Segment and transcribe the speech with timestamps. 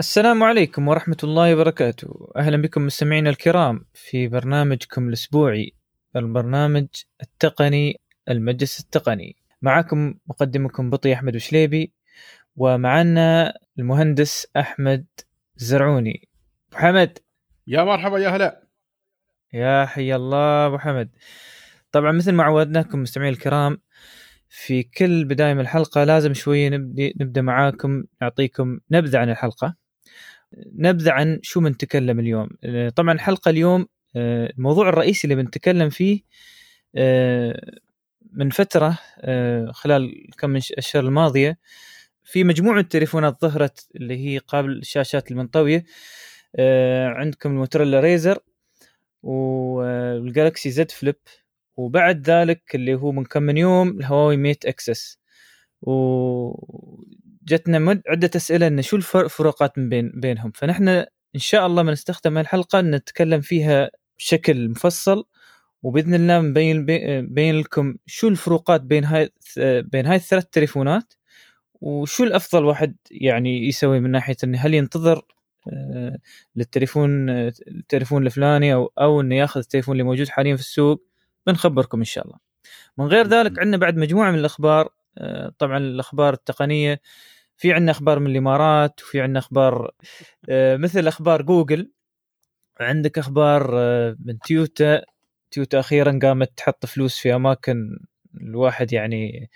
[0.00, 2.32] السلام عليكم ورحمة الله وبركاته.
[2.36, 5.74] أهلا بكم مستمعينا الكرام في برنامجكم الأسبوعي
[6.16, 6.86] البرنامج
[7.22, 9.36] التقني المجلس التقني.
[9.62, 11.92] معكم مقدمكم بطي أحمد وشليبي
[12.56, 15.06] ومعنا المهندس أحمد
[15.56, 16.28] زرعوني.
[16.68, 17.18] أبو حمد.
[17.66, 18.62] يا مرحبا يا هلا.
[19.52, 21.10] يا حي الله أبو حمد.
[21.92, 23.78] طبعا مثل ما عودناكم مستمعين الكرام
[24.48, 29.85] في كل بداية من الحلقة لازم شوية نبدأ, نبدأ معاكم نعطيكم نبذة عن الحلقة.
[30.56, 32.48] نبذة عن شو بنتكلم اليوم.
[32.96, 33.86] طبعا الحلقة اليوم
[34.16, 36.20] آه، الموضوع الرئيسي اللي بنتكلم فيه
[36.96, 37.72] آه،
[38.32, 41.58] من فترة آه، خلال كم من الأشهر الماضية
[42.24, 45.84] في مجموعة تليفونات ظهرت اللي هي قابل الشاشات المنطوية
[47.06, 48.38] عندكم ال Motorola Razr
[49.22, 51.16] وال Galaxy Z Flip
[51.76, 55.18] وبعد ذلك اللي هو من كم من يوم ال Huawei Mate Xs.
[57.46, 60.52] وجتنا عدة أسئلة إن شو الفروقات من بين بينهم.
[60.54, 65.24] فنحن إن شاء الله بنستخدم الحلقة نتكلم فيها بشكل مفصل
[65.82, 66.86] وبإذن الله نبين
[67.34, 69.30] بين لكم شو الفروقات بين هاي
[69.82, 71.14] بين هاي الثلاث تليفونات
[71.80, 75.22] وشو الأفضل واحد يعني يسوي من ناحية إنه هل ينتظر
[75.72, 76.18] آه،
[76.56, 81.06] للتليفون التليفون الفلاني أو أو إنه ياخذ التليفون اللي موجود حاليا في السوق.
[81.46, 82.38] بنخبركم إن شاء الله.
[82.98, 87.00] من غير ذلك عندنا بعد مجموعة من الأخبار آه، طبعا الأخبار التقنية
[87.56, 89.90] في عندنا أخبار من الإمارات وفي عندنا أخبار
[90.48, 91.90] آه، مثل أخبار جوجل
[92.80, 93.70] عندك أخبار
[94.24, 95.02] من تويوتا.
[95.50, 97.98] تويوتا أخيرا قامت تحط فلوس في أماكن
[98.40, 99.50] الواحد يعني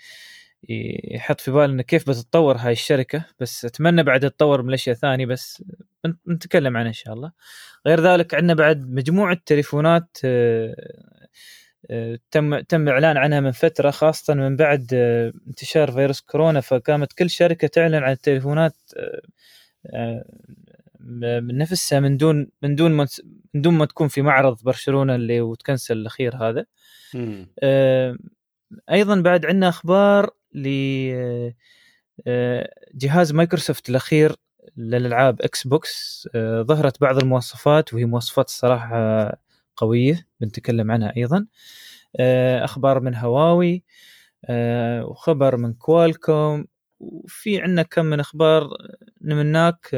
[1.13, 3.25] يحط في باله إنه كيف بتتطور هاي الشركة.
[3.39, 5.63] بس أتمنى بعد تتطور من الاشياء ثانية بس
[6.27, 7.31] نتكلم عنها إن شاء الله.
[7.87, 11.10] غير ذلك عندنا بعد مجموعة تليفونات آه، آه،
[12.31, 16.61] تم تم إعلان عنها من فترة خاصة من بعد آه، انتشار فيروس كورونا.
[16.61, 18.75] فقامت كل شركة تعلن عن التليفونات
[20.99, 23.07] من نفسها من دون من دون ما
[23.53, 26.65] من دون ما تكون في معرض برشلونة اللي وتكنسل الأخير هذا.
[28.91, 30.67] أيضا بعد عندنا أخبار ل
[32.27, 34.35] آه، جهاز مايكروسوفت الأخير
[34.77, 39.31] للألعاب Xbox آه، ظهرت بعض المواصفات وهي مواصفات الصراحة
[39.81, 41.47] قوية بنتكلم عنها أيضا.
[42.19, 43.83] آه، أخبار من هواوي
[45.01, 46.65] وخبر من كوالكوم
[46.99, 48.69] وفي عندنا كم من أخبار
[49.21, 49.89] نمناك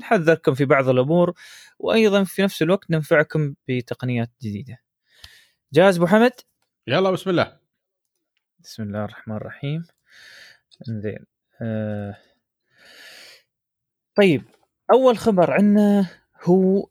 [0.00, 1.34] نحذركم في بعض الأمور
[1.78, 4.78] وأيضا في نفس الوقت ننفعكم بتقنيات جديدة.
[5.72, 6.32] جاهز أبو حمد؟
[6.86, 7.56] يلا بسم الله.
[8.60, 9.84] بسم الله الرحمن الرحيم.
[10.82, 11.24] زين
[11.62, 12.16] آه.
[14.14, 14.42] طيب
[14.92, 16.06] أول خبر عندنا
[16.44, 16.86] هو آه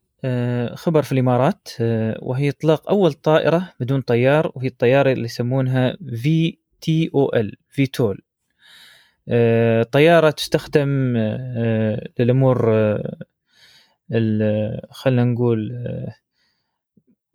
[0.75, 6.57] خبر في الإمارات آه وهي إطلاق أول طائرة بدون طيار وهي الطيارة اللي يسمونها في
[6.81, 8.21] تي أو ال في تول
[9.29, 13.17] آه طيارة تستخدم آه للأمور آه
[14.91, 16.15] خلينا نقول آه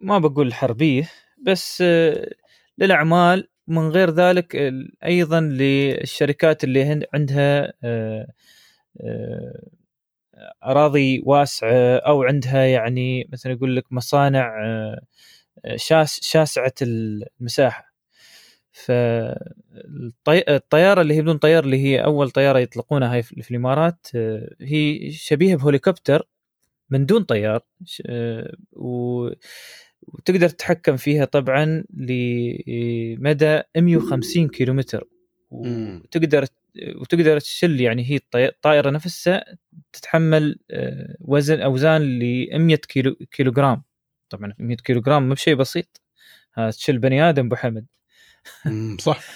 [0.01, 1.11] ما بقول الحربيه
[1.47, 2.31] بس آه
[2.79, 3.49] للأعمال.
[3.69, 4.73] من غير ذلك
[5.05, 8.27] أيضا للشركات اللي عندها آه،
[9.01, 9.63] آه،
[10.65, 15.01] أراضي واسعة أو عندها يعني مثلا يقول لك مصانع آه،
[15.77, 17.89] شاس شاسعة المساحة.
[18.73, 19.41] فالطياره
[21.01, 24.07] اللي هي بدون طيار اللي هي أول طيارة يطلقونها هاي في الإمارات
[24.61, 26.29] هي شبيهة بهوليكوبتر
[26.91, 27.61] من دون طيار
[28.73, 29.29] و
[30.03, 35.05] وتقدر تتحكم فيها طبعا لمدى 150 كيلومتر.
[35.51, 36.47] وتقدر
[36.97, 39.45] وتقدر تشل يعني هي الطائرة نفسها
[39.93, 43.83] تتحمل آه، وزن أوزان ل 100 كيلو كيلو جرام
[44.31, 46.03] طبعا 100 كيلو جرام مو بشيء بسيط.
[46.71, 47.87] تشل بني آدم أبو حمد.
[49.01, 49.21] صح.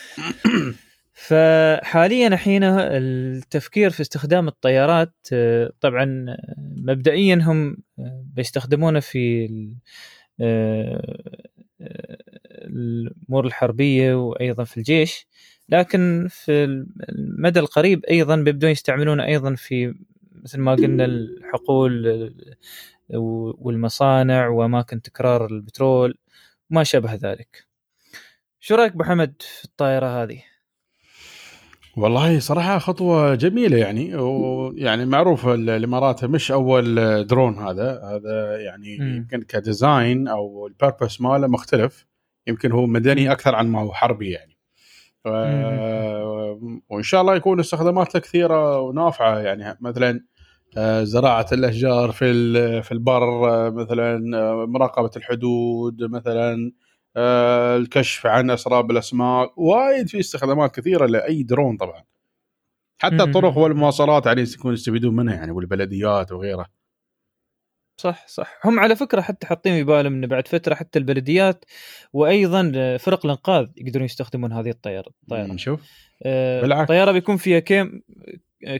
[1.14, 7.76] فحاليا الحين التفكير في استخدام الطيارات آه، طبعا آه، مبدئيا هم
[8.34, 9.48] بيستخدمونه في
[12.66, 15.26] الأمور الحربية وأيضا في الجيش.
[15.68, 19.94] لكن في المدى القريب أيضا بيبدون يستعملونه أيضا في
[20.42, 22.34] مثل ما قلنا الحقول
[23.58, 26.18] والمصانع وأماكن تكرير البترول
[26.70, 27.66] وما شابه ذلك.
[28.60, 30.42] شو رأيك أبو حمد في الطائرة هذه؟
[31.96, 36.94] والله صراحة خطوة جميلة يعني ويعني معروف الإمارات مش أول
[37.26, 39.16] درون هذا هذا يعني م.
[39.16, 42.06] يمكن ك design أو ال purpose ماله مختلف
[42.46, 44.51] يمكن هو مدني أكثر عن ما هو حربي يعني.
[46.88, 50.20] وإن شاء الله يكون استخداماته كثيرة ونافعة يعني مثلا
[50.76, 56.72] آه، زراعة الأشجار في في البر مثلا آه، مراقبة الحدود مثلا
[57.16, 59.58] آه، الكشف عن أسراب الأسماك.
[59.58, 62.02] وايد في استخدامات كثيرة لأي درون طبعا.
[62.98, 66.66] حتى الطرق والمواصلات يعني يكون يستفيدون منها يعني والبلديات وغيره
[68.02, 68.60] صح صح.
[68.64, 71.64] هم على فكرة حتى حاطين في بالهم إنه بعد فترة حتى البلديات
[72.12, 75.52] وأيضا فرق الإنقاذ يقدرون يستخدمون هذه الطيارة الطيارة.
[75.52, 75.80] نشوف
[76.22, 76.80] آه بالعكس.
[76.80, 78.02] الطيارة بيكون فيها كيم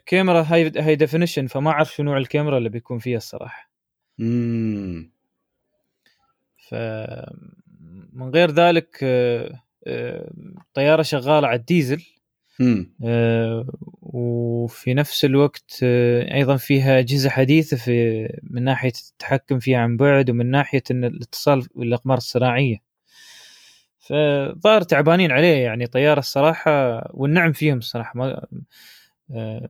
[0.07, 3.71] كاميرا high high definition فما أعرف شو نوع الكاميرا اللي بيكون فيها الصراحة.
[4.21, 5.13] امم
[6.69, 6.75] ف
[8.13, 8.99] من غير ذلك
[10.75, 12.03] طياره آه، شغالة على الديزل.
[13.05, 13.67] آه
[14.03, 20.31] وفي نفس الوقت آه أيضا فيها اجهزه حديثه في من ناحية التحكم فيها عن بعد
[20.31, 22.76] ومن ناحية إن الاتصال بالاقمار الصناعية.
[23.99, 28.12] فظاهر تعبانين عليه يعني طيارة الصراحة والنعم فيهم الصراحة.
[28.19, 28.47] ما
[29.31, 29.69] آه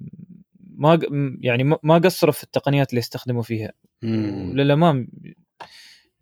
[0.76, 1.00] ما
[1.40, 3.72] يعني ما قصروا في التقنيات اللي استخدموا فيها.
[4.54, 5.08] للامام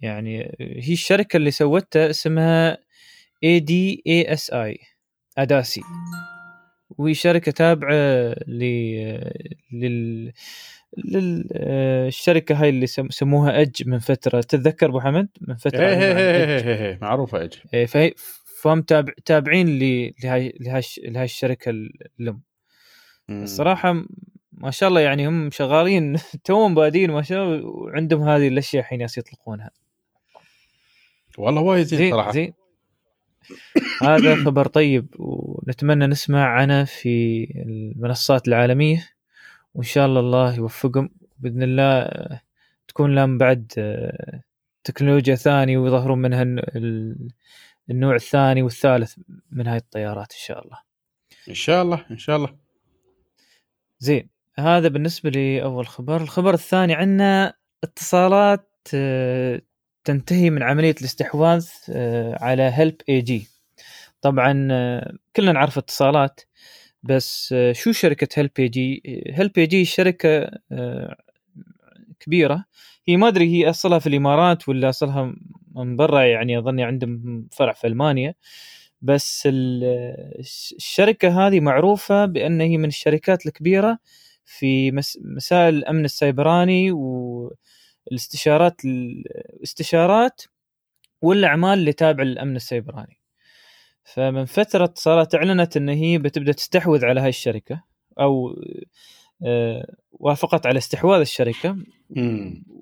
[0.00, 2.78] يعني هي الشركة اللي سوتها اسمها
[3.44, 4.79] A D A S I
[5.38, 5.81] ADASI
[6.98, 7.92] وهي شركة تابعة
[8.46, 8.64] ل
[9.72, 10.32] لل
[10.96, 14.40] للشركه هاي اللي سموها EDGE من فترة.
[14.40, 18.12] تتذكر أبو حمد؟ من فترة إيه إيه إيه إيه إيه معروفة EDGE إيه فهي
[18.62, 21.70] فهم تابع تابعين لهاي لهاي لهاي الشركة
[22.20, 22.40] الام
[23.31, 24.04] الصراحة
[24.52, 29.00] ما شاء الله يعني هم شغالين توهم بادين ما شاء الله وعندهم هذه الأشياء الحين
[29.00, 29.70] يطلقونها.
[31.38, 32.32] والله وايد زين صراحة.
[32.32, 32.52] زين.
[34.02, 39.08] هذا خبر طيب ونتمنى نسمع عنه في المنصات العالمية
[39.75, 42.11] وإن شاء الله الله يوفقهم بإذن الله
[42.88, 43.73] تكون لهم بعد
[44.85, 46.43] تكنولوجيا ثانية ويظهرون منها
[47.91, 49.14] النوع الثاني والثالث
[49.50, 50.79] من هاي الطيارات إن شاء الله.
[51.49, 52.55] إن شاء الله إن شاء الله.
[53.99, 56.23] زين هذا بالنسبة لأول خبر.
[56.23, 57.55] الخبر الثاني عندنا
[57.85, 58.70] اتصالات
[60.05, 63.49] تنتهي من عملية الاستحواذ آه، على Help AG
[64.22, 66.40] طبعا آه، كلنا نعرف اتصالات
[67.02, 70.50] بس آه، شو شركة Help AG؟ Help AG شركة
[72.20, 72.64] كبيرة.
[73.08, 75.34] هي ما أدري هي أصلها في الإمارات ولا أصلها
[75.76, 78.34] من برا؟ يعني اظن عندهم فرع في ألمانيا.
[79.02, 83.99] بس الشركة هذه معروفة بان هي من الشركات الكبيرة
[84.44, 84.93] في
[85.25, 87.55] مسائل الأمن السيبراني و
[88.12, 90.43] الاستشارات الاستشارات
[91.23, 93.19] والأعمال اللي تابعة للأمن السيبراني.
[94.15, 97.83] فمن فترة اتصالات اعلنت ان هي بتبدأ تستحوذ على هاي الشركة
[98.21, 98.57] أو
[99.47, 101.77] آه، وافقت على استحواذ الشركة.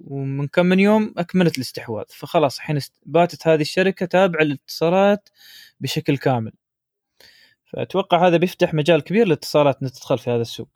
[0.07, 2.05] ومن كم من يوم أكملت الاستحواذ.
[2.09, 5.29] فخلاص الحين باتت هذه الشركة تابعة للاتصالات
[5.81, 6.53] بشكل كامل.
[7.73, 10.69] فأتوقع هذا بيفتح مجال كبير للاتصالات ان تدخل في هذا السوق.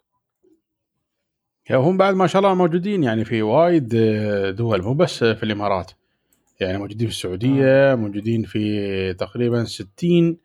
[1.70, 5.92] هم بعد ما شاء الله موجودين يعني في وايد آه، دول مو بس في الإمارات.
[6.60, 7.94] يعني موجودين في السعودية آه.
[7.94, 10.36] موجودين في تقريبا 60 آه،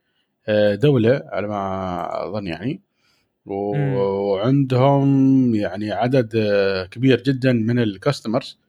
[0.74, 2.82] دولة على ما أظن يعني.
[3.46, 5.06] وعندهم
[5.56, 6.30] يعني عدد
[6.92, 8.60] كبير جدا من الكاستمرز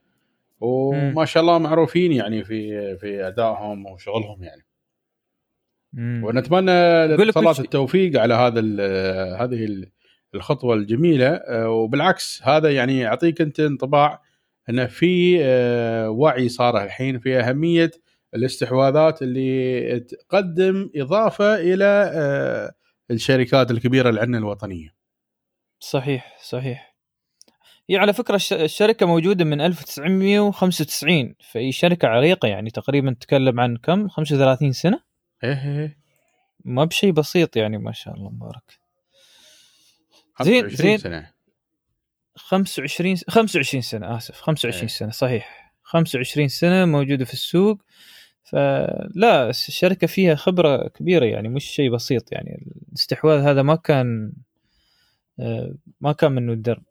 [0.61, 4.65] وما شاء الله معروفين يعني في في أدائهم وشغلهم يعني.
[5.97, 8.61] ونتمنى لاتصالات التوفيق على هذا
[9.43, 9.85] هذه
[10.35, 11.27] الخطوة الجميلة.
[11.27, 14.21] آه، وبالعكس هذا يعني يعطيك أنت انطباع
[14.69, 17.91] انه في آه، وعي صار الحين في أهمية
[18.35, 22.71] الاستحواذات اللي تقدم إضافة إلى آه،
[23.11, 24.95] الشركات الكبيرة اللي عندنا الوطنية.
[25.79, 26.95] صحيح صحيح.
[27.89, 34.07] هي على فكرة الشركة موجودة من 1995 فهي شركة عريقة يعني تقريبا تتكلم عن كم
[34.07, 34.99] 35 سنة؟
[35.43, 35.97] إيه إيه
[36.65, 38.79] ما بشيء بسيط يعني ما شاء الله مبارك.
[40.41, 41.31] زين زين سنة
[42.35, 44.87] 25 25 سنة آسف 25 إيه.
[44.87, 47.81] سنة صحيح 25 سنة موجودة في السوق
[48.51, 52.67] فلا الشركة فيها خبرة كبيرة يعني مش شيء بسيط يعني.
[52.89, 54.33] الاستحواذ هذا ما كان
[55.39, 56.83] آه، ما كان منه الدرب.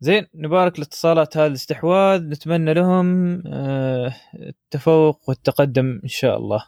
[0.00, 2.22] زين نبارك لاتصالات هذا الاستحواذ.
[2.22, 6.64] نتمنى لهم آه، التفوق والتقدم إن شاء الله.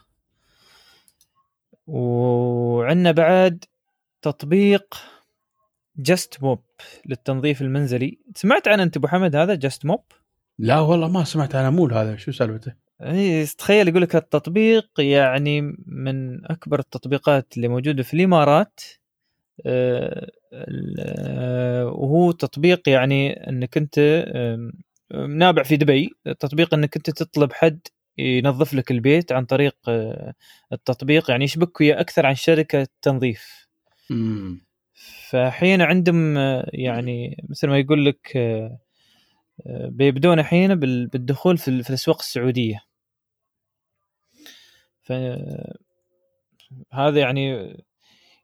[1.87, 3.65] وعندنا بعد
[4.23, 4.95] تطبيق
[5.97, 6.63] جست موب
[7.07, 8.19] للتنظيف المنزلي.
[8.35, 10.05] سمعت عنه أنت أبو حمد؟ هذا جست موب؟
[10.59, 11.71] لا والله ما سمعت عنه.
[11.71, 18.02] مو هذا شو سالفته؟ اي تخيل يقول لك التطبيق يعني من أكبر التطبيقات اللي موجودة
[18.02, 18.81] في الإمارات
[19.67, 24.25] آه، آه، وهو تطبيق يعني إنك أنت
[25.28, 27.81] نابع في دبي تطبيق إنك أنت تطلب حد
[28.19, 30.35] ينظف لك البيت عن طريق آه،
[30.73, 33.69] التطبيق يعني يشبك ويا أكثر عن شركة تنظيف.
[35.31, 36.37] فحين عندهم
[36.73, 38.38] يعني مثل ما يقول لك
[39.67, 42.88] بيبدون الحين بالدخول في الأسواق السعودية.
[45.09, 45.12] ف
[46.93, 47.77] هذا يعني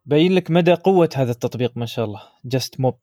[0.06, 2.22] بين لك مدى قوة هذا التطبيق ما شاء الله.
[2.44, 2.98] جاست موب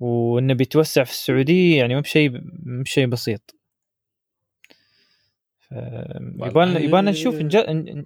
[0.00, 2.30] وإنه بيتوسع في السعودية يعني مو بشيء
[2.66, 3.56] مو بشيء بسيط.
[5.72, 7.56] يبغى يبغى نشوف نج...
[7.56, 8.04] أنا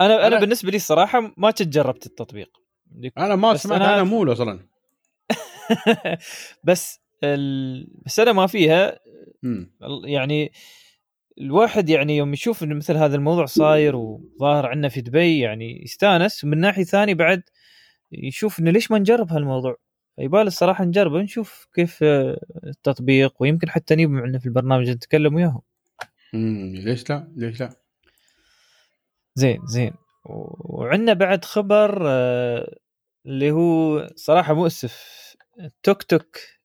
[0.00, 2.50] أنا, أنا بالنسبة لي الصراحه ما كنت جربت التطبيق.
[3.18, 4.66] أنا ما سمعت عنه مول أصلا
[6.64, 7.86] بس ال...
[8.06, 8.98] بس أنا ما فيها
[10.04, 10.52] يعني
[11.38, 16.44] الواحد يعني يوم يشوف إن مثل هذا الموضوع صاير وظاهر عندنا في دبي يعني يستانس
[16.44, 17.42] ومن ناحية ثانية بعد
[18.12, 19.76] يشوف إنه ليش ما نجرب هالموضوع؟
[20.18, 22.02] يبال الصراحة نجربه نشوف كيف
[22.66, 25.62] التطبيق ويمكن حتى نجيب معنا في البرنامج نتكلم وياهم.
[26.34, 27.70] امم ليش لا؟ ليش لا؟
[29.34, 29.92] زين زين.
[30.24, 32.76] وعندنا بعد خبر آه،
[33.26, 35.04] اللي هو صراحة مؤسف
[35.82, 36.36] ToTok.
[36.36, 36.59] آه،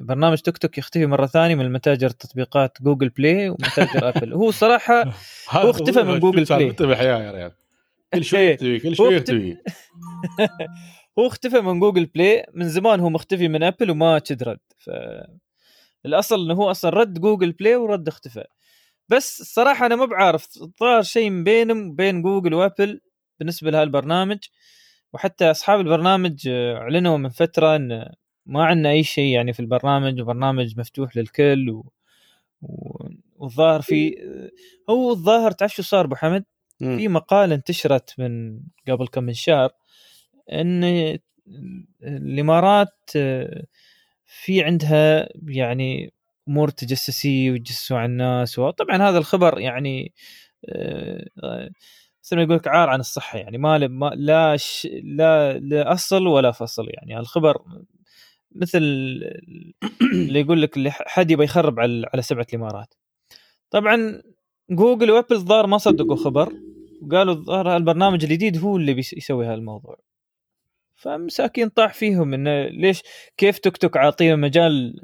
[0.00, 4.32] برنامج ToTok يختفي مرة ثانية من متاجر تطبيقات Google Play ومتاجر آبل.
[4.32, 5.02] هو صراحة
[5.50, 7.06] هو اختفى من Google Play.
[7.06, 7.52] يا ريال.
[8.14, 9.56] كل شوي يختفي كل شوي يختفي.
[11.18, 12.46] هو اختفى من Google Play.
[12.54, 14.58] من زمان هو مختفي من آبل وما رد.
[14.78, 14.90] ف
[16.06, 18.44] الأصل إنه هو أصلا رد Google Play ورد اختفى.
[19.08, 20.48] بس الصراحه أنا ما بعرف
[20.80, 23.00] صار شيء بينهم بين جوجل وآبل
[23.38, 24.38] بالنسبة لهالبرنامج.
[25.12, 28.14] وحتى أصحاب البرنامج أعلنوا من فترة إن
[28.46, 31.92] ما عندنا أي شيء يعني في البرنامج وبرنامج مفتوح للكل و...
[32.62, 33.08] و...
[33.36, 34.16] والظاهر في
[34.90, 36.44] هو الظاهر تعرف شو صار أبو حمد؟
[36.98, 39.70] في مقاله انتشرت من قبل كم من شهر
[40.52, 40.84] إن
[42.02, 43.10] الإمارات
[44.26, 46.12] في عندها يعني
[46.48, 50.12] أمور تجسسية ويجسسوا على الناس وطبعا هذا الخبر يعني
[52.24, 53.78] مثل ما يقول لك عار عن الصحة يعني ما.
[54.16, 54.56] لا
[55.58, 57.62] لا اصل ولا فصل يعني الخبر
[58.54, 58.78] مثل
[60.02, 62.94] اللي يقول لك اللي حد يبغى يخرب على على سبعة الإمارات.
[63.70, 64.22] طبعا
[64.70, 66.52] جوجل وأبل الظاهر ما صدقوا خبر
[67.02, 69.96] وقالوا الظاهر البرنامج الجديد هو اللي بيسوي هالموضوع.
[70.96, 73.02] فمساكين طاح فيهم إنه ليش
[73.36, 75.00] كيف توك توك عاطيه مجال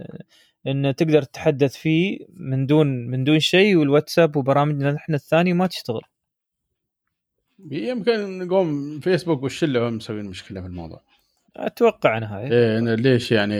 [0.66, 6.02] إن تقدر تتحدث فيه من دون من دون شيء والواتساب وبرامجنا إحنا الثانية ما تشتغل.
[7.70, 11.02] يمكن نقوم فيسبوك والشلة هم مسوين مشكلة في الموضوع.
[11.56, 13.54] أتوقع أنا هاي إيه ليش يعني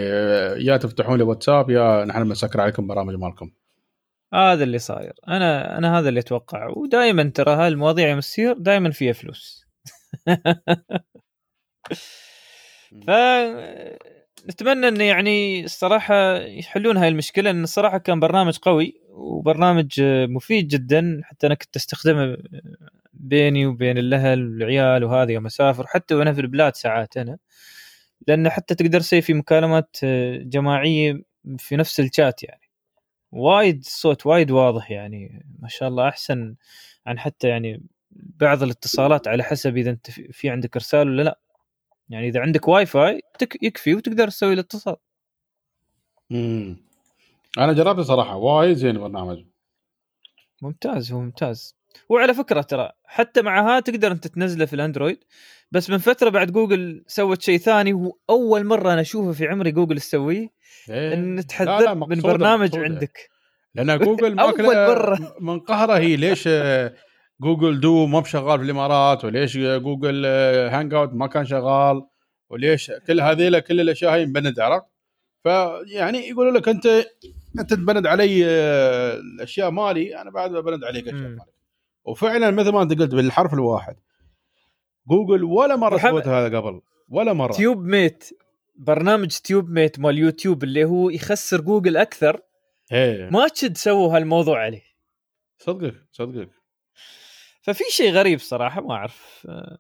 [0.67, 3.51] يا تفتحون لي واتساب يا نحن بنسكر عليكم برامج مالكم.
[4.35, 5.13] هذا اللي صاير.
[5.29, 6.69] أنا أنا هذا اللي أتوقع.
[6.77, 9.67] ودائما ترى هاي المواضيع يوم تصير دائما فيها فلوس.
[13.07, 13.11] ف
[14.49, 21.21] نتمنى انه يعني الصراحة يحلون هاي المشكلة لأن الصراحة كان برنامج قوي وبرنامج مفيد جدا.
[21.25, 22.37] حتى أنا كنت أستخدمه
[23.13, 25.87] بيني وبين الأهل والعيال وهذه يوم أسافر.
[25.87, 27.39] حتى وأنا في البلاد ساعات أنا.
[28.29, 29.97] لأن حتى تقدر تسوي في مكالمات
[30.43, 31.23] جماعية
[31.59, 32.71] في نفس الشات يعني.
[33.33, 36.55] وايد الصوت وايد واضح يعني ما شاء الله أحسن
[37.07, 41.41] عن حتى يعني بعض الاتصالات على حسب إذا أنت في عندك إرسال ولا لا.
[42.09, 44.97] يعني إذا عندك واي فاي تك يكفي وتقدر تسوي الاتصال.
[46.33, 46.77] امم
[47.59, 49.45] أنا جربته صراحة وايد زين البرنامج.
[50.63, 51.77] ممتاز هو ممتاز.
[52.09, 55.25] وعلى فكرة ترى حتى معها تقدر أنت تنزله في الأندرويد
[55.73, 59.97] بس من فترة بعد جوجل سوت شيء ثاني واول مرة أنا أشوفه في عمري جوجل
[59.97, 60.49] تسويه
[60.91, 62.85] إيه؟ إن تحذر من برنامج مقصودة.
[62.85, 63.31] عندك.
[63.75, 65.37] لأن جوجل أول مرة.
[65.41, 66.49] من قهرة هي ليش
[67.41, 72.07] Google Duo مب شغال في الإمارات؟ وليش Google Hangout ما كان شغال؟
[72.51, 74.87] وليش كل هذيلا كل الأشياء هاي مبند عرفت؟
[75.43, 76.87] فيعني يقولوا لك أنت
[77.59, 81.60] أنت تبند علي آه، الأشياء مالي أنا بعد ببند عليك الأشياء مالك.
[82.05, 83.97] وفعلا مثل ما أنت قلت بالحرف الواحد.
[85.09, 86.81] جوجل ولا مرة سويت هذا قبل.
[87.09, 87.53] ولا مرة.
[87.53, 88.25] TubeMate.
[88.77, 92.41] برنامج TubeMate مال يوتيوب اللي هو يخسر جوجل أكثر.
[92.91, 93.29] هي.
[93.33, 94.83] ما قد سووا هالموضوع عليه.
[95.59, 96.51] صدقك صدقك.
[97.63, 99.47] ففي شيء غريب صراحة ما أعرف.
[99.49, 99.79] إن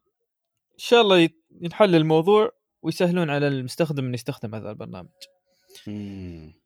[0.78, 1.28] شاء الله
[1.60, 5.08] ينحل الموضوع ويسهلون على المستخدم إنه يستخدم هذا البرنامج.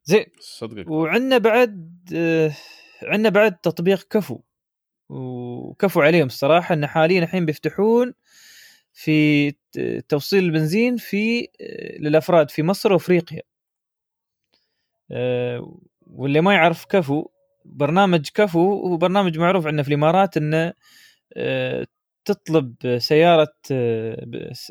[0.04, 0.26] زين.
[0.40, 0.90] صدقك.
[0.90, 2.52] وعندنا بعد آه،
[3.02, 4.40] عندنا بعد تطبيق كفو.
[5.08, 8.14] وكفو عليهم الصراحة إن حاليا الحين بيفتحون
[8.92, 9.50] في
[10.08, 13.42] توصيل البنزين في آه، للأفراد في مصر وأفريقيا
[15.11, 17.28] آه، واللي ما يعرف كفو
[17.64, 18.58] برنامج كفو
[18.88, 20.73] هو برنامج معروف عندنا في الإمارات إنه
[21.37, 21.87] آه،
[22.25, 23.54] تطلب سيارة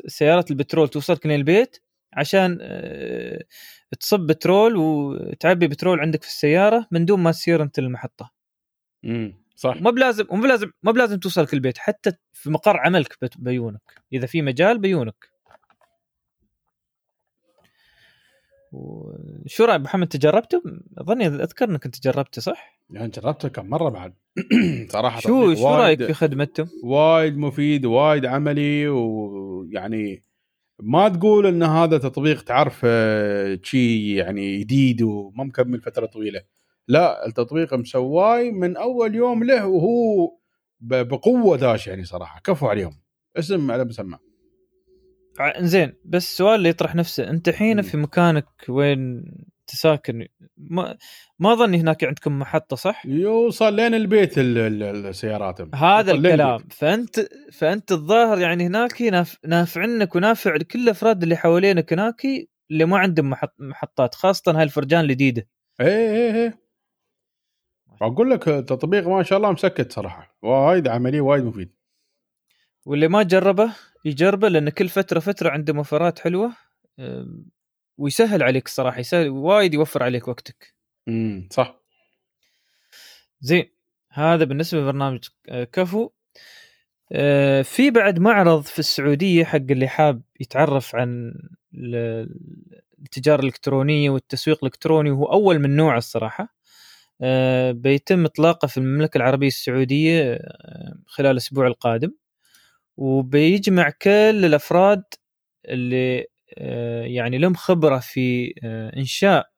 [0.06, 1.76] سيارة البترول توصلك للبيت
[2.14, 2.58] عشان
[4.00, 8.30] تصب بترول وتعبي بترول عندك في السيارة من دون ما تسير أنت للمحطه.
[9.04, 14.02] امم صح ما بلازم مو بلازم ما بلازم توصلك البيت حتى في مقر عملك بيونك
[14.12, 15.34] إذا في مجال بيونك.
[19.46, 20.62] شو رايك محمد انت جربته؟
[20.98, 24.14] أظني أذكر إنك أنت جربته صح؟ يعني جربته كم مرة بعد
[24.92, 30.22] صراحة شو شو رأيك في خدمتهم؟ وايد مفيد وايد عملي ويعني
[30.82, 32.86] ما تقول إن هذا تطبيق تعرف
[33.62, 36.42] شيء يعني جديد وما مكمل فترة طويلة
[36.88, 40.30] لا التطبيق مسواي من أول يوم له وهو
[40.80, 42.40] بقوة داش يعني صراحة.
[42.40, 43.00] كفو عليهم.
[43.36, 44.18] اسم على مسمى.
[45.58, 47.30] زين بس السؤال اللي يطرح نفسه.
[47.30, 49.24] أنت الحين في مكانك وين
[49.66, 50.26] تساكن
[50.56, 50.96] ما
[51.38, 56.58] ما ظني هناك عندكم محطة صح؟ يوصل لين البيت السيارات هذا الكلام.
[56.70, 57.20] فأنت
[57.52, 59.38] فأنت الظاهر يعني هناك ناف...
[59.46, 62.22] نافع عنك ونافع لكل الافراد اللي حوالينك هناك
[62.70, 63.54] اللي ما عندهم محط...
[63.58, 65.48] محطات خاصة هاي الفرجان الجديدة.
[65.80, 66.63] إيه إيه إيه.
[68.02, 71.74] أقول لك التطبيق ما شاء الله مسكت صراحة وايد عملي وايد مفيد.
[72.86, 73.72] واللي ما جربه
[74.04, 76.52] يجربه لأن كل فترة فترة عنده مفرات حلوة
[77.98, 80.74] ويسهل عليك الصراحه يسهل وايد يوفر عليك وقتك.
[81.08, 81.80] امم صح.
[83.40, 83.70] زين
[84.10, 85.28] هذا بالنسبة لبرنامج
[85.72, 86.10] كفو.
[87.12, 91.34] آه، في بعد معرض في السعودية حق اللي حاب يتعرف عن
[93.02, 96.44] التجارة الإلكترونية والتسويق الإلكتروني وهو أول من نوعه الصراحة.
[96.44, 96.48] آه،
[97.72, 102.12] بيتم إطلاقه في المملكة العربية السعودية آه، خلال الأسبوع القادم.
[102.96, 105.04] وبيجمع كل الأفراد
[105.68, 106.26] اللي
[106.58, 109.50] آه، يعني لهم خبرة في آه، إنشاء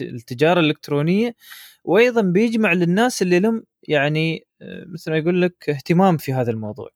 [0.00, 1.36] التجارة الإلكترونية.
[1.84, 6.90] وأيضا بيجمع للناس اللي لهم يعني آه، مثل ما يقول لك اهتمام في هذا الموضوع.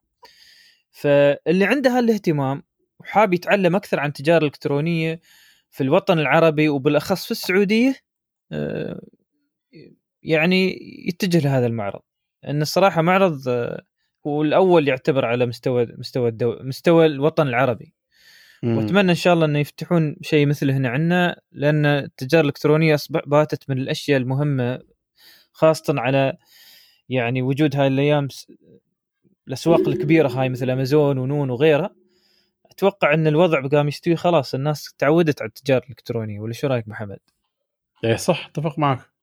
[0.91, 2.63] فاللي عنده هالاهتمام
[3.01, 5.21] وحاب يتعلم أكثر عن التجارة الإلكترونية
[5.71, 7.95] في الوطن العربي وبالأخص في السعودية
[10.27, 10.79] يعني
[11.09, 12.01] يتجه لهذا المعرض.
[12.45, 13.49] ان الصراحة معرض
[14.27, 16.57] هو الأول يعتبر على مستوى مستوى الدو...
[16.61, 17.95] مستوى الوطن العربي.
[18.63, 23.71] وأتمنى إن شاء الله إنه يفتحون شيء مثل هنا عندنا لأن التجارة الإلكترونية أصبح باتت
[23.71, 24.79] من الأشياء المهمة
[25.53, 26.37] خاصة على
[27.09, 28.29] يعني وجود هاي الأيام
[29.49, 31.95] الأسواق الكبيرة هاي مثل أمازون ونون وغيرها.
[32.71, 36.41] أتوقع إن الوضع قام يستوي خلاص الناس تعودت على التجارة الإلكترونية.
[36.41, 37.19] ولا شو رأيك محمد؟
[38.05, 39.16] إيه صح أتفق معك.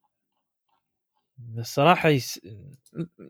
[1.58, 2.40] الصراحة يس...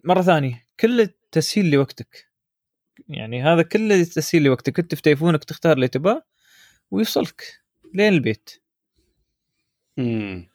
[0.03, 2.27] مرة ثانية كل تسهيل لوقتك.
[3.07, 4.79] يعني هذا كله تسهيل لوقتك.
[4.79, 6.23] انت في تليفونك تختار اللي تبغاه
[6.91, 7.61] ويوصلك
[7.93, 8.49] لين البيت.
[9.99, 10.53] امم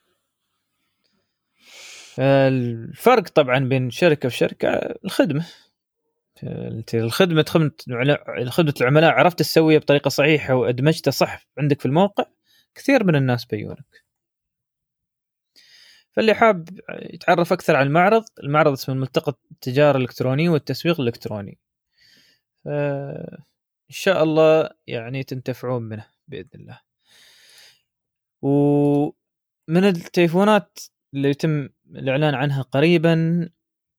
[2.18, 4.68] الفرق طبعا بين شركة وشركة
[5.04, 5.46] الخدمة.
[6.42, 7.74] أنت الخدمة خدمه
[8.50, 12.24] خدمه العملاء عرفت تسويها بطريقة صحيحة وأدمجتها صح عندك في الموقع
[12.74, 14.08] كثير من الناس بييونك.
[16.18, 21.59] فاللي حاب يتعرف أكثر عن المعرض المعرض اسمه ملتقى التجاره الالكترونيه والتسويق الالكتروني
[22.66, 23.37] إن
[23.88, 26.81] شاء الله يعني تنتفعون منه بإذن الله.
[28.42, 30.78] ومن التليفونات
[31.14, 33.48] اللي يتم الإعلان عنها قريبا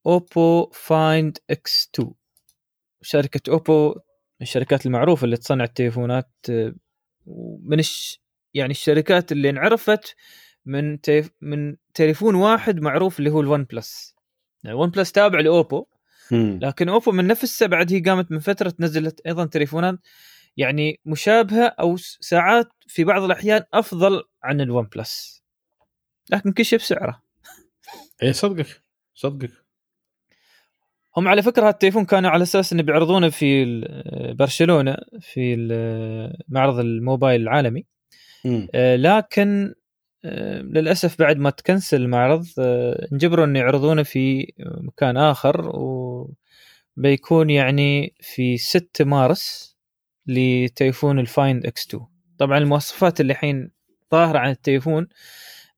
[0.06, 2.12] Oppo Find X 2
[3.02, 6.32] شركة Oppo من الشركات المعروفة اللي تصنع التليفونات
[7.64, 8.22] من الش...
[8.54, 10.16] يعني الشركات اللي انعرفت
[10.70, 11.30] من تيف...
[11.42, 14.16] من تليفون واحد معروف اللي هو ال OnePlus
[14.64, 15.86] يعني ال OnePlus تابع ل Oppo.
[16.62, 20.00] لكن Oppo من نفسها بعد هي قامت من فترة نزلت أيضا تليفونات
[20.58, 25.44] يعني مشابهة أو ساعات في بعض الأحيان أفضل عن ال OnePlus
[26.30, 27.22] لكن كل شيء بسعره.
[28.24, 28.84] اي صدقك
[29.16, 29.52] صدقك.
[31.18, 33.66] هم على فكرة هالتليفون كانوا على أساس إنه بيعرضونه في
[34.40, 35.56] برشلونة في
[36.50, 37.86] معرض الموبايل العالمي.
[38.76, 39.74] آه، لكن
[40.64, 45.72] للأسف بعد ما تكنسل المعرض آه، انجبروا انه يعرضونه في مكان آخر
[46.98, 49.78] وبيكون يعني في 6 مارس
[50.28, 52.06] لتليفون ال Find X 2
[52.38, 53.72] طبعا المواصفات اللي الحين
[54.12, 55.08] ظاهرة عن التليفون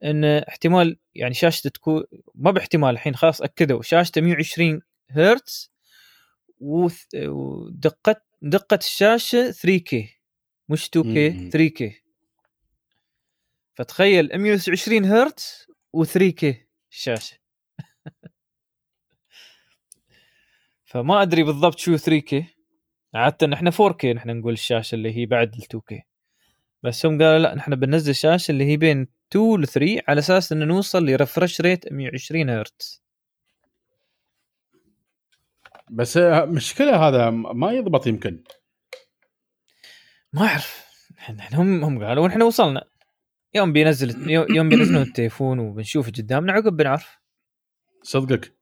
[0.03, 2.03] إن احتمال يعني شاشته تكون
[2.35, 5.71] مب احتمال الحين خلاص أكدوا شاشته 120 هرتز
[6.59, 9.95] ودقه دقة الشاشة 3K
[10.69, 11.17] مش 2K
[11.55, 12.00] 3K
[13.81, 15.67] فتخيل 120 هرتز
[15.97, 17.37] و3 كي الشاشه
[20.85, 22.45] فما أدري بالضبط شو 3 كي
[23.13, 26.03] عادة إحنا 4 كي نحن نقول الشاشة اللي هي بعد ال 2 كي
[26.83, 30.51] بس هم قالوا لا نحن بننزل شاشة اللي هي بين 2 ل 3 على أساس
[30.51, 33.03] إنه نوصل لرفرش ريت 120 هرتز.
[35.89, 36.17] بس
[36.47, 38.43] مشكلة هذا ما يضبط يمكن.
[40.33, 40.85] ما أعرف.
[41.53, 42.90] هم هم قالوا ونحن وصلنا.
[43.53, 47.19] يوم بينزل يوم بينزلون التليفون وبنشوف قدامنا عقب بنعرف.
[48.03, 48.53] صدقك.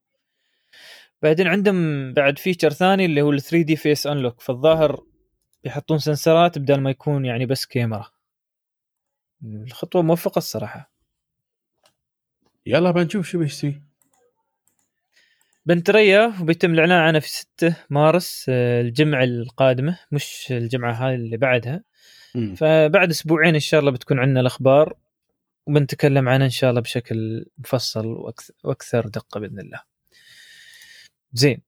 [1.21, 5.03] بعدين عندهم بعد feature ثاني اللي هو ال 3 D face unlock فالظاهر
[5.63, 8.05] بيحطون سنسرات بدل ما يكون يعني بس كاميرا
[9.43, 10.91] الخطوة موفقة الصراحة.
[12.65, 13.81] يلا بنشوف شو بيستوي
[15.65, 21.37] بنت ريا وبيتم الإعلان عنها في 6 مارس آه، الجمعة القادمة مش الجمعة هاي اللي
[21.37, 21.83] بعدها.
[22.35, 22.55] م.
[22.55, 24.97] فبعد أسبوعين إن شاء الله بتكون عندنا الأخبار
[25.67, 29.81] وبنتكلم عنها إن شاء الله بشكل مفصل وأكثر, وأكثر دقة بإذن الله.
[31.33, 31.61] زين.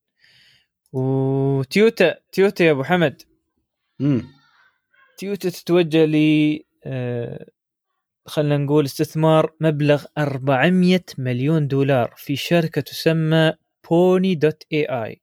[0.93, 3.21] وتيوتا تيوتا يا أبو حمد.
[4.02, 4.28] امم
[5.17, 6.15] تيوتا تتوجه ل
[6.86, 7.45] آه
[8.26, 13.54] خلينا نقول استثمار مبلغ 400 مليون دولار في شركة تسمى
[13.89, 15.21] Pony dot AI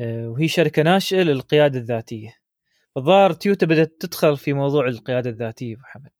[0.00, 2.37] وهي شركة ناشئة للقيادة الذاتية.
[2.98, 6.10] الظاهر تيوتا بدأت تدخل في موضوع القيادة الذاتية ابو حمد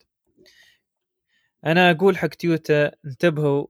[1.66, 3.66] أنا أقول حق تيوتا انتبهوا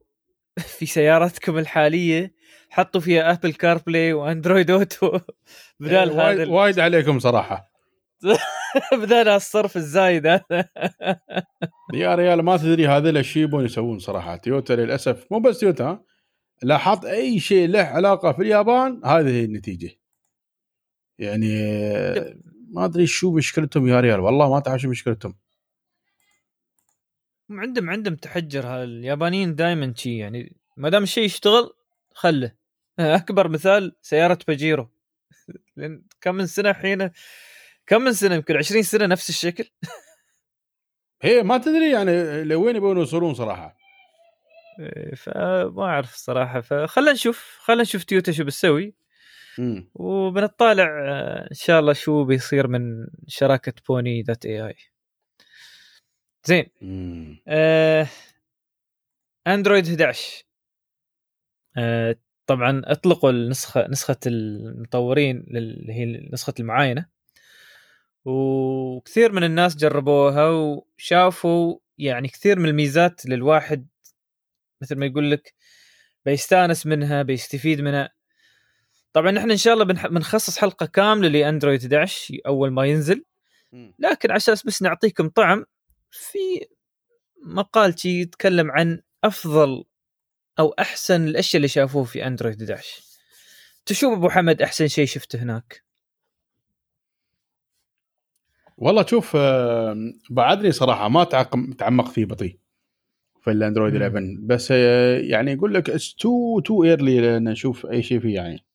[0.77, 2.33] في سيارتكم الحالية
[2.69, 5.19] حطوا فيها Apple CarPlay و Android Auto.
[5.79, 7.71] بدال هذا وايد, وايد عليكم صراحة.
[9.01, 10.69] بدال الصرف الزايد هذا.
[11.93, 14.35] يا ريال ما تدري هذا الشيء يبون يسوون صراحة.
[14.35, 16.03] تيوتا للأسف مو بس تيوتا
[16.63, 19.89] لاحظت أي شيء له علاقة في اليابان هذه هي النتيجة.
[21.19, 21.49] يعني
[22.71, 25.35] ما أدري شو مشكلتهم يا ريال والله ما تعرف شو مشكلتهم.
[27.51, 31.73] عندهم عندهم تحجر اليابانيين دائما شي يعني ما دام الشيء يشتغل
[32.13, 32.51] خله.
[32.99, 34.89] أكبر مثال سيارة باجيرو
[35.77, 37.11] لأن كم من سنة الحين
[37.87, 39.69] كم من سنة يمكن 20 سنة نفس الشكل.
[41.21, 43.77] هي ما تدري يعني لوين يبون يوصلون صراحة.
[44.79, 48.93] إيه، فما أعرف الصراحه فخلنا نشوف خلنا نشوف تويوتا شو بتسوي.
[49.95, 50.83] وبنطالع
[51.51, 54.75] إن شاء الله شو بيصير من شراكة Pony dot AI.
[56.45, 56.65] زين.
[57.47, 58.07] آه
[59.47, 60.43] أندرويد 11
[61.77, 62.15] آه
[62.47, 67.05] طبعا أطلقوا النسخة نسخة المطورين اللي هي نسخة المعاينة.
[68.25, 73.87] وكثير من الناس جربوها وشافوا يعني كثير من الميزات للواحد
[74.81, 75.53] مثل ما يقول لك
[76.25, 78.18] بيستأنس منها بيستفيد منها.
[79.13, 83.25] طبعا إحنا إن شاء الله بنخصص حلقة كاملة لأندرويد 11 أول ما ينزل.
[83.99, 85.65] لكن على أساس بس نعطيكم طعم
[86.11, 86.37] في
[87.45, 89.83] مقال شي يتكلم عن أفضل
[90.59, 93.03] أو أحسن الأشياء اللي شافوه في أندرويد 11
[93.85, 95.83] تشوف أبو حمد أحسن شيء شفته هناك.
[98.77, 99.37] والله شوف
[100.29, 101.23] بعدني صراحة ما
[101.77, 102.57] تعمقت فيه بطيء
[103.41, 108.19] في الأندرويد 11 بس آه، يعني يقول لك it's too too early نشوف أي شيء
[108.19, 108.68] فيه يعني.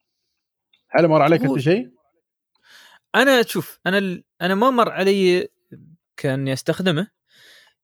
[0.94, 1.90] هل مر عليك أنت شيء؟
[3.14, 5.48] أنا شوف أنا أنا ما مر علي
[6.16, 7.08] كاني استخدمه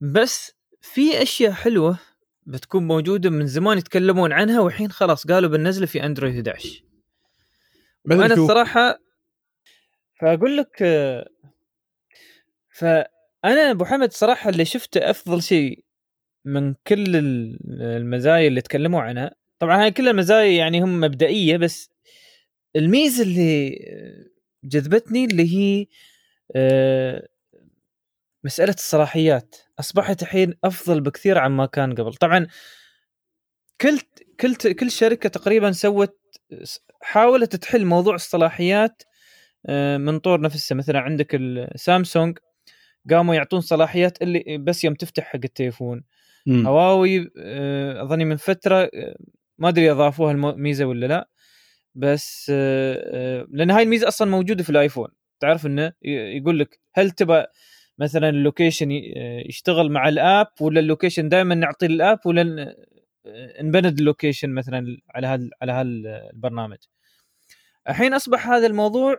[0.01, 1.99] بس في أشياء حلوة
[2.47, 6.83] بتكون موجودة من زمان يتكلمون عنها والحين خلاص قالوا بننزله في أندرويد 11
[8.11, 8.99] أنا الصراحة
[10.21, 10.77] فأقول لك
[12.69, 15.85] فأنا أبو حمد صراحة اللي شفته أفضل شيء
[16.45, 17.03] من كل
[17.81, 19.35] المزايا اللي تكلموا عنها.
[19.59, 21.91] طبعا هاي كل المزايا يعني هم مبدئية بس
[22.77, 23.79] الميزة اللي
[24.65, 25.87] جذبتني اللي هي
[26.57, 27.29] آه،
[28.45, 29.57] مسألة الصلاحيات.
[29.81, 32.15] أصبحت الحين أفضل بكثير عما كان قبل.
[32.15, 32.47] طبعا
[33.81, 33.99] كل
[34.41, 36.19] كل كل شركة تقريبا سوت
[37.03, 39.03] حاولت تحل موضوع الصلاحيات
[39.67, 40.77] آه، من طور نفسها.
[40.77, 42.39] مثلا عندك السامسونج
[43.11, 46.03] قاموا يعطون صلاحيات اللي بس يوم تفتح حق التليفون.
[46.67, 48.91] هواوي آه، أظني من فترة
[49.59, 51.29] ما أدري أضافوها الميزه ولا لا.
[51.95, 52.51] بس
[53.49, 55.09] لأن هاي الميزة أصلا موجودة في الآيفون.
[55.41, 55.93] تعرف إنه
[56.37, 57.45] يقول لك هل تبى
[57.99, 58.91] مثلا ال location
[59.47, 62.75] يشتغل مع ال app ولا ال location دائما نعطي ال app ولا
[63.61, 66.79] نبند ال location مثلا على هذا على هذا البرنامج.
[67.89, 69.17] الحين أصبح هذا الموضوع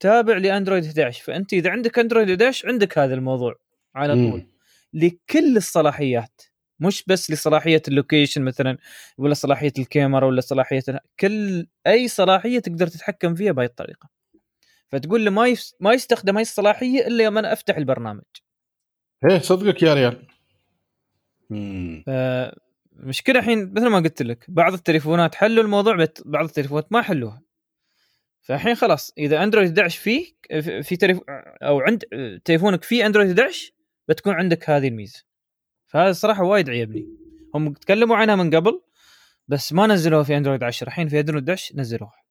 [0.00, 3.56] تابع لأندرويد 11 فأنت إذا عندك أندرويد 11 عندك هذا الموضوع
[3.94, 4.46] على طول.
[4.92, 6.42] لكل الصلاحيات.
[6.80, 8.78] مش بس لصلاحية اللوكيشن مثلا
[9.18, 10.82] ولا صلاحية الكاميرا ولا صلاحية
[11.20, 14.08] كل أي صلاحية تقدر تتحكم فيها بهي الطريقة.
[14.88, 18.22] فتقول لي ما ما يستخدم هاي الصلاحية إلا يوم أنا أفتح البرنامج.
[19.30, 20.26] إيه صدقك يا ريال.
[22.92, 27.42] مشكلة الحين مثل ما قلت لك بعض التليفونات حلوا الموضوع بعض التليفونات ما حلوها.
[28.40, 30.26] فالحين خلاص إذا أندرويد 11 فيه
[30.82, 31.20] في تليف
[31.62, 32.04] أو عند
[32.44, 33.72] تليفونك فيه أندرويد 11
[34.08, 35.27] بتكون عندك هذه الميزة.
[35.88, 37.06] فهذا الصراحه وايد عيبني.
[37.54, 38.82] هم تكلموا عنها من قبل
[39.48, 42.22] بس ما نزلوها في اندرويد 10 الحين في اندرويد 11 نزلوها.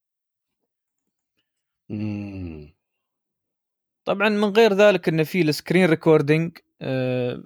[4.06, 7.44] طبعا من غير ذلك انه في ال screen recording آه،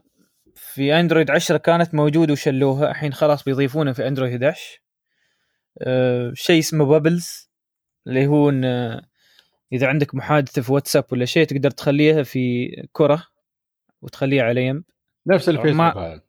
[0.55, 2.91] في اندرويد 10 كانت موجودة وشلوها.
[2.91, 4.81] الحين خلاص بيضيفونها في اندرويد 11
[5.81, 7.49] آه، شيء اسمه bubbles
[8.07, 8.65] اللي هو إن
[9.73, 13.27] إذا عندك محادثة في واتساب ولا شيء تقدر تخليها في كرة
[14.01, 14.83] وتخليها على ينب.
[15.27, 16.21] نفس الفيسبوك ما...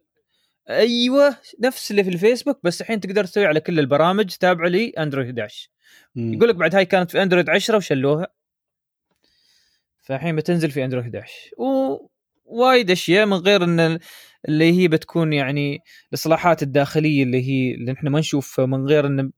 [0.71, 5.27] أيوه نفس اللي في الفيسبوك بس الحين تقدر تسوي على كل البرامج تابعه لي اندرويد
[5.27, 5.71] 11
[6.17, 8.27] يقول لك بعد هاي كانت في اندرويد 10 وشلوها.
[10.03, 11.33] فالحين بتنزل في اندرويد 11
[12.47, 13.99] ووايد أشياء من غير إن
[14.49, 19.33] اللي هي بتكون يعني الإصلاحات الداخلية اللي هي اللي إحنا ما نشوف من غير إن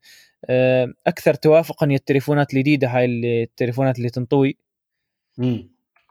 [0.45, 4.57] آه، أكثر توافقا هي التليفونات الجديدة هاي اللي التليفونات اللي تنطوي.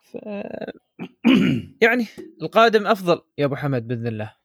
[0.04, 0.18] ف...
[1.84, 2.08] يعني
[2.42, 4.36] القادم أفضل يا أبو حمد بإذن الله.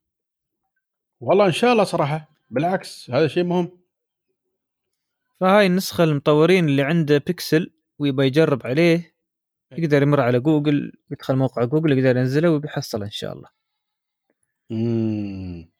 [1.21, 2.29] والله إن شاء الله صراحة.
[2.51, 3.79] بالعكس هذا شيء مهم.
[5.41, 9.15] فهاي النسخة المطورين اللي عنده بيكسل ويبغى يجرب عليه
[9.73, 13.49] يقدر يمر على جوجل يدخل موقع جوجل يقدر ينزله وبيحصله إن شاء الله.
[14.71, 15.71] امم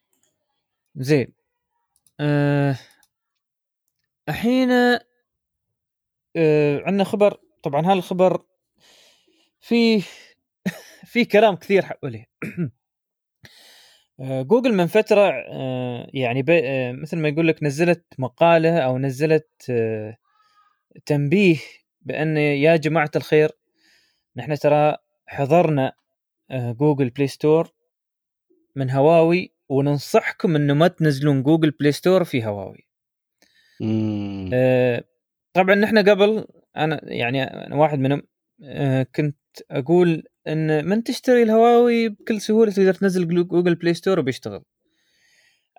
[0.97, 1.33] زين.
[2.21, 2.79] أه
[4.29, 4.71] الحين
[6.37, 7.41] أه عندنا خبر.
[7.63, 8.43] طبعا هذا الخبر
[11.09, 12.25] في كلام كثير حوله
[14.21, 19.73] آه، جوجل من فترة آه، يعني آه، مثل ما يقول لك نزلت مقالة أو نزلت
[21.07, 21.57] تنبيه
[22.03, 23.51] بأن يا جماعة الخير
[24.37, 25.93] نحن ترى حضرنا
[26.53, 27.73] Google Play Store
[28.77, 32.87] من هواوي وننصحكم إنه ما تنزلون Google Play Store في هواوي.
[35.53, 38.23] طبعا نحن قبل أنا يعني أنا واحد منهم
[39.15, 39.37] كنت
[39.71, 44.63] أقول إن من تشتري الهواوي بكل سهولة تقدر تنزل Google Play Store وبيشتغل.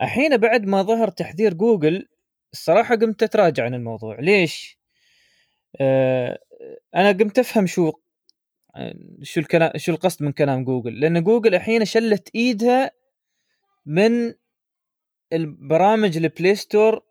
[0.01, 2.07] الحين بعد ما ظهر تحذير جوجل
[2.53, 4.19] الصراحة قمت أتراجع عن الموضوع.
[4.19, 4.77] ليش؟
[5.81, 6.39] آه
[6.95, 7.91] أنا قمت أفهم شو
[9.23, 10.99] شو الكلام شو القصد من كلام جوجل.
[10.99, 12.91] لأن جوجل الحين شلت إيدها
[13.85, 14.33] من
[15.33, 17.03] البرامج ال Play Store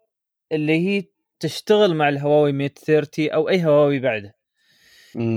[0.52, 1.04] اللي هي
[1.40, 4.34] تشتغل مع الهواوي Mate 30 أو أي هواوي بعده.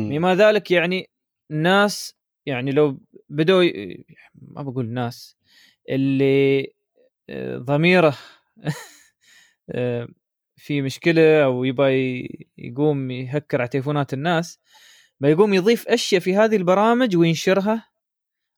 [0.09, 1.10] بما ذلك يعني
[1.51, 3.63] الناس يعني لو بدوا
[4.33, 5.37] ما بقول ناس
[5.89, 6.73] اللي
[7.29, 8.17] آه، ضميره
[9.69, 10.07] آه،
[10.55, 14.59] في مشكلة أو يبغى يقوم يهكر على تليفونات الناس
[15.19, 17.89] ما يقوم يضيف أشياء في هذه البرامج وينشرها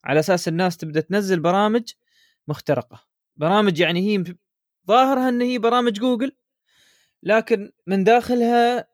[0.04, 1.94] على أساس الناس تبدأ تنزل برامج
[2.48, 3.04] مخترقة.
[3.36, 4.24] برامج يعني هي
[4.88, 6.32] ظاهرها إن هي برامج جوجل
[7.24, 8.88] لكن من داخلها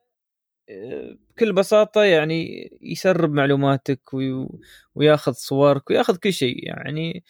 [1.40, 4.48] بكل بساطة يعني يسرب معلوماتك وي...
[4.94, 6.66] وياخذ صورك وياخذ كل شيء.
[6.66, 7.24] يعني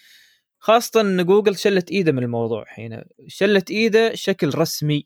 [0.59, 5.05] خاصة إن جوجل شلت إيده من الموضوع الحين شلت إيده شكل رسمي.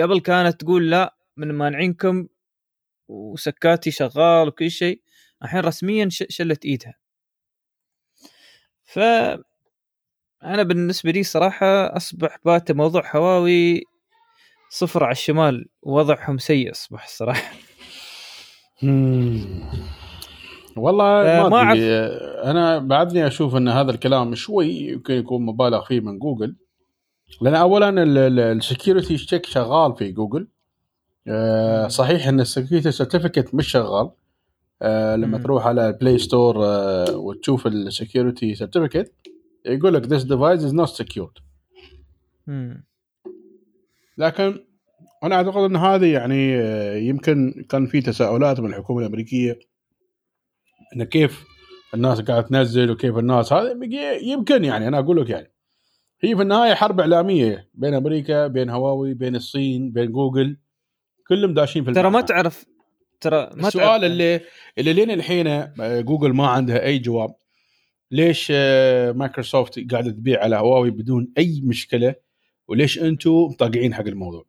[0.00, 2.26] قبل كانت تقول لا من مانعينكم
[3.08, 5.02] وسكاتي شغال وكل شيء
[5.42, 6.94] الحين رسميا شلت إيدها.
[8.84, 8.98] ف
[10.42, 13.82] أنا بالنسبة لي صراحة أصبح بات موضوع هواوي
[14.70, 17.67] صفر على الشمال وضعهم سيء أصبح الصراحه
[20.76, 21.94] والله آه، ما, أدري.
[22.50, 26.56] أنا بعدني أشوف إن هذا الكلام شوي يمكن يكون مبالغ فيه من جوجل.
[27.40, 28.02] لأن اولا
[28.52, 30.48] ال security check شغال في جوجل.
[31.28, 34.10] آه، صحيح إن ال security certificate مش شغال.
[34.82, 36.56] آه، لما تروح على ال Play Store
[37.14, 39.12] وتشوف ال security certificate
[39.66, 41.42] يقول لك this device is not secured.
[44.18, 44.64] لكن
[45.24, 49.58] أنا أعتقد إن هذه يعني آه، يمكن كان في تساؤلات من الحكومة الأمريكية
[50.96, 51.44] إن كيف
[51.94, 53.76] الناس قاعدة تنزل وكيف الناس هذا
[54.22, 55.52] يمكن يعني أنا أقول لك يعني.
[56.20, 60.56] هي في النهاية حرب إعلامية بين أمريكا بين هواوي بين الصين بين جوجل
[61.28, 62.64] كلهم داشين في ترى ما تعرف
[63.20, 64.04] ترى ما السؤال تعرف.
[64.04, 64.40] اللي
[64.78, 67.34] اللي لين الحين آه، جوجل ما عندها أي جواب.
[68.10, 72.14] ليش آه، مايكروسوفت قاعدة تبيع على هواوي بدون أي مشكلة؟
[72.68, 74.44] وليش أنتم طاقعين حق الموضوع؟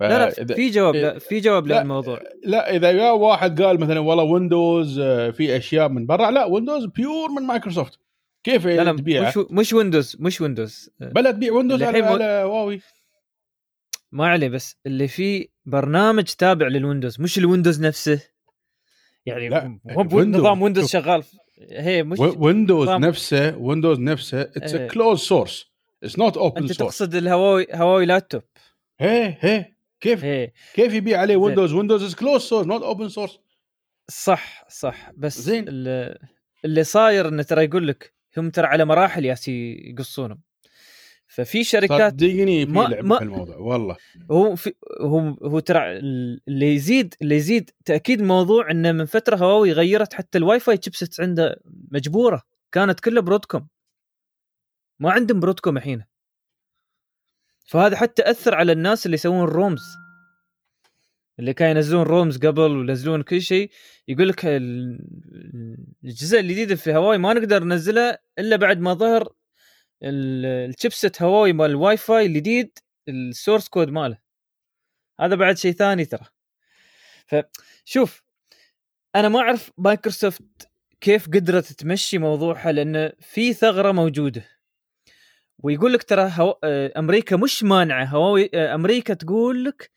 [0.00, 2.20] لا لا في جواب لا في جواب للموضوع.
[2.44, 6.84] لا إذا جاء واحد قال مثلا والله Windows آه، في أشياء من برا لا Windows
[6.84, 7.98] pure من مايكروسوفت
[8.44, 12.80] كيف لا لا تبيع مش مش Windows مش Windows بلا تبيع Windows على, على هواوي.
[14.12, 18.20] ما عليه بس اللي فيه برنامج تابع لل Windows مش ال Windows نفسه.
[19.26, 21.24] يعني لا مو نظام Windows شغال.
[21.70, 27.14] هي مش ويندوز نفسه ويندوز نفسه it's closed source it's not open source أنت تقصد
[27.14, 28.42] الهواوي هواوي لابتوب
[29.00, 29.71] هي هي.
[30.02, 30.52] كيف هي.
[30.74, 33.38] كيف يبيع عليه Windows Windows is closed source not open source
[34.10, 35.10] صح صح.
[35.16, 35.64] بس زين.
[35.68, 40.40] اللي, صاير انه ترى يقول لك هم ترى على مراحل ياسي يقصونهم.
[41.26, 43.96] ففي شركات صدقني في ما ما في الموضوع والله.
[44.30, 45.98] هو في هو هو ترى
[46.48, 51.20] اللي يزيد اللي يزيد تأكيد الموضوع إنه من فترة هواوي غيرت حتى ال WiFi chipset
[51.20, 51.60] عنده
[51.90, 52.42] مجبورة.
[52.72, 53.68] كانت كلها Broadcom.
[55.00, 56.04] ما عندهم Broadcom الحين.
[57.64, 59.82] فهذا حتى أثر على الناس اللي يسوون ROMs.
[61.38, 63.70] اللي كانوا ينزلون ROMs قبل وينزلون كل شيء
[64.08, 69.32] يقول لك الجزء الجديد في هواوي ما نقدر ننزله إلا بعد ما ظهر
[70.02, 74.18] ال chipset هواوي مال الواي فاي الجديد ال source code ماله.
[75.20, 76.26] هذا بعد شيء ثاني ترى.
[77.26, 78.22] فشوف
[79.16, 80.70] أنا ما أعرف مايكروسوفت
[81.00, 84.44] كيف قدرت تمشي موضوعها لأن في ثغرة موجودة.
[85.58, 86.58] ويقول لك ترى هو...
[86.64, 88.04] آه، أمريكا مش مانعة.
[88.04, 89.90] هواوي آه، أمريكا تقول لك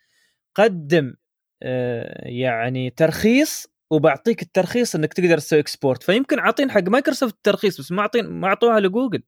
[0.56, 1.16] قدم
[1.64, 7.92] آه، يعني ترخيص وبعطيك الترخيص إنك تقدر تسوي export فيمكن عاطين حق مايكروسوفت الترخيص بس
[7.92, 9.24] ما عاطين ما اعطوها لجوجل.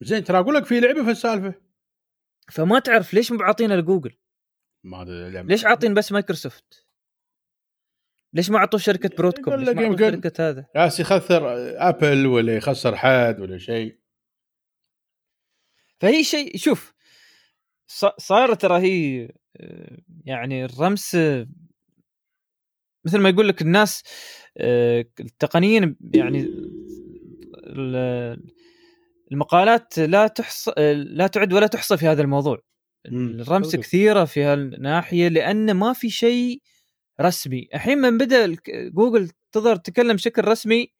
[0.00, 1.54] زين ترى أقول لك في لعبة في السالفة.
[2.50, 4.16] فما تعرف ليش مو عاطينها لجوجل؟
[4.84, 5.04] ما
[5.48, 6.86] ليش عاطين بس مايكروسوفت؟
[8.34, 11.42] ليش ما اعطوه شركة Broadcom ليش ما شركة هذا؟ ياس يخسر
[11.88, 14.01] Apple ولا يخسر حد ولا شيء.
[16.02, 16.94] فهي شيء شوف
[18.18, 21.14] صار ترى هي آه، يعني الرمس
[23.04, 24.02] مثل ما يقول لك الناس
[24.56, 26.48] آه، التقنيين يعني
[29.32, 32.62] المقالات لا تحصى لا تعد ولا تحصى في هذا الموضوع.
[33.06, 36.62] الرمس كثيرة في هالناحية لأن ما في شيء
[37.20, 37.68] رسمي.
[37.74, 40.92] الحين من بدأ جوجل تظهر تتكلم بشكل رسمي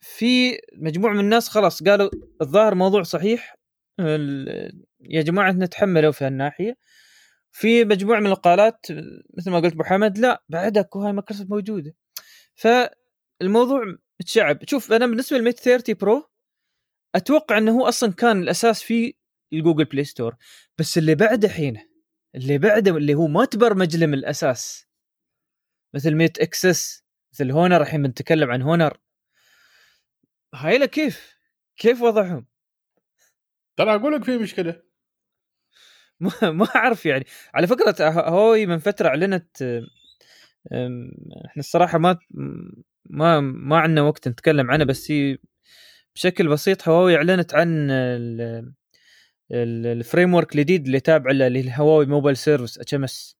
[0.00, 2.10] في مجموعة من الناس خلاص قالوا
[2.42, 3.54] الظاهر موضوع صحيح
[5.00, 6.76] يا جماعة نتحملوا في هالناحية.
[7.52, 8.86] في مجموعة من المقالات
[9.34, 11.94] مثل ما قلت أبو حمد لا بعدك وهاي مايكروسوفت موجودة.
[12.54, 13.80] فالموضوع
[14.20, 14.58] متشعب.
[14.68, 16.30] شوف أنا بالنسبة لل Mate 30 Pro
[17.14, 19.14] أتوقع إنه هو أصلا كان الأساس في
[19.52, 20.36] ال Google Play Store.
[20.78, 21.76] بس اللي بعده حين
[22.34, 24.86] اللي بعده اللي هو ما تبرمج له من الأساس
[25.94, 28.98] مثل Mate Xs مثل Honor الحين بنتكلم عن Honor.
[30.54, 31.38] هاي كيف؟
[31.76, 32.46] كيف وضعهم؟
[33.76, 34.82] ترى أقول لك في مشكلة.
[36.20, 37.24] ما ما أعرف يعني.
[37.54, 39.62] على فكرة هواوي من فترة أعلنت
[41.46, 42.18] إحنا الصراحة ما
[43.04, 45.38] ما ما عندنا وقت نتكلم عنه بس هي
[46.14, 47.90] بشكل بسيط هواوي أعلنت عن
[49.52, 53.38] ال framework الجديد اللي تابع للهواوي Mobile Services HMS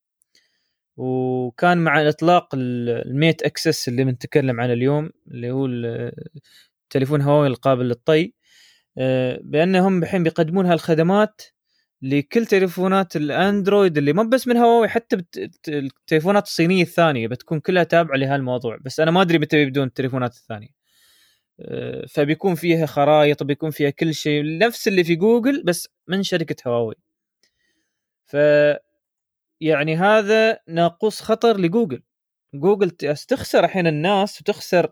[0.96, 5.66] وكان مع إطلاق الميت اكس اللي بنتكلم عنه اليوم اللي هو
[6.88, 8.32] التليفون هواوي القابل للطي
[8.98, 11.42] آه، بأنهم الحين بيقدمون هالخدمات
[12.02, 15.24] لكل تليفونات الأندرويد اللي ما بس من هواوي حتى
[15.68, 20.68] التليفونات الصينية الثانية بتكون كلها تابعة لهالموضوع بس أنا ما أدري متى بيبدون التليفونات الثانية.
[21.60, 26.56] آه، فبيكون فيها خرائط وبيكون فيها كل شيء نفس اللي في جوجل بس من شركة
[26.68, 26.94] هواوي.
[28.26, 28.36] ف
[29.60, 32.02] يعني هذا ناقوس خطر لجوجل.
[32.54, 34.90] جوجل تخسر الحين الناس وتخسر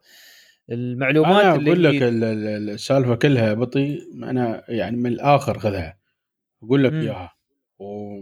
[0.71, 5.99] المعلومات أنا اللي أقول لك السالفة كلها بطي أنا يعني من الآخر خذها.
[6.63, 7.33] أقول لك إياها.
[7.79, 8.21] و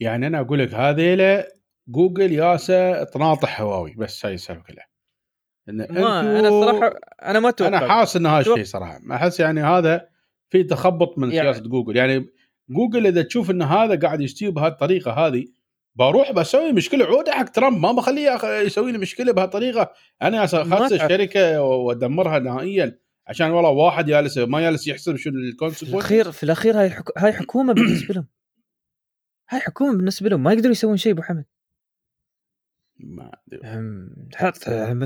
[0.00, 1.48] يعني أنا أقول لك هذيلا
[1.88, 4.88] جوجل ياسا تناطح هواوي بس هاي السالفة كلها.
[5.68, 7.78] إن ما أنا الصراحه أنا ما أتوقع.
[7.78, 10.08] أنا حاسس ان هذا الشيء صراحة أحس يعني هذا
[10.50, 11.96] في تخبط من يعني سياسة جوجل.
[11.96, 12.26] يعني
[12.68, 15.46] جوجل إذا تشوف إن هذا قاعد يستوي بهالطريقة هذه
[15.98, 17.04] بروح بسوي مشكلة.
[17.04, 19.92] عوده حق ترامب ما بخليه يسوي لي مشكلة بهالطريقة.
[20.22, 22.98] أنا اخذ الشركة وأدمرها نهائيا.
[23.26, 25.90] عشان والله واحد جالس ما جالس يحسب شو ال consequence.
[25.90, 27.18] في الاخير في الأخير هاي حك...
[27.18, 28.26] هاي حكومة بالنسبة لهم.
[29.50, 30.42] هاي حكومة بالنسبة لهم.
[30.42, 31.44] ما يقدروا يسوون شيء أبو حمد.
[32.98, 33.30] ما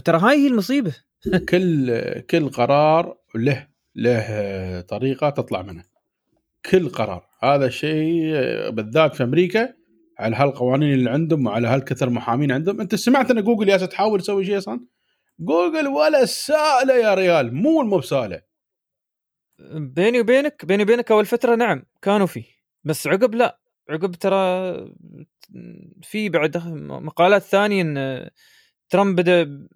[0.05, 0.97] ترى هاي هي المصيبة.
[1.51, 5.85] كل كل قرار له له طريقة تطلع منه
[6.71, 7.27] كل قرار.
[7.43, 8.31] هذا الشيء
[8.71, 9.82] بالذات في أمريكا
[10.23, 12.81] على هالقوانين اللي عندهم وعلى هالكثر محامين عندهم.
[12.81, 14.81] أنت سمعت إن جوجل يا تحاول تسوي شيء أصلا؟
[15.39, 17.55] جوجل ولا سائلة يا ريال.
[17.55, 18.43] مو مو بسائلة.
[19.75, 22.45] بيني وبينك بيني وبينك أول فترة نعم كانوا فيه.
[22.85, 23.59] بس عقب لا.
[23.91, 24.75] عقب ترى
[26.03, 28.31] في بعد مقالات ثانية إن
[28.91, 29.69] ترامب بدأ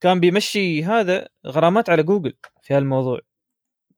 [0.00, 3.20] كان بيمشي هذا غرامات على جوجل في هالموضوع.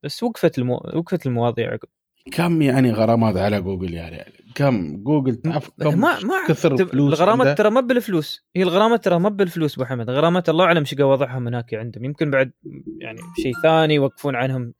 [0.02, 0.74] بس وقفت المو...
[0.74, 1.88] وقفت المواضيع عقب.
[2.32, 7.58] كم يعني غرامات على جوجل يعني كم؟ جوجل تعرف كم ما ما كثر فلوس الغرامات
[7.58, 8.46] ترى ما بالفلوس.
[8.56, 10.10] هي الغرامات ترى ما بالفلوس أبو حمد.
[10.10, 12.04] الغرامات الله أعلم شو وضعهم هناك عندهم.
[12.04, 12.52] يمكن بعد
[13.00, 14.74] يعني شيء ثاني يوقفون عنهم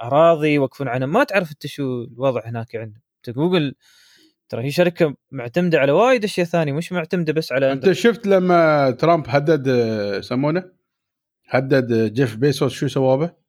[0.00, 1.12] أراضي يوقفون عنهم.
[1.12, 3.02] ما تعرف أنت شو الوضع هناك عندهم.
[3.28, 3.74] جوجل
[4.48, 8.90] ترى هي شركة معتمدة على وايد أشياء ثانية مش معتمدة بس على أنت شفت لما
[8.90, 9.66] ترامب هدد
[10.18, 10.64] يسمونه؟
[11.48, 13.45] هدد جيف بيسوس شو سوى به؟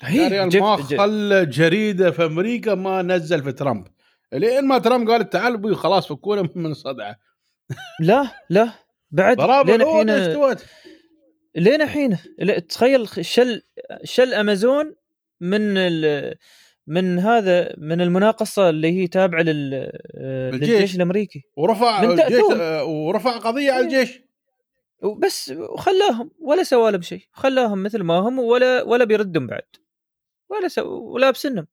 [0.00, 3.86] هي ما خلى جريدة في أمريكا ما نزل في ترامب.
[4.32, 7.16] لين ما ترامب قال تعال أبوي خلاص فكونا من صدعة.
[8.00, 8.72] لا لا
[9.10, 9.40] بعد
[9.70, 10.56] لين الحين
[11.56, 12.18] لين الحين
[12.68, 13.62] تخيل شل
[14.04, 14.94] شل أمازون
[15.40, 15.74] من
[16.86, 19.90] من هذا من المناقصة اللي هي تابعة لل
[20.52, 21.42] للجيش الأمريكي.
[21.56, 22.42] ورفع الجيش
[22.82, 24.20] ورفع قضية على الجيش.
[25.02, 27.22] وبس وخلاهم ولا سوى لهم شيء.
[27.32, 29.66] خلاهم مثل ما هم ولا ولا بيردهم بعد.
[30.50, 31.66] ولا سو ولابسنهم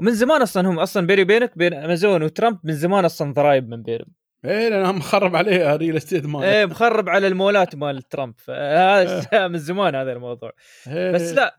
[0.00, 3.82] ومن زمان أصلا هم أصلا بيني وبينك بين أمازون وترامب من زمان أصلا ضرايب من
[3.82, 4.14] بينهم.
[4.44, 8.34] إيه لأن مخرب عليه ال real estate مال إيه مخرب على المولات مال ترامب.
[8.38, 9.48] فهذا إيه.
[9.52, 10.52] من زمان هذا الموضوع.
[10.88, 11.12] إيه.
[11.12, 11.56] بس لا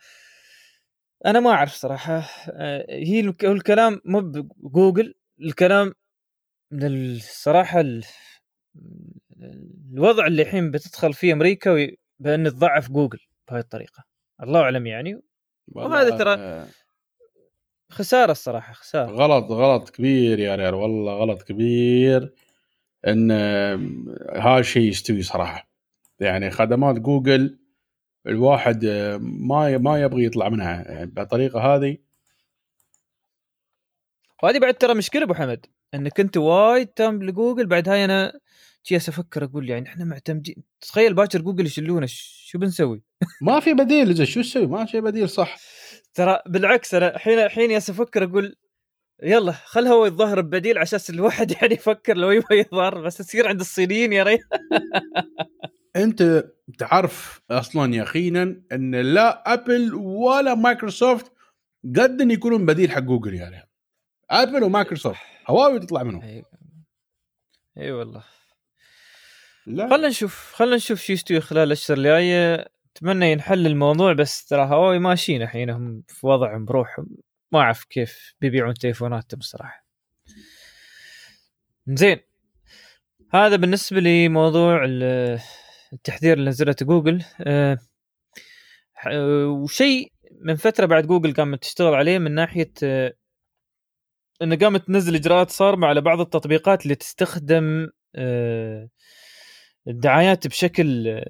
[1.25, 2.23] أنا ما أعرف صراحة.
[2.49, 4.19] آه، هي الكلام مو
[4.57, 5.93] بجوجل الكلام
[6.71, 7.83] من الصراحه
[9.93, 11.87] الوضع اللي الحين بتدخل فيه أمريكا
[12.19, 13.19] بأن تضعف جوجل
[13.49, 14.10] بهذه الطريقة.
[14.43, 15.21] الله أعلم يعني.
[15.67, 16.67] وهذا ترى آه.
[17.89, 19.11] خسارة الصراحة خسارة.
[19.11, 22.33] غلط غلط كبير يا ريال والله غلط كبير
[23.07, 23.31] إن
[24.35, 25.69] هذا الشيء يستوي صراحة.
[26.19, 27.59] يعني خدمات جوجل
[28.27, 28.85] الواحد
[29.21, 30.83] ما ما يبغي يطلع منها.
[30.91, 31.97] يعني بالطريقة هذه.
[34.43, 38.39] وهذه بعد ترى مشكلة أبو حمد إنك أنت وايد تام لجوجل بعد هاي أنا
[38.85, 40.63] جالس أفكر أقول يعني إحنا معتمدين.
[40.81, 43.03] تخيل باكر جوجل يشلونه شو بنسوي؟
[43.41, 45.57] ما في بديل شو تسوي؟ ما في بديل صح.
[46.13, 48.55] ترى بالعكس أنا الحين الحين جالس أفكر أقول
[49.23, 53.47] يلا خل هو يتظاهر ببديل على أساس الواحد يعني يفكر لو يبغى يظهر بس تصير
[53.47, 54.41] عند الصينيين يا ريت.
[55.95, 56.45] أنت
[56.77, 61.31] تعرف أصلا يقينا أن لا أبل ولا مايكروسوفت
[61.85, 63.69] قد إن يكونون بديل حق جوجل يعني
[64.29, 66.21] أبل ومايكروسوفت هواوي تطلع منهم.
[66.21, 66.43] اي
[67.77, 68.23] أيوة والله.
[69.65, 70.07] لا.
[70.07, 72.71] نشوف خلينا نشوف شو يستوي خلال الأشهر الجاية.
[72.95, 75.69] أتمنى ينحل الموضوع بس ترى هواوي ماشيين الحين.
[75.69, 77.07] هم في وضعهم بروحهم.
[77.51, 79.85] ما أعرف كيف بيبيعون تليفوناتهم الصراحه
[81.87, 82.19] زين.
[83.33, 84.85] هذا بالنسبة لموضوع
[85.93, 87.23] التحذير اللي نزلته جوجل.
[87.41, 87.77] أه
[89.47, 93.13] وشيء من فترة بعد جوجل قامت تشتغل عليه من ناحية أه
[94.41, 98.89] إنه قامت تنزل إجراءات صارمة على بعض التطبيقات اللي تستخدم أه
[99.87, 101.21] الدعايات بشكل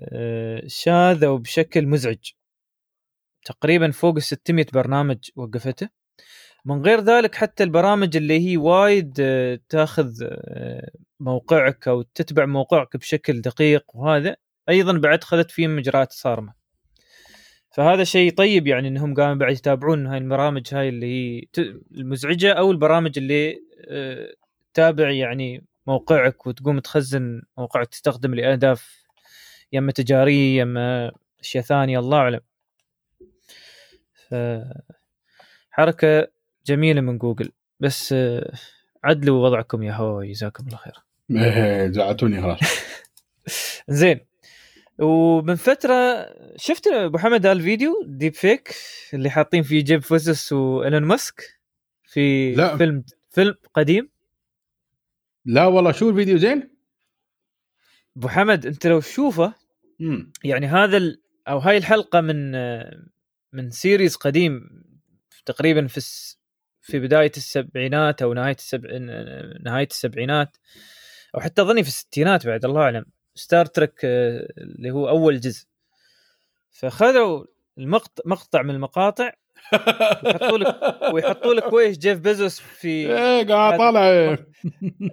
[0.68, 2.32] شاذ أو بشكل مزعج.
[3.46, 5.90] تقريبا فوق ال 600 برنامج وقفته.
[6.66, 12.98] من غير ذلك حتى البرامج اللي هي وايد آه، تاخذ آه، موقعك أو تتبع موقعك
[12.98, 14.36] بشكل دقيق وهذا
[14.70, 16.54] أيضا بعد خذت فيهم اجراءات صارمة.
[17.72, 21.48] فهذا شيء طيب يعني إنهم قاموا بعد يتابعون هاي البرامج هاي اللي هي
[21.92, 23.58] المزعجة أو البرامج اللي
[23.90, 24.34] آه،
[24.74, 29.04] تابع يعني موقعك وتقوم تخزن موقعك تستخدم لأهداف
[29.74, 32.40] يا إما تجارية يا إما أشياء ثانية الله أعلم.
[35.72, 36.28] حركة
[36.66, 37.52] جميلة من جوجل.
[37.80, 38.16] بس
[39.04, 40.94] عدلوا وضعكم يا هواوي جزاكم الله خير.
[41.96, 42.60] زعلتوني خلاص
[43.90, 44.20] زين.
[45.00, 46.28] ومن فترة
[46.58, 48.76] شفت أبو حمد الفيديو deepfake
[49.14, 51.60] اللي حاطين فيه جيف بيزوس وإيلون ماسك
[52.04, 52.78] في لا.
[52.78, 54.10] فيلم فيلم قديم.
[55.46, 56.78] لا والله شو الفيديو زين؟
[58.18, 59.54] أبو حمد أنت لو تشوفه
[60.44, 61.22] يعني هذا ال...
[61.48, 63.06] أو هاي الحلقة من آه،
[63.54, 64.70] من series قديم
[65.46, 66.02] تقريبا في
[66.82, 68.90] في بداية السبعينات أو نهاية السبع
[69.64, 70.58] نهاية السبعينات
[71.36, 73.06] أو حتى أظني في الستينات بعد الله أعلم.
[73.36, 75.66] ستار تريك اللي هو أول جزء.
[76.72, 77.46] فخذوا
[77.78, 79.34] المقطع مقطع من المقاطع
[80.24, 84.10] ويحطوا لك ويحطوا لك ويش؟ جيف بيزوس في إيه قاعد طالع.
[84.10, 84.48] إيه،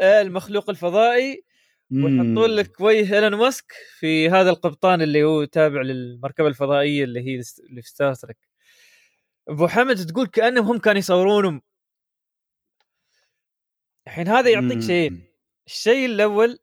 [0.23, 1.45] المخلوق الفضائي.
[1.91, 7.43] ويحطوا لك وجه إيلون ماسك في هذا القبطان اللي هو تابع للمركبة الفضائية اللي هي
[7.71, 8.37] اللي في ستار ترك
[9.49, 11.63] أبو حمد تقول كأنهم هم كانوا يصورونهم.
[14.07, 15.29] الحين هذا يعطيك شيئين
[15.67, 16.59] الشيء الأول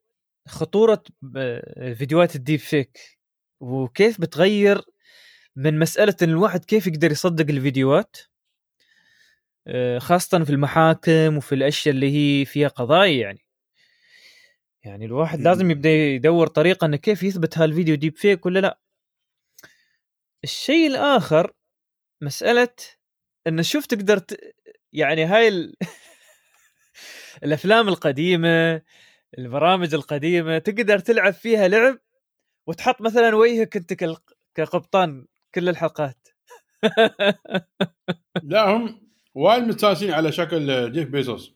[0.47, 1.03] خطورة
[1.97, 2.99] فيديوهات ال deepfake.
[3.59, 4.81] وكيف بتغير
[5.55, 8.17] من مسألة إن الواحد كيف يقدر يصدق الفيديوهات
[9.67, 13.45] آه، خاصة في المحاكم وفي الأشياء اللي هي فيها قضايا يعني.
[14.83, 18.79] يعني الواحد لازم يبدأ يدور طريقة إنه كيف يثبت هالفيديو deepfake ولا لا.
[20.43, 21.51] الشيء الآخر
[22.21, 22.75] مسألة
[23.47, 24.55] انه شوف تقدر ت...
[24.93, 25.75] يعني هاي ال...
[27.43, 28.81] الأفلام القديمة
[29.37, 31.99] البرامج القديمة تقدر تلعب فيها لعب
[32.67, 33.93] وتحط مثلا وجهك أنت
[34.55, 35.27] كقبطان.
[35.55, 36.27] كل الحلقات.
[38.43, 39.01] لا هم
[39.35, 41.55] وايد متساسين على شكل جيف بيزوس.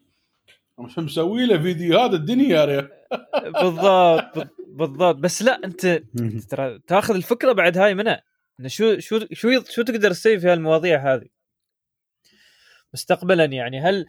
[0.79, 2.89] مش مسوي له فيديوهات الدنيا يا ريال
[3.61, 5.15] بالضبط بالضبط.
[5.15, 5.85] بس لا أنت
[6.49, 8.23] ترى تاخذ الفكرة بعد هاي منها
[8.59, 11.27] إنه شو شو شو شو تقدر تسوي في هالمواضيع هذه؟
[12.93, 14.05] مستقبلا يعني هل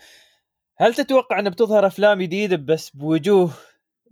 [0.76, 3.52] هل تتوقع إنه بتظهر أفلام جديدة بس بوجوه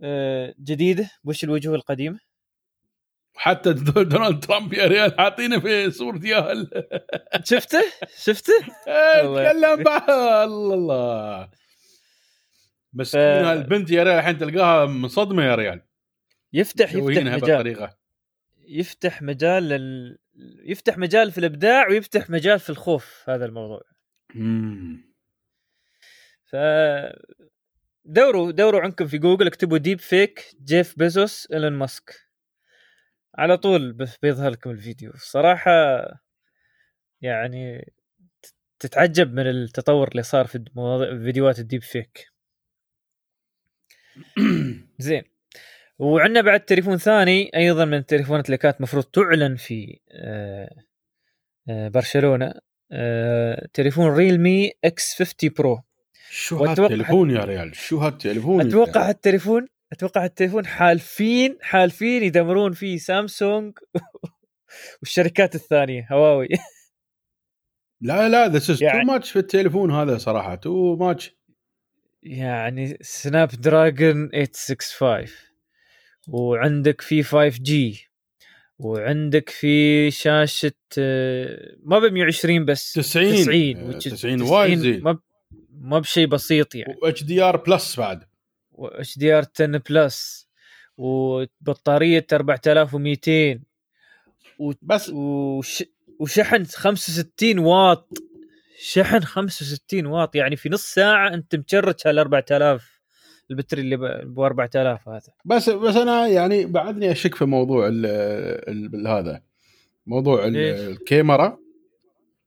[0.03, 2.19] آه، جديدة؟ وش الوجوه القديمة؟
[3.35, 6.69] حتى دونالد ترامب يا ريال حاطينه في صورة ياهل.
[7.43, 7.83] شفته؟
[8.17, 8.53] شفته؟
[8.87, 11.49] إيه، تكلم الله الله.
[12.93, 13.17] بس ف...
[13.17, 15.81] البنت يا ريال الحين تلقاها منصدمة يا ريال.
[16.53, 17.39] يفتح يفتح مجال.
[17.39, 17.97] بطريقة.
[18.67, 20.17] يفتح مجال لل...
[20.65, 23.81] يفتح مجال في الإبداع ويفتح مجال في الخوف هذا الموضوع.
[26.51, 26.55] ف
[28.05, 32.28] دوروا دوروا عنكم في جوجل اكتبوا deepfake جيف بيزوس إيلون ماسك.
[33.39, 35.11] على طول بيظهر لكم الفيديو.
[35.15, 35.71] صراحة
[37.21, 37.93] يعني
[38.79, 40.65] تتعجب من التطور اللي صار في
[41.23, 42.27] فيديوهات ال deepfake.
[44.99, 45.23] زين.
[45.99, 50.69] وعندنا بعد تليفون ثاني أيضا من التليفونات اللي كانت المفروض تعلن في آه،
[51.69, 52.53] آه، برشلونة.
[52.91, 55.81] آه، تليفون ريلمي X50 Pro.
[56.29, 63.73] شو هالتليفون يا ريال؟ شو هالتليفون أتوقع هالتليفون أتوقع هالتليفون حالفين حالفين يدمرون فيه سامسونج
[65.01, 66.47] والشركات الثانية هواوي.
[68.01, 71.35] لا لا this is too much في التليفون هذا صراحة too much
[72.23, 75.27] يعني Snapdragon 865
[76.27, 78.09] وعندك في 5G
[78.79, 80.71] وعندك في شاشة
[81.83, 85.03] ما ب 120 بس 90 90 90 وايد زين.
[85.03, 85.19] ما
[85.71, 86.95] ما بشيء بسيط يعني.
[87.03, 88.28] و HDR plus بعد.
[88.79, 90.47] و HDR 10 plus
[90.97, 93.59] وبطاريه 4200
[94.59, 94.71] و...
[94.81, 95.09] بس.
[95.09, 95.83] وش...
[96.19, 98.17] وشحن 65 واط.
[98.79, 102.99] شحن 65 واط يعني في نص ساعة أنت مشرج على 4000
[103.51, 105.21] البتري اللي ب 4000 هذا.
[105.45, 108.05] بس بس أنا يعني بعدني أشك في موضوع ال
[108.95, 109.41] ال هذا.
[110.07, 111.57] موضوع الكاميرا.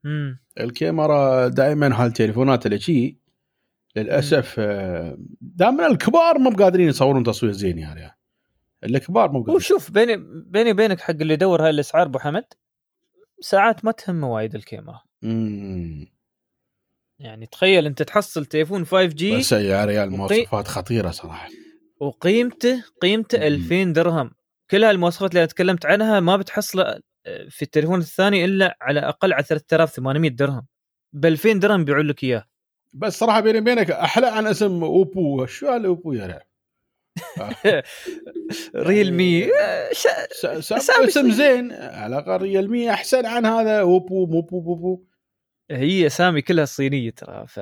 [0.05, 3.22] امم الكاميرا دائما هالتليفونات اللي شي
[3.95, 8.17] للأسف آه، دائما الكبار مو قادرين يصورون تصوير زين يعني
[8.83, 12.45] الكبار مو قادرين وشوف بيني بيني وبينك حق اللي يدور هاي الأسعار أبو حمد
[13.39, 15.01] ساعات ما تهم وايد الكاميرا.
[15.23, 16.07] امم
[17.19, 21.49] يعني تخيل أنت تحصل تليفون 5 جي بس يا ريال مواصفات خطيرة صراحة.
[21.99, 24.31] وقيمته قيمته 2000 درهم.
[24.69, 26.83] كل هالمواصفات اللي أنا تكلمت عنها ما بتحصله
[27.25, 30.65] آه، في التليفون الثاني إلا على أقل على 3800 درهم.
[31.13, 32.45] ب 2000 درهم يبيعون لك إياه.
[32.93, 35.45] بس صراحة بيني وبينك أحلى عن اسم أوبو.
[35.45, 37.83] شو الاوبو يا ريال
[38.75, 39.47] ريلمي
[41.07, 41.71] اسم زين.
[41.71, 43.79] على الأقل ريلمي أحسن عن هذا.
[43.79, 45.03] أوبو موبو بوبو
[45.71, 47.59] هي اسامي كلها صينية ترى ف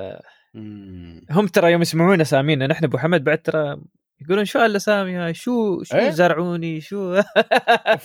[1.30, 3.80] هم ترى يوم يسمعون اسامينا نحن أبو حمد بعد ترى
[4.24, 7.20] يقولون شو هالاسامي هاي؟ شو شو إيه؟ زرعوني؟ شو؟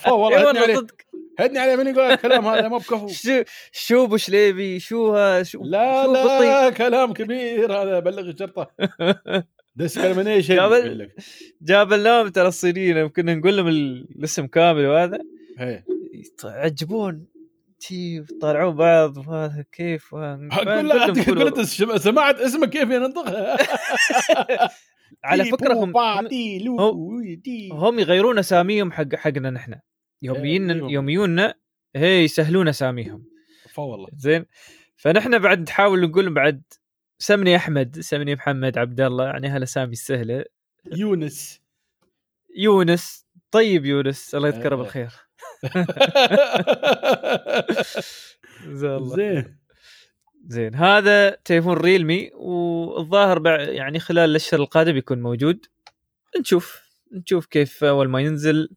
[0.06, 0.94] والله هدني صدق.
[1.38, 3.08] هدني عليه من يقول الكلام هذا ما بكفو.
[3.22, 3.42] شو
[3.72, 8.70] شو أبو شليبي؟ شو ها؟ شو لا شو لا كلام كبير هذا بلغ الشرطة.
[9.76, 11.10] ديسكريميشن جاب
[11.62, 15.18] جاب لهم ترى الصينيين كنا نقول لهم الاسم كامل وهذا.
[16.44, 17.26] يعجبون.
[17.80, 21.64] تي طالعون بعض وهذا كيف؟ أقول له
[21.98, 23.24] سمعت اسمك كيف ينطق
[25.24, 25.92] على فكرة هم
[27.72, 29.74] هم يغيرون أساميهم حق حقنا نحن.
[30.22, 31.54] يوميين إيه، يوميوننا
[31.96, 33.24] هي يسهلون أساميهم.
[33.76, 34.08] والله.
[34.16, 34.46] زين؟
[34.96, 36.62] فنحن بعد نحاول نقول بعد
[37.18, 40.44] سمني أحمد سمني محمد عبد الله يعني هالاسامي السهلة.
[40.92, 41.60] يونس.
[42.56, 43.26] يونس.
[43.50, 44.82] طيب يونس الله يذكره إيه.
[44.82, 45.12] بالخير.
[49.16, 49.57] زين.
[50.48, 50.74] زين.
[50.74, 55.66] هذا تليفون ريلمي والظاهر يعني خلال الأشهر القادم يكون موجود.
[56.40, 56.82] نشوف
[57.12, 58.70] نشوف كيف أول ما ينزل.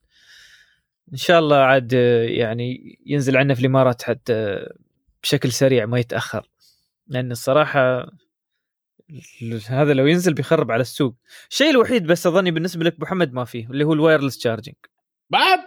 [1.11, 1.93] إن شاء الله عاد
[2.23, 4.65] يعني ينزل عنا في الإمارات حتى
[5.23, 6.49] بشكل سريع ما يتأخر.
[7.07, 8.11] لأن الصراحة
[9.67, 11.15] هذا لو ينزل بيخرب على السوق.
[11.49, 14.75] الشيء الوحيد بس أظني بالنسبة لك محمد ما فيه اللي هو ال wireless charging
[15.29, 15.59] بعد؟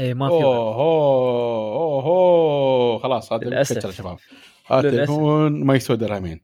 [0.00, 4.18] اي ما في أوه أوه أوه خلاص هذا يا شباب.
[4.70, 6.40] هذا تليفون ما يسوى درهمين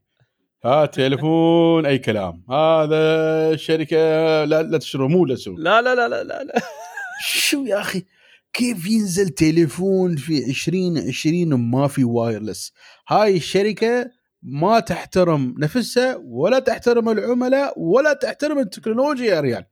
[0.65, 2.45] هذا تليفون أي كلام.
[2.51, 3.97] هذا الشركة
[4.45, 6.53] لا لا تشتروا مو لا لا لا لا لا, لا.
[7.21, 8.05] شو يا أخي؟
[8.53, 12.73] كيف ينزل تليفون في 2020 وما في wireless؟
[13.09, 14.11] هاي الشركة
[14.43, 19.65] ما تحترم نفسها ولا تحترم العملاء ولا تحترم التكنولوجيا يا ريال.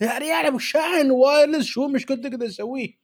[0.00, 3.01] يا ريال أبو شاحن wireless شو مشكلتك تقدر تسويه؟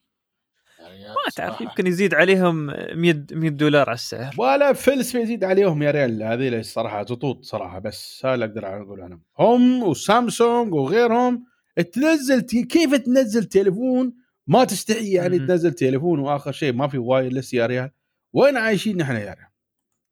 [1.07, 4.35] ما تعرف يمكن يزيد عليهم 100 100 دولار على السعر.
[4.37, 6.23] ولا فلس يزيد عليهم يا ريال.
[6.23, 11.45] هذه الصراحه زطوط صراحة بس هذا اللي أقدر أقول عنهم هم وسامسونج وغيرهم
[11.93, 14.13] تنزل كيف تنزل تليفون؟
[14.47, 17.91] ما تستحي يعني تنزل تليفون وآخر شيء ما في wireless يا ريال.
[18.33, 19.49] وين عايشين نحن يا ريال؟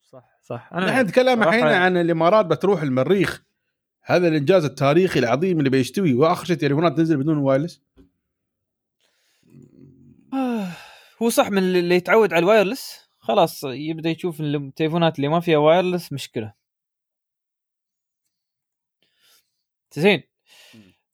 [0.01, 0.69] صح صح.
[0.73, 3.43] أنا نحن نتكلم الحين عن الإمارات بتروح المريخ.
[4.03, 7.81] هذا الإنجاز التاريخي العظيم اللي بيستوي وآخر شيء تليفونات تنزل بدون wireless
[11.21, 13.09] هو صح من اللي يتعود على ال wireless.
[13.19, 16.53] خلاص يبدأ يشوف التليفونات اللي ما فيها wireless مشكلة.
[19.95, 20.23] زين.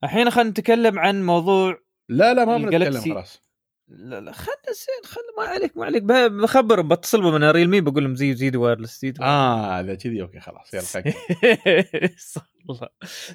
[0.04, 3.44] الحين خلينا نتكلم عن موضوع لا لا ما بنتكلم خلاص.
[3.88, 6.04] لا لا خلنا زين خلنا ما عليك ما عليك.
[6.04, 10.74] بخبر بتصل من ريلمي بقول لهم زيدوا زيدوا wireless زيدوا آه اذا كذي okay خلاص
[10.74, 10.82] يلا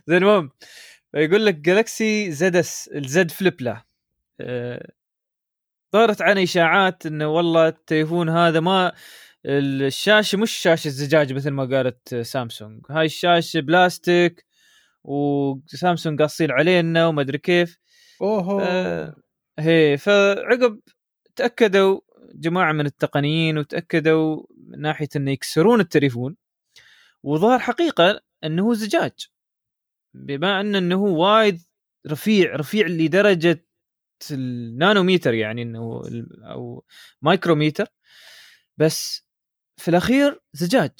[0.07, 0.51] زين المهم
[1.14, 3.85] يقول لك جالكسي Z اس ال Z Flip له
[5.93, 8.93] ظهرت عن إشاعات إنه والله التليفون هذا ما
[9.47, 12.82] الشاشة مش شاشة زجاج مثل ما قالت سامسونج.
[12.91, 14.47] هاي الشاشة بلاستيك
[15.05, 17.78] وسامسونج قاصين علينا وما أدري كيف.
[18.22, 19.16] اوه آه
[19.59, 20.80] هي فعقب
[21.36, 22.01] تأكدوا
[22.34, 26.36] جماعة من التقنيين وتأكدوا من ناحية إنه يكسرون التليفون
[27.22, 29.12] وظهر حقيقة إنه هو زجاج.
[30.14, 31.61] بما إن إنه وايد
[32.07, 33.68] رفيع رفيع لدرجة
[34.31, 36.03] النانوميتر يعني إنه
[36.43, 36.85] أو
[37.23, 37.87] مايكروميتر.
[38.77, 39.29] بس
[39.77, 40.91] في الأخير زجاج.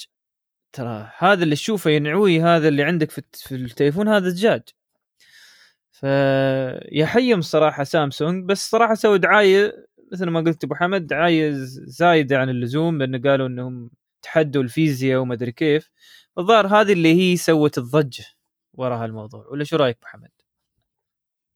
[0.73, 4.61] ترى هذا اللي تشوفه ينعوي هذا اللي عندك في التليفون هذا زجاج.
[5.91, 11.51] فيحيم صراحة سامسونج بس صراحة سووا دعاية مثل ما قلت أبو حمد دعاية
[11.85, 13.91] زايدة عن اللزوم لأن قالوا إنهم
[14.21, 15.89] تحدوا الفيزياء وما أدري كيف.
[16.37, 18.25] الظاهر هذه اللي هي سوت الضجة
[18.73, 20.38] وراء هالموضوع ولا شو رأيك أبو حمد؟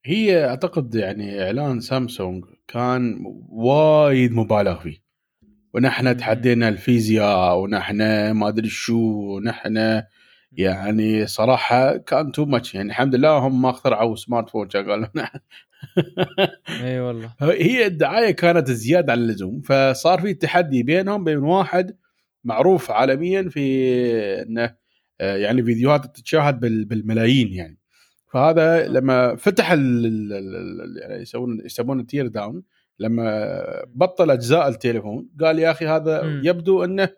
[0.06, 5.04] هي أعتقد يعني إعلان سامسونج كان وايد مبالغ فيه.
[5.74, 8.98] ونحن تحدينا الفيزياء ونحن ما أدري شو
[9.36, 10.02] ونحن
[10.52, 15.08] يعني صراحة كان too much يعني الحمد لله هم ما اخترعوا smartphone قالوا؟
[16.84, 17.34] إي والله.
[17.42, 21.98] هي الدعاية كانت زيادة عن اللزوم فصار في تحدي بينهم بين واحد
[22.44, 23.62] معروف عالميا في
[24.42, 24.76] إنه
[25.22, 27.83] آه، يعني فيديوهات تتشاهد بالملايين يعني.
[28.34, 32.64] فهذا لما فتح يعني يسوون يسمونه teardown
[33.00, 33.54] لما
[33.88, 36.42] بطل أجزاء التليفون قال يا أخي هذا م.
[36.44, 37.10] يبدو إنه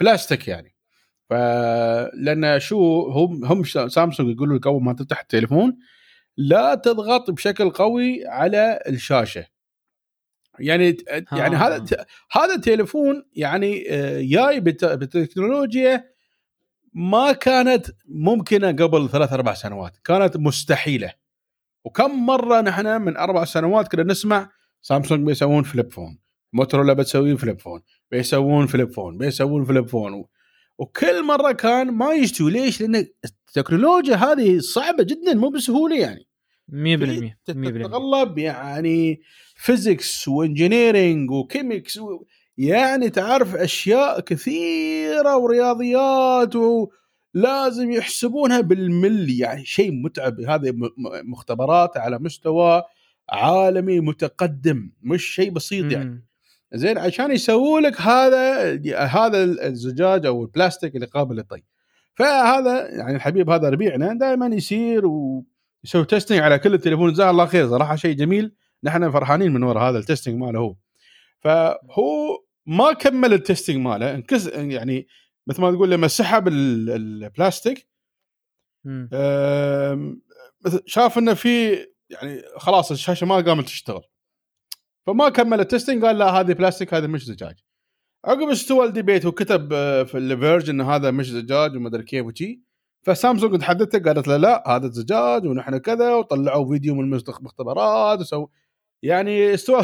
[0.00, 0.74] بلاستيك يعني.
[1.30, 5.78] فلان شو هم هم سامسونج يقولوا لك أول ما تفتح التليفون
[6.36, 9.46] لا تضغط بشكل قوي على الشاشة.
[10.58, 10.96] يعني
[11.32, 11.84] يعني هذا
[12.32, 16.13] هذا التليفون يعني آه، جاي بتكنولوجيا
[16.94, 21.12] ما كانت ممكنة قبل ثلاث أربع سنوات كانت مستحيلة.
[21.84, 24.50] وكم مرة نحن من أربع سنوات كنا نسمع
[24.82, 26.18] سامسونج بيسوون flip phone
[26.52, 30.24] موتورولا بتسوي flip phone بيسوون flip phone بيسوون flip phone
[30.78, 36.28] وكل مرة كان ما يستوي ليش؟ لأن التكنولوجيا هذه صعبة جدا مو بسهولة يعني.
[36.70, 39.20] 100% تتطلب يعني
[39.56, 42.24] physics و engineering و chemics و...
[42.58, 50.40] يعني تعرف أشياء كثيرة ورياضيات ولازم يحسبونها بالملي يعني شيء متعب.
[50.40, 50.74] هذه
[51.24, 52.82] مختبرات على مستوى
[53.30, 56.24] عالمي متقدم مش شيء بسيط يعني.
[56.74, 58.70] زين عشان يسووا لك هذا
[59.06, 61.62] هذا الزجاج أو البلاستيك اللي قابل للطي.
[62.14, 67.12] فهذا يعني الحبيب هذا ربيعنا دائما يسير ويسوي testing على كل التليفون.
[67.12, 68.54] جزاه الله خير صراحة شيء جميل.
[68.84, 70.74] نحن فرحانين من وراء هذا ال testing ماله هو.
[71.44, 75.06] فهو ما كمل ال testing ماله انكس يعني
[75.46, 77.88] مثل ما تقول لما سحب البلاستيك
[80.86, 81.74] شاف إنه في
[82.10, 84.02] يعني خلاص الشاشة ما قامت تشتغل.
[85.06, 87.56] فما كمل ال testing قال لا هذه بلاستيك هذه مش زجاج.
[88.24, 92.02] عقب استوى ال debate وكتب آه، في The Verge إن هذا مش زجاج وما أدري
[92.02, 92.62] كيف وشي.
[93.02, 98.46] فسامسونج تحدثته قالت له لا هذا زجاج ونحن كذا وطلعوا فيديو من المختبرات وسووا
[99.04, 99.82] يعني استوى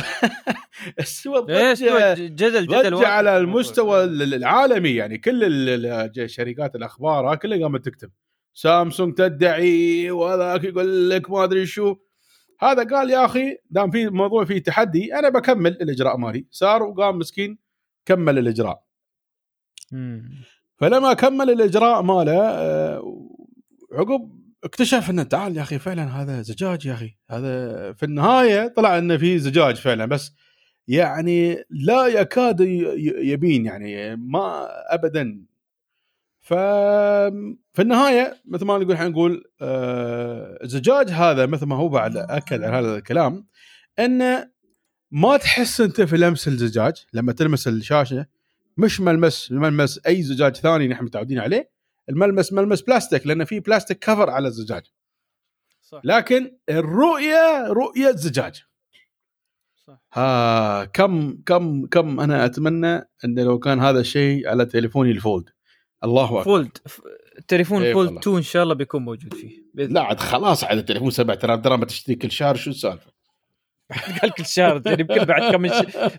[1.01, 4.91] استوى إيه، جدل جدل على المستوى العالمي.
[4.91, 8.11] يعني كل شركات الأخبار كلها قامت تكتب.
[8.55, 11.97] سامسونج تدعي وهذاك يقول لك ما أدري شو.
[12.61, 16.47] هذا قال يا أخي دام في موضوع فيه تحدي أنا بكمل الإجراء مالي.
[16.51, 17.59] صار وقام مسكين
[18.07, 18.83] كمل الإجراء.
[20.77, 23.29] فلما كمل الإجراء ماله آه،
[23.93, 27.17] عقب اكتشف إنه تعال يا أخي فعلا هذا زجاج يا أخي.
[27.31, 30.33] هذا في النهاية طلع إنه في زجاج فعلا بس
[30.89, 32.61] يعني لا يكاد
[33.21, 35.45] يبين يعني ما ابدا.
[36.41, 36.55] ف
[37.73, 42.63] في النهاية مثل ما نقول إحنا نقول آه الزجاج هذا مثل ما هو بعد أكد
[42.63, 43.47] على هذا الكلام
[43.99, 44.51] إنه
[45.11, 47.05] ما تحس أنت في لمس الزجاج.
[47.13, 48.27] لما تلمس الشاشة
[48.77, 51.71] مش ملمس ملمس أي زجاج ثاني نحن متعودين عليه.
[52.11, 54.83] الملمس ملمس بلاستيك لأن في بلاستيك كفر على الزجاج.
[55.81, 56.01] صح.
[56.05, 58.63] لكن الرؤية رؤية زجاج.
[59.87, 60.01] صح.
[60.13, 65.49] ها كم كم كم أنا أتمنى إن لو كان هذا الشيء على تليفوني ال Fold.
[66.05, 66.43] الله أكبر.
[66.43, 66.79] فولد
[67.39, 71.11] التليفون إيه Fold 2 إن شاء الله بيكون موجود فيه لا عاد خلاص على التليفون
[71.11, 73.13] 7000 درهم تشتري كل شهر شو السالفة؟
[74.23, 75.73] قال كل شهر يعني يمكن بعد كم ش...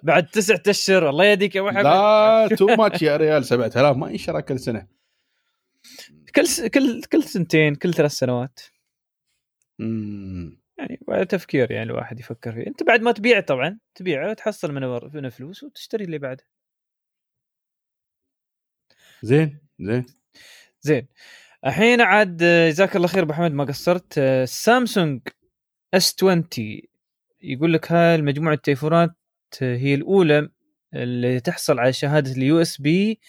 [0.03, 4.41] بعد تسعة أشهر الله يهديك يا محمد لا too much يا ريال 7000 ما ينشرى
[4.41, 4.87] كل سنة.
[6.35, 6.61] كل س...
[6.61, 8.59] كل كل سنتين كل ثلاث سنوات.
[9.79, 12.67] امم يعني تفكير يعني الواحد يفكر فيه.
[12.67, 16.43] أنت بعد ما تبيع طبعا تبيعه تحصل منه فلوس وتشتري اللي بعده.
[19.23, 20.05] زين زين.
[20.81, 21.07] زين.
[21.65, 22.37] الحين عاد
[22.69, 24.19] جزاك الله خير أبو حمد ما قصرت.
[24.45, 25.21] سامسونج
[25.93, 26.43] S 20
[27.41, 29.15] يقول لك هاي المجموعة التليفونات
[29.61, 30.49] هي الأولى
[30.93, 33.19] اللي تحصل على شهادة ال USB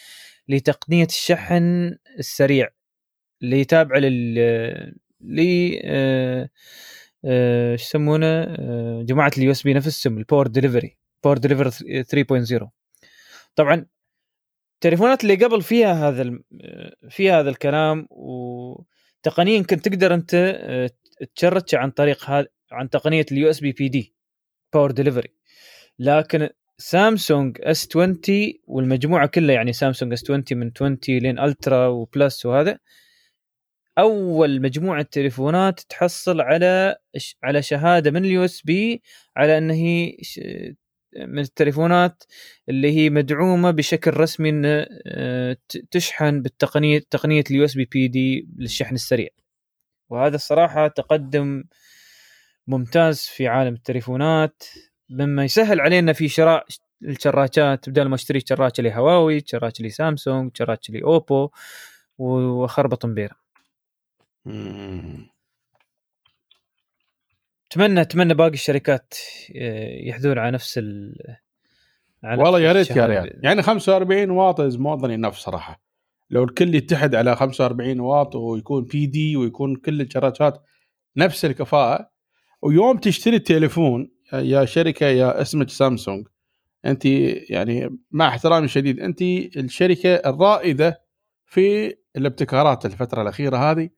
[0.48, 2.70] لتقنية الشحن السريع.
[3.42, 4.34] اللي تابعه لل
[5.20, 5.40] ل
[5.84, 6.48] آه،
[7.24, 11.70] آه، إيش يسمونه؟ آه، جماعة ال USB نفسهم ال Power Delivery Power Delivery
[12.04, 12.68] 3.0
[13.56, 13.86] طبعا
[14.74, 16.38] التليفونات اللي قبل فيها هذا
[17.10, 20.60] فيها هذا الكلام وتقنيا كنت تقدر أنت
[21.34, 24.14] تشرتش عن طريق هذا عن تقنية ال USB PD
[24.72, 25.28] Power Delivery
[25.98, 28.20] لكن سامسونج S 20
[28.66, 32.78] والمجموعة كلها يعني سامسونج S 20 من 20 لين Ultra و Plus وهذا
[33.98, 36.96] أول مجموعة تليفونات تحصل على
[37.42, 39.02] على شهادة من ال USB
[39.36, 40.16] على إن هي
[41.16, 42.24] من التليفونات
[42.68, 45.56] اللي هي مدعومة بشكل رسمي إن آه،
[45.90, 49.28] تشحن بالتقنيه تقنية ال USB PD للشحن السريع.
[50.10, 51.64] وهذا الصراحة تقدم
[52.66, 54.64] ممتاز في عالم التليفونات.
[55.10, 56.66] مما يسهل علينا في شراء
[57.02, 61.50] الشراشات بدل ما اشتري شراشه لهواوي شراشه لسامسونج شراشه لأوبو
[62.18, 63.41] وخربط مبيرة.
[67.70, 69.14] اتمنى أتمنى باقي الشركات
[69.56, 71.14] آه، يحذون على نفس ال
[72.24, 73.32] على والله يا ريت يا ريت.
[73.42, 75.82] يعني 45 واط is more than enough صراحة.
[76.30, 80.62] لو الكل يتحد على 45 واط ويكون PD ويكون كل الشراشات
[81.16, 82.10] نفس الكفاءة
[82.62, 86.28] ويوم تشتري التليفون يا شركة يا اسمك سامسونج
[86.84, 87.04] أنت
[87.50, 89.22] يعني مع احترامي الشديد أنت
[89.56, 91.02] الشركة الرائدة
[91.46, 93.90] في الابتكارات الفترة الأخيرة هذه.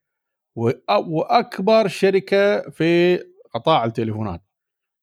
[0.57, 3.18] وأكبر شركة في
[3.55, 4.42] قطاع التليفونات.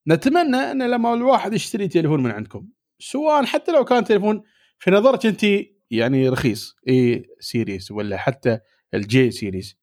[0.08, 2.68] نتمنى أن لما الواحد يشتري تليفون من عندكم
[3.00, 4.44] سواء حتى لو كان تليفون
[4.80, 5.46] في نظرك أنت
[5.92, 8.60] يعني رخيص A series ولا حتى
[8.94, 9.78] ال J series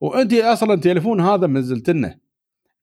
[0.00, 2.18] وأنت أصلا تليفون هذا منزلت لنا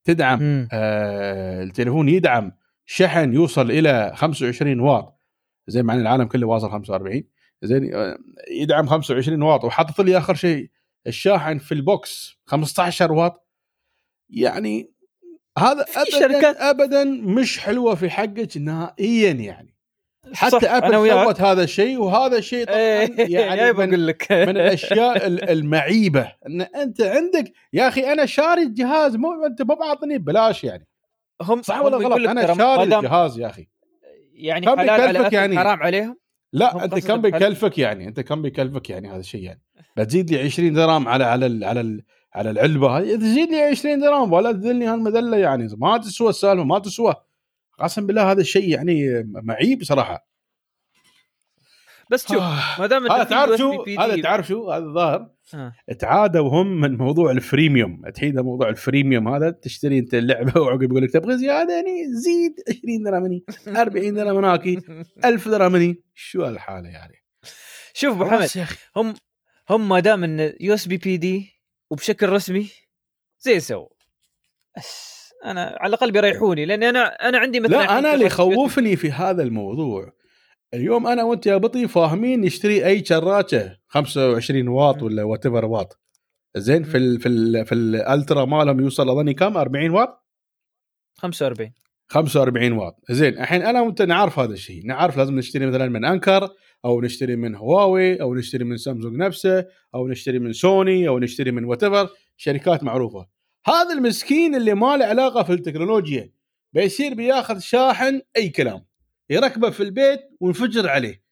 [0.04, 2.52] تدعم آه التليفون يدعم
[2.86, 5.20] شحن يوصل إلى 25 واط.
[5.68, 7.24] زي مع العالم كله واصل 45
[7.62, 8.18] زين آه،
[8.52, 10.70] يدعم 25 واط وحاطط لي آخر شيء.
[11.08, 13.48] الشاحن في ال box 15 واط.
[14.30, 14.94] يعني
[15.58, 19.74] هذا ابدا شركات ابدا مش حلوة في حقك نهائيا يعني.
[20.34, 24.32] حتى أبل سوت هذا الشيء وهذا الشيء طبعا إيه، يعني من, لك.
[24.48, 26.34] من الأشياء المعيبة.
[26.48, 30.88] إن أنت عندك يا أخي أنا شاري الجهاز مو أنت مو بعطني ببلاش يعني.
[31.42, 33.68] هم صح ولا غلط؟ أنا شاري الجهاز يا أخي.
[34.34, 35.58] يعني كم بيكلفك يعني.
[35.58, 36.18] حرام عليهم؟
[36.54, 39.62] لا أنت كم بيكلفك يعني أنت كم بيكلفك يعني هذا الشيء يعني.
[39.98, 42.02] بتزيد لي 20 درهم على على على
[42.34, 45.68] على العلبة هذه تزيد لي 20 درهم ولا تذلني هالمذله يعني.
[45.78, 47.14] ما تسوى السالفة ما تسوى.
[47.80, 50.28] قسم بالله هذا الشيء يعني معيب صراحة.
[52.12, 52.80] بس شوف آه.
[52.80, 55.30] ما دام هذا تعرف شو؟ هذا تعرف شو؟ هذا الظاهر.
[55.54, 55.74] آه.
[56.00, 58.02] تعادوا هم من موضوع ال freemium.
[58.16, 62.54] تحيد موضوع ال freemium هذا تشتري أنت اللعبة وعقب يقول لك تبغى زيادة يعني زيد
[62.70, 63.44] 20 درهم هني
[63.82, 64.68] 40 درهم هناك
[65.26, 66.04] 1000 درهم هني.
[66.16, 67.24] شو هالحاله يعني
[67.94, 69.14] شوف أبو حمد هم
[69.76, 71.54] هم دام إنه يو اس بي بي دي
[71.92, 72.70] وبشكل رسمي
[73.40, 73.88] زي سو
[75.46, 79.44] أنا على الاقل بيريحوني لأني أنا أنا عندي مثلا لا أنا اللي يخوفني في هذا
[79.44, 80.14] الموضوع.
[80.74, 86.00] اليوم أنا وأنت يا بطي فاهمين نشتري أي شراكة 25 واط ولا وات ايفر واط.
[86.58, 90.26] زين في ال في ال في الألترا مالهم يوصل أظني كم؟ 40 واط؟
[91.18, 91.74] 45
[92.14, 93.00] 45 واط.
[93.10, 94.86] زين الحين أنا وأنت نعرف هذا الشيء.
[94.86, 96.50] نعرف لازم نشتري مثلا من أنكر
[96.86, 101.52] أو نشتري من هواوي أو نشتري من سامسونج نفسه أو نشتري من سوني أو نشتري
[101.52, 103.28] من وات شركات معروفة.
[103.66, 106.32] هذا المسكين اللي ما له علاقة في التكنولوجيا
[106.74, 108.86] بيصير بياخذ شاحن أي كلام.
[109.30, 111.24] يركبه في البيت وينفجر عليه.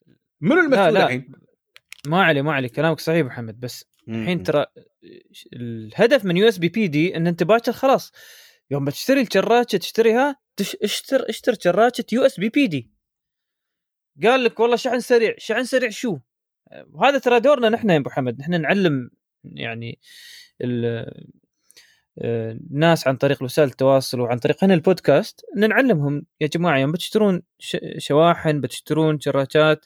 [0.42, 1.32] منو المسؤول الحين؟
[2.08, 4.66] ما علي ما علي كلامك صحيح محمد بس الحين ترى
[5.54, 8.12] الهدف من USB PD إن أنت باكر خلاص.
[8.72, 10.40] يوم بتشتري الشراكه تشتريها؟ تش...
[10.84, 12.92] اشتر اشتر شراكه USB PD.
[14.24, 16.18] قال لك والله شحن سريع شحن سريع شو؟
[16.94, 19.10] وهذا ترى دورنا نحن يا أبو حمد نحن نعلم
[19.44, 20.00] يعني
[22.18, 27.42] الناس عن طريق وسائل التواصل وعن طريق هنا البودكاست إن نعلمهم يا جماعة يوم بتشترون
[27.98, 29.86] شواحن بتشترون شراكات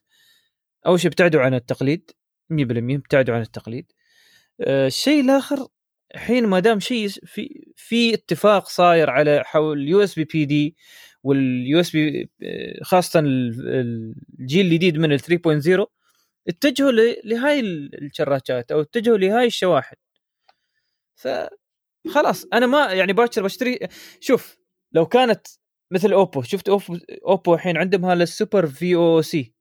[0.88, 2.12] أول شيء ابتعدوا عن التقليد
[2.54, 2.56] 100%
[2.96, 3.92] ابتعدوا عن التقليد.
[4.62, 5.68] آه، الشيء الآخر
[6.16, 10.76] الحين ما دام شيء في في اتفاق صاير على حول ال USB PD
[11.24, 12.30] وال USB
[12.84, 15.86] خاصة الجيل الجديد من ال 3.0
[16.48, 16.92] اتجهوا
[17.24, 19.96] لهاي الشراكات أو اتجهوا لهاي الشواحن.
[21.16, 21.28] ف
[22.08, 23.80] خلاص أنا ما يعني باكر بشتري
[24.20, 24.58] شوف
[24.92, 25.48] لو كانت
[25.92, 26.98] مثل اوبو شفت اوبو
[27.28, 29.54] اوبو الحين عندهم هذا ال Super VOOC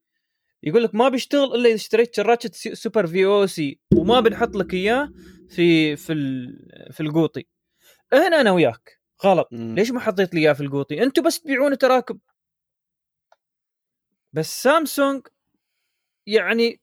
[0.63, 5.09] يقول لك ما بيشتغل إلا إذا اشتريت شراكه Super VOOC وما بنحط لك إياه
[5.49, 6.13] في في
[6.91, 7.45] في القوطي.
[8.13, 8.99] هنا أنا وياك.
[9.25, 9.47] غلط.
[9.51, 9.75] مم.
[9.75, 12.19] ليش ما حطيت لي إياه في القوطي؟ أنتم بس تبيعونه تراكم
[14.33, 15.27] بس سامسونج
[16.27, 16.79] يعني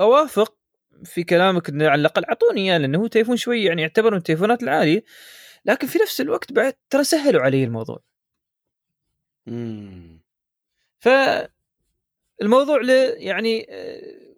[0.00, 0.56] أوافق
[1.04, 4.62] في كلامك إنه على الأقل أعطوني إياه لأنه هو تليفون شوي يعني يعتبر من التليفونات
[4.62, 5.04] العالية.
[5.64, 8.00] لكن في نفس الوقت بعد ترى سهلوا علي الموضوع.
[9.48, 10.20] امم
[11.00, 11.08] ف
[12.42, 12.80] الموضوع
[13.18, 14.34] يعني آه،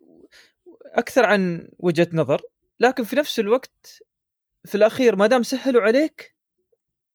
[0.84, 2.42] أكثر عن وجهة نظر.
[2.80, 4.02] لكن في نفس الوقت
[4.66, 6.36] في الأخير ما دام سهلوا عليك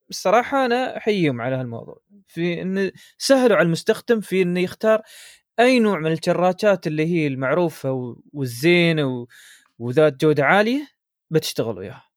[0.10, 2.02] الصراحة أنا أحييهم على هالموضوع.
[2.28, 5.02] في انه سهلوا على المستخدم في إنه يختار
[5.60, 9.28] أي نوع من الشراكات اللي هي المعروفة والزينة
[9.80, 10.88] وذات جودة عالية
[11.32, 12.10] بتشتغل وياها.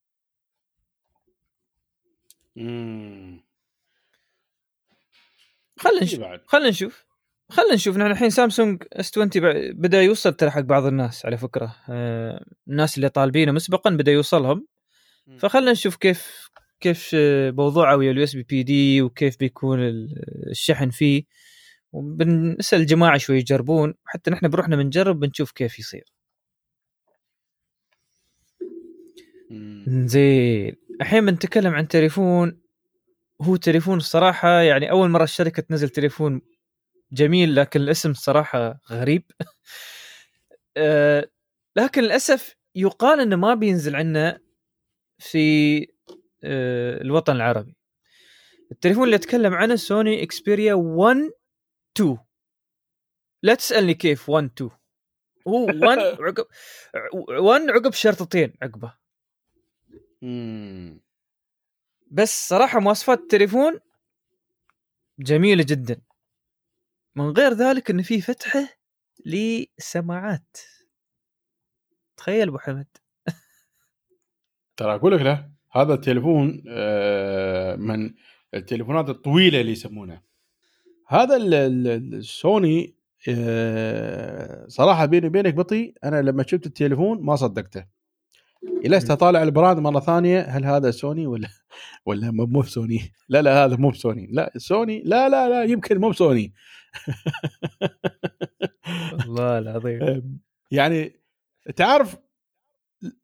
[5.79, 6.21] خلينا نشوف.
[6.47, 7.06] خلينا نشوف.
[7.49, 7.97] خلينا نشوف.
[7.97, 9.31] نحن الحين سامسونج S20
[9.73, 11.77] بدأ يوصل ترى حق بعض الناس على فكرة.
[11.91, 14.67] آه الناس اللي طالبينه مسبقا بدأ يوصلهم.
[15.39, 17.11] فخلنا نشوف كيف كيف
[17.53, 19.79] موضوعه ويا ال USB PD وكيف بيكون
[20.51, 21.23] الشحن فيه.
[21.93, 23.95] وبنسأل الجماعة شوي يجربون.
[24.05, 26.05] حتى نحن بروحنا بنجرب بنشوف كيف يصير.
[29.89, 30.77] زين.
[31.01, 32.61] الحين بنتكلم عن تليفون.
[33.43, 36.41] هو تليفون الصراحة يعني أول مرة الشركة تنزل تليفون
[37.13, 39.23] جميل لكن الاسم صراحة غريب.
[40.77, 41.31] أه
[41.77, 44.41] لكن للأسف يقال أنه ما بينزل عنا
[45.19, 45.79] في
[46.45, 47.77] أه الوطن العربي.
[48.73, 51.31] التليفون اللي أتكلم عنه سوني إكسبيريا 1
[51.97, 52.19] 2
[53.43, 54.71] لا تسألني كيف 1 2
[55.49, 56.47] هو 1 عقب
[57.15, 58.95] 1 عقب شرطتين عقبه.
[62.11, 63.81] بس صراحة مواصفات التليفون
[65.19, 66.01] جميلة جدا.
[67.17, 68.69] من غير ذلك إنه في فتحة
[69.27, 70.57] لسماعات.
[72.17, 72.87] تخيل أبو حمد.
[74.77, 78.15] ترى أقول لك لا هذا التليفون آه، من
[78.55, 80.23] التليفونات الطويلة اللي يسمونها
[81.09, 82.95] هذا السوني
[83.29, 87.87] آه، صراحة بيني وبينك بطيء أنا لما شفت التليفون ما صدقته.
[88.85, 91.49] جلست أطالع ال brand مرة ثانية هل هذا سوني ولا
[92.07, 96.13] ولا مو سوني لا لا هذا مو سوني لا سوني لا لا لا يمكن مو
[96.13, 96.53] سوني
[99.13, 100.41] والله العظيم.
[100.71, 101.13] يعني
[101.77, 102.17] تعرف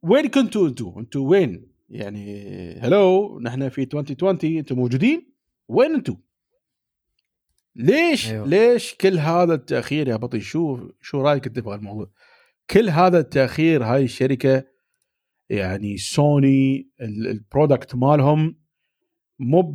[0.02, 5.32] وين كنتوا أنتوا أنتوا وين؟ يعني hello نحن في 2020 أنتوا موجودين؟
[5.68, 6.16] وين أنتوا
[7.76, 8.46] ليش؟ أيوه.
[8.46, 12.10] ليش كل هذا التأخير يا بطي؟ شو شو رأيك أنت في الموضوع؟
[12.70, 14.64] كل هذا التأخير هاي الشركة
[15.50, 18.61] يعني سوني ال product مالهم
[19.43, 19.74] مو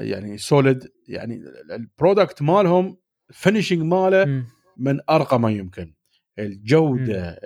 [0.00, 2.96] يعني solid يعني ال product مالهم
[3.30, 4.44] finishing ماله
[4.76, 5.94] من ارقى ما يمكن.
[6.38, 7.40] الجودة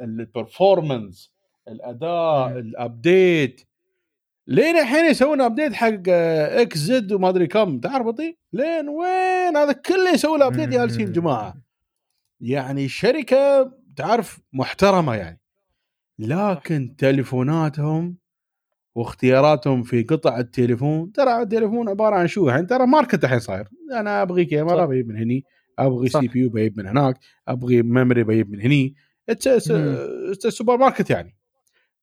[0.00, 1.32] ال performance
[1.68, 3.60] الأداء ال update
[4.46, 7.80] لين الحين يسوون update حق XZ وما أدري كم.
[7.80, 11.54] تعرف بطيء؟ لين وين؟ هذا كله يسوي له update جالسين جماعة.
[12.40, 15.40] يعني شركة تعرف محترمة يعني.
[16.18, 18.16] لكن تليفوناتهم
[18.94, 21.12] واختياراتهم في قطع التليفون.
[21.12, 23.68] ترى التليفون عبارة عن شو؟ يعني ترى market الحين صاير.
[23.92, 25.44] أنا أبغي كاميرا بجيب من هني
[25.78, 27.18] أبغي CPU بجيب من هناك
[27.48, 28.94] أبغي memory بجيب من هني.
[30.48, 31.36] سوبر ماركت يعني.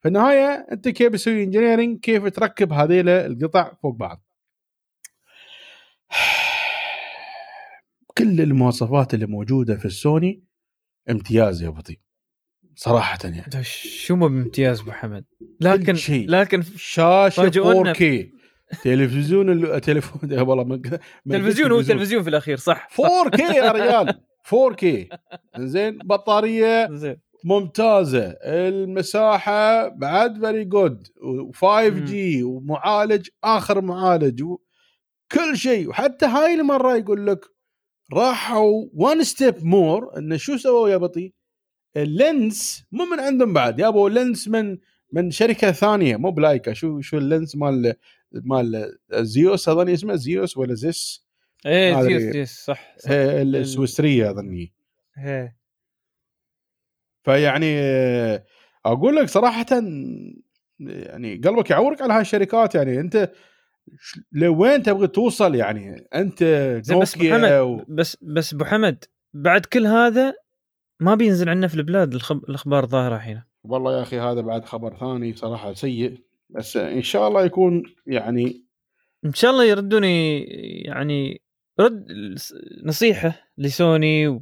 [0.02, 4.24] في النهاية أنت كيف تسوي engineering كيف تركب هذيل القطع فوق بعض؟
[8.18, 10.44] كل المواصفات اللي موجودة في السوني
[11.10, 12.00] امتياز يا بطيء.
[12.76, 13.64] صراحة يعني.
[13.64, 15.26] شو مو بامتياز ابو حمد
[15.62, 15.96] لكن.
[16.10, 17.50] لكن شاشة
[17.94, 18.04] 4K
[18.84, 20.82] تلفزيون التليفون والله من
[21.30, 22.24] تلفزيون هو تلفزيون.
[22.24, 22.88] في الأخير صح.
[22.92, 25.16] 4K يا رجال 4K
[25.58, 27.18] زين بطارية زين.
[27.46, 28.36] ممتازة.
[28.44, 31.08] المساحة بعد very good
[31.54, 34.44] و5G ومعالج آخر معالج.
[35.32, 35.90] كل شيء.
[35.90, 37.46] وحتى هاي المرة يقول لك
[38.14, 41.34] راحوا one step more إنه شو سووا يا بطي؟
[41.98, 44.78] ال lens مو من عندهم بعد يابوا lens من
[45.14, 46.18] من شركة ثانية.
[46.18, 47.94] مو بلايكا شو شو ال lens مال
[48.32, 51.26] مال زيوس؟ اظن اسمه زيوس ولا زيس؟
[51.66, 53.10] إيه زيوس زيوس صح, صح.
[53.12, 54.74] السويسرية أظني.
[55.18, 55.58] إيه.
[57.24, 57.76] فيعني
[58.86, 59.66] أقول لك صراحة
[60.80, 63.32] يعني قلبك يعورك على هاي الشركات يعني أنت
[64.32, 66.44] لوين تبغى توصل؟ يعني أنت
[66.92, 67.82] بس و...
[67.88, 70.34] بس بس أبو حمد بعد كل هذا
[71.02, 73.44] ما بينزل عندنا في البلاد الأخبار ظاهرة الحين.
[73.64, 78.66] والله يا أخي هذا بعد خبر ثاني صراحة سيء بس إن شاء الله يكون يعني
[79.26, 80.44] إن شاء الله يردوني
[80.86, 81.42] يعني
[81.80, 82.08] رد
[82.86, 84.42] نصيحة لسوني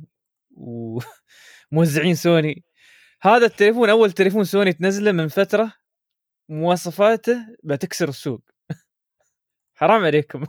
[0.52, 2.64] وموزعين سوني.
[3.22, 5.74] هذا التليفون أول تليفون سوني تنزله من فترة
[6.50, 8.42] مواصفاته بتكسر السوق.
[9.80, 10.46] حرام عليكم.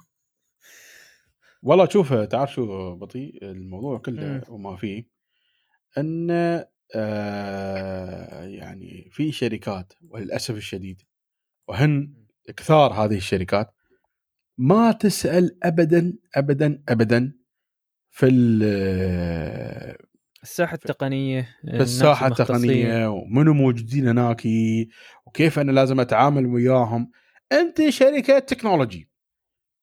[1.62, 4.42] والله شوف تعرف شو بطيء الموضوع كله.
[4.48, 5.19] وما فيه.
[5.98, 6.30] أن
[6.94, 11.02] آه يعني في شركات وللأسف الشديد
[11.68, 12.14] وهن
[12.56, 13.74] كثار هذه الشركات
[14.58, 17.32] ما تسأل ابدا ابدا ابدا
[18.10, 18.26] في
[20.42, 24.42] الساحة التقنية في الساحة التقنية ومنو موجودين هناك
[25.26, 27.10] وكيف أنا لازم أتعامل وياهم.
[27.52, 29.10] أنت شركة تكنولوجي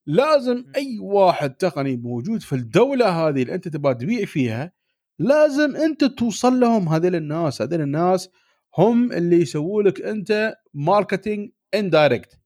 [0.06, 4.72] لازم أي واحد تقني موجود في الدولة هذه اللي أنت تبغى تبيع فيها
[5.20, 7.62] لازم أنت توصل لهم هذول الناس.
[7.62, 8.30] هذول الناس
[8.78, 12.40] هم اللي يسووا لك أنت marketing indirect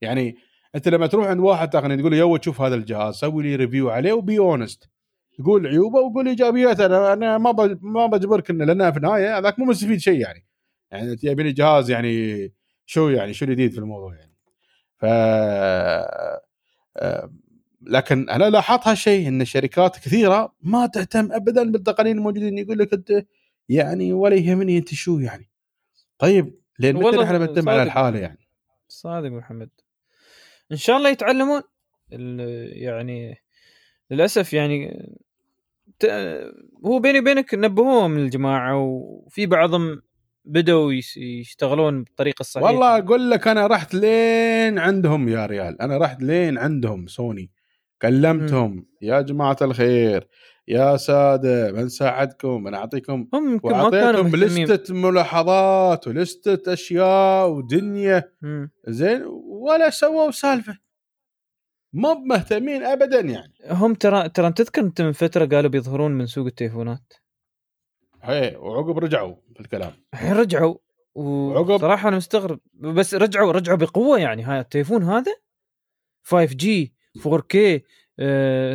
[0.00, 0.36] يعني
[0.74, 3.90] أنت لما تروح عند واحد تقني تقول له you تشوف هذا الجهاز سوي لي review
[3.90, 4.90] عليه و be honest
[5.38, 9.64] يقول عيوبه وقول ايجابياته أنا أنا ما ما بجبرك إنه لأنها في النهاية هذاك مو
[9.64, 10.46] مستفيد شيء يعني.
[10.90, 12.52] يعني أنت جهاز يعني
[12.86, 14.36] شو يعني شو الجديد في الموضوع يعني.
[14.98, 15.04] ف
[16.96, 17.30] آه،
[17.86, 22.58] لكن أنا لاحظت هالشيء إن الشركات كثيرة ما تهتم ابدا بالتقنيين الموجودين.
[22.58, 23.26] يقول لك أنت
[23.68, 25.50] يعني ولا يهمني أنت شو يعني.
[26.18, 28.48] طيب لين متى إحنا بنتم على الحالة يعني؟
[28.88, 29.70] صادق محمد.
[30.72, 31.62] إن شاء الله يتعلمون.
[32.72, 33.42] يعني
[34.10, 35.08] للأسف يعني
[36.84, 40.02] هو بيني وبينك نبهوهم الجماعة وفي بعضهم
[40.44, 42.70] بدأوا يشتغلون بالطريقة الصحيحة.
[42.70, 45.82] والله أقول لك أنا رحت لين عندهم يا ريال.
[45.82, 47.50] أنا رحت لين عندهم سوني.
[48.02, 48.86] كلمتهم م.
[49.02, 50.28] يا جماعة الخير
[50.68, 58.32] يا سادة بنساعدكم بنعطيكم هم كانوا لستة ملاحظات ولستة أشياء ودنيا.
[58.42, 58.66] م.
[58.88, 60.78] زين ولا سووا سالفة.
[61.92, 63.52] مو مهتمين ابدا يعني.
[63.70, 67.12] هم ترى ترى تذكر أنت من فترة قالوا بيظهرون من سوق التليفونات؟
[68.22, 69.92] هي وعقب رجعوا في الكلام.
[70.14, 70.74] الحين رجعوا.
[71.14, 72.60] وعقب صراحة أنا مستغرب.
[72.74, 74.42] بس رجعوا رجعوا بقوة يعني.
[74.42, 75.34] هاي التليفون هذا؟
[76.22, 76.94] 5G
[77.26, 77.82] 4K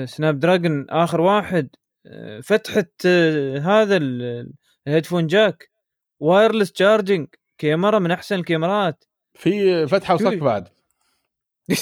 [0.06, 1.70] سناب دراجون آخر واحد
[2.06, 5.70] آه فتحة آه هذا ال headphone jack
[6.20, 9.04] wireless charging كاميرا من أحسن الكاميرات.
[9.34, 10.68] في فتحة وصك بعد.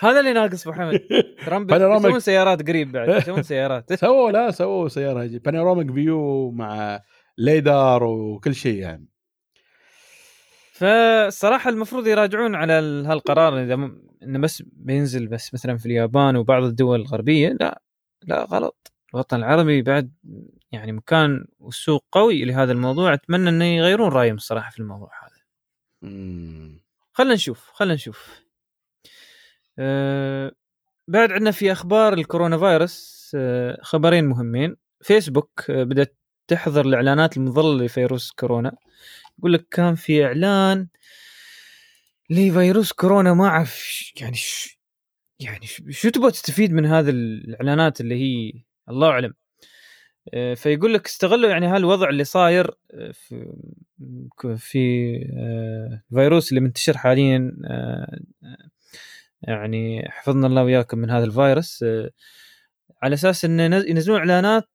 [0.00, 1.00] هذا اللي ناقص أبو حمد.
[1.46, 3.92] ترامب يسوون سيارات قريب بعد يسوون سيارات.
[3.92, 7.00] سووا لا سووا سيارة panoramic view مع
[7.38, 9.08] LiDAR وكل شيء يعني.
[10.74, 12.72] فالصراحه المفروض يراجعون على
[13.06, 13.74] هالقرار إذا
[14.22, 17.82] إنه بس بينزل بس مثلا في اليابان وبعض الدول الغربية لا
[18.22, 18.92] لا غلط.
[19.14, 20.12] الوطن العربي بعد
[20.72, 25.42] يعني مكان والسوق قوي لهذا الموضوع أتمنى إنه يغيرون رأيهم الصراحه في الموضوع هذا.
[27.12, 28.44] خلينا نشوف خلينا نشوف.
[29.78, 30.52] أه
[31.08, 34.76] بعد عندنا في أخبار الكورونا فيروس أه خبرين مهمين.
[35.02, 36.16] فيسبوك أه بدأت
[36.48, 38.76] تحظر الإعلانات المضلله لفيروس كورونا.
[39.38, 40.88] يقول لك كان في إعلان
[42.30, 44.78] لفيروس كورونا ما أعرف يعني ش
[45.40, 48.52] يعني شو تبغى تستفيد من هذه الإعلانات اللي هي؟
[48.88, 49.34] الله أعلم.
[50.34, 53.52] آه، فيقول لك استغلوا يعني هالوضع اللي صاير آه، في
[54.56, 55.16] في
[56.10, 57.56] الفيروس اللي منتشر حاليا
[59.48, 62.10] يعني حفظنا الله وياكم من هذا الفيروس آه،
[63.02, 64.68] على أساس إن ينزلون إعلانات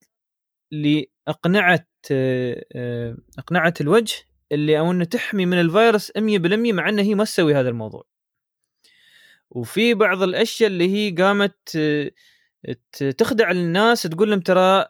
[0.72, 4.16] لأقنعة آه، آه، أقنعة الوجه
[4.52, 8.04] اللي أو إنه تحمي من الفيروس 100% مع إنه هي ما تسوي هذا الموضوع.
[9.50, 11.78] وفي بعض الأشياء اللي هي قامت
[13.18, 14.86] تخدع الناس تقول لهم ترى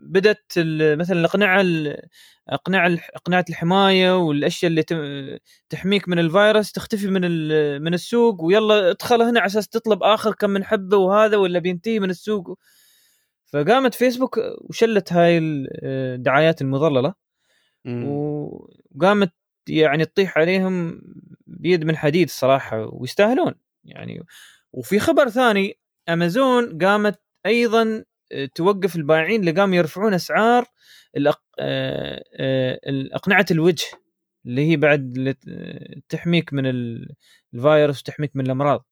[0.00, 0.52] بدأت
[0.98, 1.64] مثلا الاقنعه
[2.48, 4.82] اقنعه اقنعه الحماية والأشياء اللي
[5.70, 7.20] تحميك من الفيروس تختفي من
[7.82, 12.00] من السوق ويلا ادخل هنا على أساس تطلب آخر كم من حبة وهذا ولا بينتهي
[12.00, 12.58] من السوق
[13.52, 17.25] فقامت فيسبوك وشلت هاي الدعايات المضللة
[17.86, 19.32] وقامت
[19.68, 21.00] يعني تطيح عليهم
[21.46, 24.22] بيد من حديد الصراحه ويستاهلون يعني.
[24.72, 25.78] وفي خبر ثاني
[26.08, 28.04] امازون قامت أيضا
[28.54, 30.64] توقف البائعين اللي قاموا يرفعون أسعار
[31.16, 31.42] الأق...
[31.58, 33.86] آه، آه، الوجه
[34.46, 35.36] اللي هي بعد
[36.08, 38.86] تحميك من الفيروس وتحميك من الأمراض.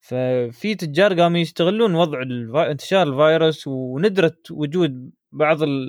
[0.00, 2.22] ففي تجار قاموا يستغلون وضع
[2.70, 5.88] انتشار الفيروس وندره وجود بعض ال...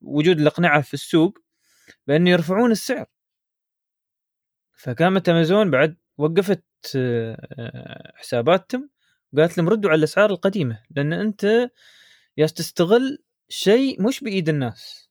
[0.00, 1.38] وجود الأقنعة في السوق.
[2.06, 3.06] بان يرفعون السعر.
[4.74, 6.64] فقامت أمازون بعد وقفت
[6.96, 8.90] آه، حساباتهم
[9.32, 11.70] وقالت لهم ردوا على الأسعار القديمة لأن أنت
[12.36, 13.18] يا تستغل
[13.48, 15.10] شيء مش بإيد الناس.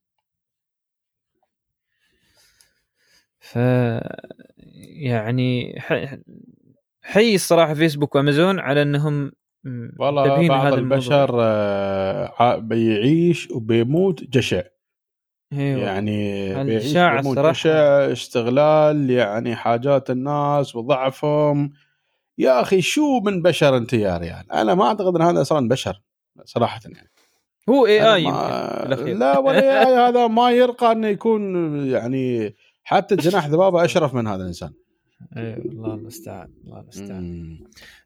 [3.39, 3.57] ف
[5.01, 5.79] يعني
[7.01, 9.31] حي الصراحة فيسبوك وأمازون على إنهم
[9.99, 14.61] والله بعض البشر آه، بيعيش وبيموت جشع.
[15.53, 15.81] أيوة.
[15.81, 21.73] يعني بيعيش جشع استغلال يعني حاجات الناس وضعفهم.
[22.37, 26.01] يا أخي شو من بشر أنت يا ريال أنا ما أعتقد إن هذا أصلا بشر
[26.45, 27.11] صراحة يعني.
[27.69, 28.23] هو اي اي
[29.13, 34.41] لا ولا اي هذا ما يرقى إنه يكون يعني حتى جناح ذبابه أشرف من هذا
[34.41, 34.73] الإنسان.
[35.37, 37.59] اي الله المستعان الله المستعان.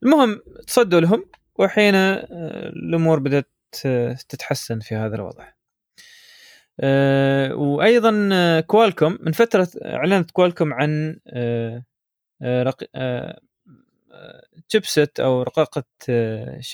[0.04, 1.26] المهم تصدوا لهم
[1.60, 2.24] وحين آه،
[2.70, 3.52] الأمور بدأت
[4.30, 5.55] تتحسن في هذا الوضع.
[7.54, 11.20] وأيضا كوالكوم من فترة إعلنت كوالكوم عن
[14.70, 15.84] chipset أو رقاقة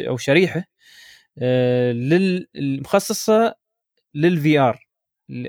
[0.02, 0.64] أو شريحة
[2.56, 3.56] المخصصه
[4.16, 4.88] لل VR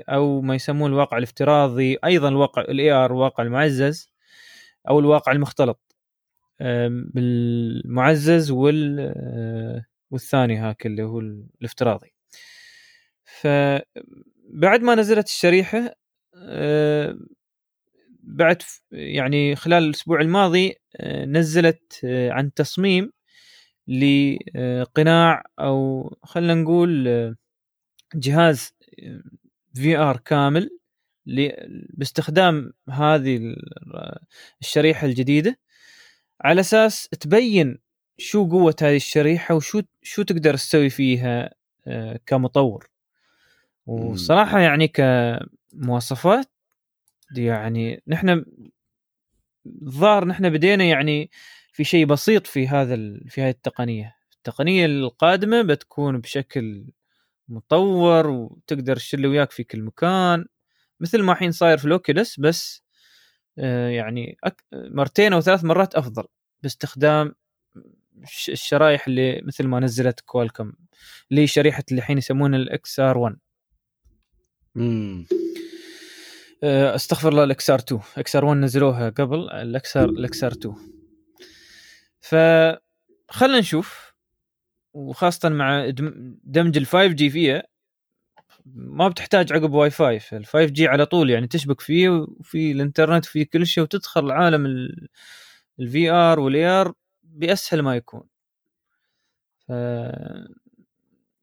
[0.09, 4.09] أو ما يسمون الواقع الافتراضي أيضا الواقع ال AR الواقع المعزز
[4.89, 5.95] أو الواقع المختلط
[7.13, 11.19] بالمعزز وال آه، والثاني هاك اللي هو
[11.61, 12.13] الافتراضي.
[14.51, 15.95] فبعد ما نزلت الشريحة
[16.35, 17.17] آه،
[18.23, 23.11] بعد يعني خلال الأسبوع الماضي آه، نزلت عن تصميم
[23.87, 27.35] لقناع أو خلينا نقول
[28.15, 28.73] جهاز
[29.73, 30.69] في ار كامل
[31.93, 33.55] باستخدام هذه
[34.61, 35.59] الشريحة الجديدة
[36.41, 37.77] على أساس تبين
[38.17, 41.53] شو قوة هذه الشريحة وشو شو تقدر تسوي فيها
[41.87, 42.92] آه، كمطور.
[43.85, 46.51] وصراحة يعني كمواصفات
[47.37, 48.45] يعني نحن
[49.65, 51.31] الظاهر نحن بدينا يعني
[51.73, 52.95] في شيء بسيط في هذا
[53.29, 54.15] في هذه التقنية.
[54.37, 56.85] التقنية القادمة بتكون بشكل
[57.47, 60.45] مطور وتقدر تشيل وياك في كل مكان.
[60.99, 62.83] مثل ما الحين صاير في الاوكيلس بس
[63.59, 64.37] آه، يعني
[64.73, 66.23] مرتين أو ثلاث مرات أفضل
[66.63, 67.35] باستخدام
[68.49, 70.73] الشرايح اللي مثل ما نزلت كوالكم
[71.31, 73.37] اللي شريحة اللي الحين يسمونها ال XR 1
[74.77, 75.25] امم
[76.95, 80.75] استغفر الله ال XR 2 XR 1 نزلوها قبل ال XR ال XR 2
[82.21, 82.35] ف
[83.29, 84.13] خلينا نشوف
[84.93, 85.89] وخاصة مع
[86.43, 87.63] دمج ال 5G فيها
[88.65, 93.45] ما بتحتاج عقب واي فاي ال 5G على طول يعني تشبك فيه وفي الإنترنت وفي
[93.45, 94.65] كل شيء وتدخل عالم
[95.79, 96.93] ال VR وال AR
[97.23, 98.23] بأسهل ما يكون.
[99.67, 99.71] ف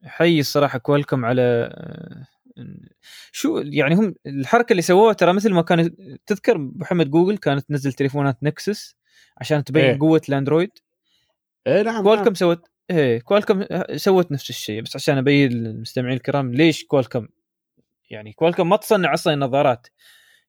[0.04, 1.72] هاي الصراحة كوالكم على
[3.32, 7.92] شو يعني هم الحركة اللي سووها ترى مثل ما كانت تذكر محمد جوجل كانت تنزل
[7.92, 8.96] تليفونات نكسوس
[9.38, 10.70] عشان تبين إيه؟ قوة الأندرويد
[11.66, 12.34] إيه نعم كوالكم نعم.
[12.34, 13.64] سوت إيه كوالكم
[13.96, 17.28] سوت نفس الشيء بس عشان أبين للمستمعين الكرام ليش كوالكم
[18.10, 19.86] يعني كوالكم ما تصنع أصلا النظارات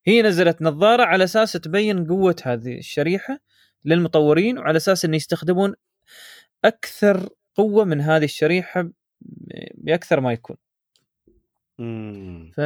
[0.06, 3.40] هي نزلت نظارة على أساس تبين قوة هذه الشريحة
[3.86, 5.74] للمطورين وعلى أساس انه يستخدمون
[6.66, 8.90] أكثر قوة من هذه الشريحة
[9.74, 10.58] بأكثر ما يكون.
[12.56, 12.62] ف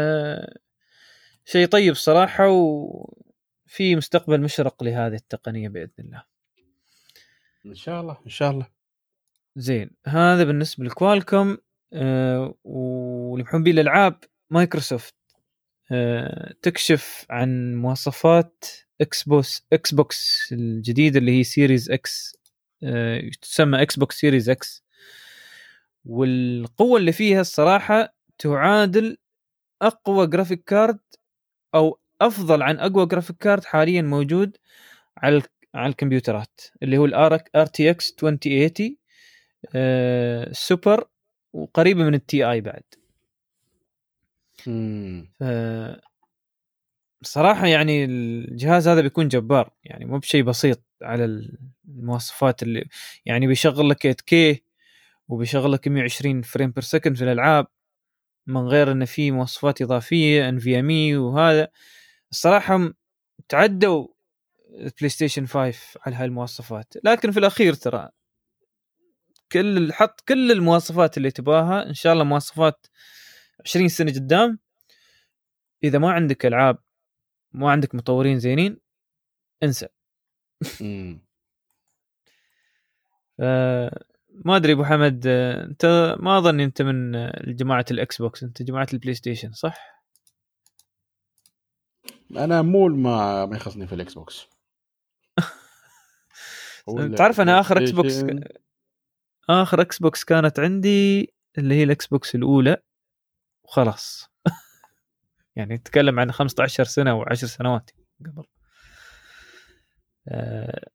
[1.46, 6.24] شيء طيب صراحة وفي مستقبل مشرق لهذه التقنية بإذن الله.
[7.66, 8.68] إن شاء الله إن شاء الله.
[9.56, 11.58] زين هذا بالنسبة لكوالكوم
[11.94, 15.16] أه ولمحبين الألعاب مايكروسوفت
[15.92, 18.66] أه تكشف عن مواصفات
[19.02, 22.38] إكس بوكس إكس بوكس الجديدة اللي هي Series X
[22.84, 24.84] أه تسمى إكس بوكس Series X
[26.06, 29.18] والقوة اللي فيها الصراحة تعادل
[29.82, 31.00] أقوى graphic card
[31.76, 34.58] أو أفضل عن أقوى graphic card حاليا موجود
[35.18, 35.42] على
[35.76, 38.98] على الكمبيوترات اللي هو ال ار RTX 2080
[39.76, 41.08] آه سوبر
[41.54, 42.84] وقريبة من ال Ti بعد.
[47.24, 51.26] صراحة يعني الجهاز هذا بيكون جبار يعني مو بشيء بسيط على
[51.88, 52.86] المواصفات اللي
[53.26, 54.58] يعني بيشغل لك 8K
[55.30, 57.68] وبيشغل لك 120 frame per second في الألعاب
[58.48, 61.68] من غير انه في مواصفات إضافية NVMe وهذا.
[62.32, 62.94] الصراحة
[63.50, 64.08] تعدوا
[64.70, 66.94] البلاي ستيشن 5 على هاي المواصفات.
[67.04, 68.10] لكن في الأخير ترى
[69.52, 72.88] كل حط كل المواصفات اللي تباها إن شاء الله مواصفات
[73.66, 74.60] 20 سنة قدام
[75.84, 76.78] إذا ما عندك ألعاب
[77.52, 78.80] ما عندك مطورين زينين
[79.64, 79.88] انسى.
[84.46, 87.12] ما أدري أبو حمد أنت ما أظن أنت من
[87.56, 90.04] جماعة الاكس بوكس أنت جماعة البلاي ستيشن صح؟
[92.38, 94.48] أنا مول ما ما يخصني في الاكس بوكس
[97.18, 98.24] تعرف أنا آخر إكس بوكس
[99.50, 102.78] آخر إكس بوكس كانت عندي اللي هي الاكس بوكس الأولى
[103.64, 104.30] وخلاص.
[105.56, 107.92] يعني تتكلم عن 15 سنة أو 10 سنوات
[108.26, 108.44] قبل.
[110.28, 110.90] آه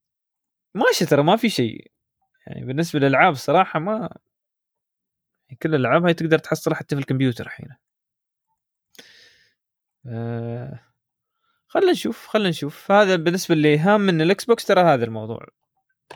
[0.74, 1.92] ماشي ترى ما في شيء.
[2.46, 4.18] يعني بالنسبة للألعاب صراحة ما
[5.48, 7.68] يعني كل الألعاب هاي تقدر تحصلها حتى في الكمبيوتر الحين.
[10.06, 10.80] آه
[11.66, 12.90] خلينا نشوف خلينا نشوف.
[12.90, 15.46] هذا بالنسبة اللي هام من الإكس بوكس ترى هذا الموضوع.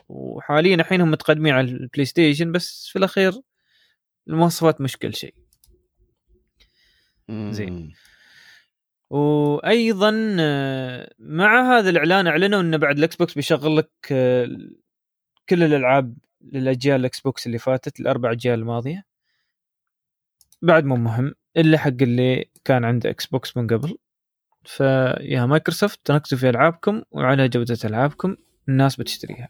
[0.08, 3.32] وحاليا الحين هم متقدمين على البلاي ستيشن بس في الأخير
[4.28, 5.34] المواصفات مش كل شيء.
[7.30, 7.94] زين.
[9.10, 14.48] وأيضا آه، مع هذا الإعلان أعلنوا إنه بعد الإكس بوكس بيشغل لك آه،
[15.48, 19.04] كل الألعاب للأجيال الإكس بوكس اللي فاتت الأربع أجيال الماضية.
[20.62, 23.98] بعد مو مهم إلا حق اللي كان عنده إكس بوكس من قبل.
[24.64, 28.36] فيا مايكروسوفت تركزوا في ألعابكم وعلى جودة ألعابكم
[28.68, 29.48] الناس بتشتريها.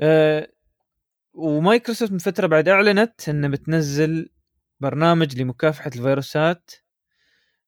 [0.00, 0.48] أه
[1.34, 4.30] ومايكروسوفت من فترة بعد أعلنت انها بتنزل
[4.80, 6.70] برنامج لمكافحة الفيروسات.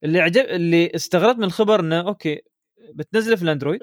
[0.05, 2.43] اللي عجب اللي استغربت من الخبر إنه أوكي
[2.95, 3.81] بتنزله في الأندرويد.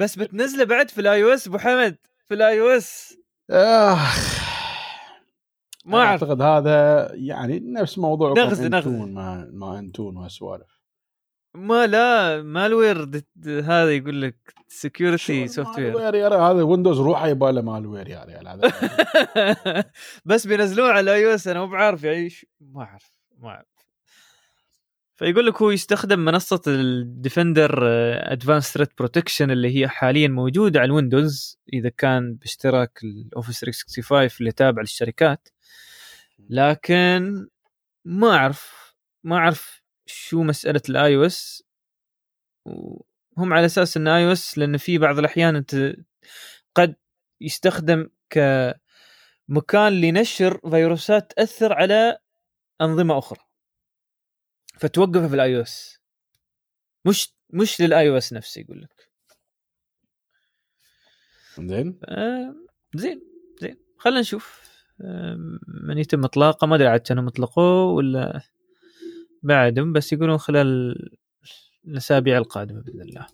[0.00, 1.96] بس بتنزله بعد في ال iOS أبو حمد
[2.28, 3.18] في ال iOS.
[5.84, 8.88] ما أعتقد هذا يعني نفس موضوع نغز نغز.
[8.88, 10.78] ما ما أنتون وهالسوالف.
[11.54, 18.08] ما لا malware هذا يقول لك security software يا هذا ويندوز روحه يبغى له malware
[18.08, 18.72] يا ريال هذا
[20.24, 23.77] بس بينزلوه على iOS أنا مو بعرف يعني ما أعرف ما أعرف.
[25.18, 27.80] فيقول لك هو يستخدم منصة ال Defender
[28.32, 34.28] Advanced Threat Protection اللي هي حاليا موجودة على الويندوز إذا كان باشتراك ال Office 365
[34.40, 35.48] اللي تابع للشركات.
[36.50, 37.48] لكن
[38.04, 41.62] ما أعرف ما أعرف شو مسألة ال iOS
[43.38, 45.94] هم على أساس إن iOS لأن في بعض الأحيان أنت
[46.74, 46.94] قد
[47.40, 52.18] يستخدم كمكان لنشر فيروسات تأثر على
[52.80, 53.47] أنظمة أخرى.
[54.78, 55.98] فتوقفه في ال iOS.
[57.04, 59.08] مش مش لل iOS نفسه يقول لك.
[61.58, 62.54] زين؟ آه
[62.94, 63.22] زين
[63.60, 63.76] زين.
[63.98, 64.68] خلينا نشوف.
[65.68, 68.40] من يتم إطلاقه ما أدري عاد كانوا اطلقوه ولا
[69.42, 70.96] بعدهم بس يقولون خلال
[71.84, 73.26] الأسابيع القادمة بإذن الله.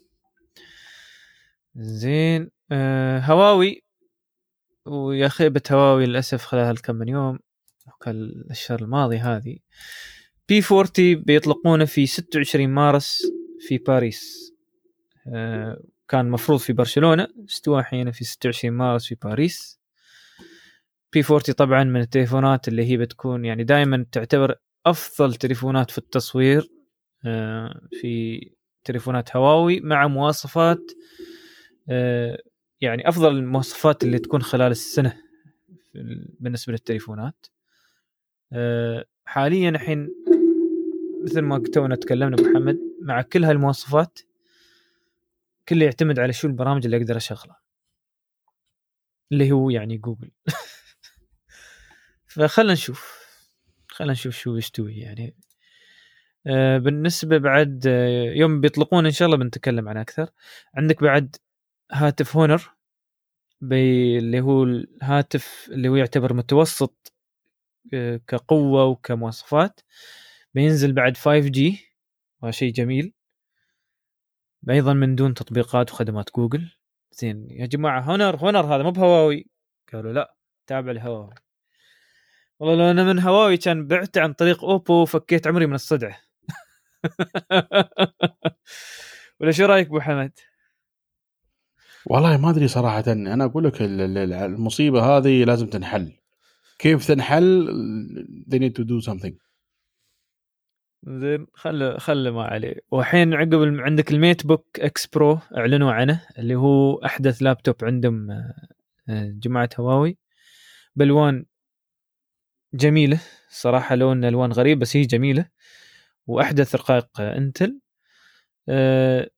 [1.77, 2.51] زين.
[2.73, 3.85] آه هواوي.
[4.87, 7.39] ويا خيبة هواوي للأسف خلال هالكم من يوم
[8.51, 9.59] الشهر الماضي هذه.
[10.49, 13.23] بي 40 بيطلقونه في 26 مارس
[13.69, 14.53] في باريس.
[15.35, 19.81] آه كان مفروض في برشلونة استوى حين في 26 مارس في باريس.
[21.13, 24.55] بي 40 طبعا من التليفونات اللي هي بتكون يعني دائما تعتبر
[24.87, 26.69] أفضل تليفونات في التصوير
[27.27, 28.41] آه، في
[28.85, 30.93] تليفونات هواوي مع مواصفات
[31.89, 32.39] آه،
[32.81, 35.17] يعني أفضل المواصفات اللي تكون خلال السنة
[36.41, 37.47] بالنسبة للتليفونات.
[38.53, 40.09] آه، حاليا الحين
[41.25, 44.19] مثل ما تونا تكلمنا محمد مع كل هالمواصفات
[45.69, 47.61] كله يعتمد على شو البرامج اللي أقدر أشغلها.
[49.33, 50.31] اللي هو يعني جوجل.
[52.27, 53.25] فخلنا نشوف
[53.89, 55.37] خلنا نشوف شو يستوي يعني.
[56.47, 60.31] آه بالنسبة بعد آه يوم بيطلقون إن شاء الله بنتكلم عنه أكثر.
[60.75, 61.37] عندك بعد
[61.93, 62.71] هاتف هونر
[63.63, 67.13] اللي هو الهاتف اللي هو يعتبر متوسط
[67.95, 69.81] آه كقوة وكمواصفات.
[70.55, 71.61] بينزل بعد 5G
[72.43, 73.13] وهذا شيء جميل.
[74.71, 76.71] أيضا من دون تطبيقات وخدمات جوجل.
[77.13, 79.47] زين يا جماعة هونر هونر هذا مو بهواوي.
[79.93, 80.37] قالوا لا
[80.67, 81.35] تابع لهواوي.
[82.59, 86.17] والله لو أنا من هواوي كان بعت عن طريق اوبو وفكيت عمري من الصدع.
[89.41, 90.39] ولا شو رأيك أبو حمد؟
[92.07, 93.05] والله ما أدري صراحة.
[93.07, 96.13] أنا أقول لك المصيبة هذه لازم تنحل.
[96.79, 97.67] كيف تنحل؟
[98.49, 99.35] they need to do something.
[101.07, 102.75] زين خله خله ما عليه.
[102.91, 108.55] والحين عقب عندك ال MateBook X Pro اعلنوا عنه اللي هو أحدث لابتوب عندهم آه،
[109.11, 110.19] جماعة هواوي.
[110.97, 111.45] بألوان
[112.75, 113.21] جميلة
[113.51, 115.49] صراحة لون ألوان غريب بس هي جميلة.
[116.27, 117.81] وأحدث رقائق انتل
[118.69, 119.31] آه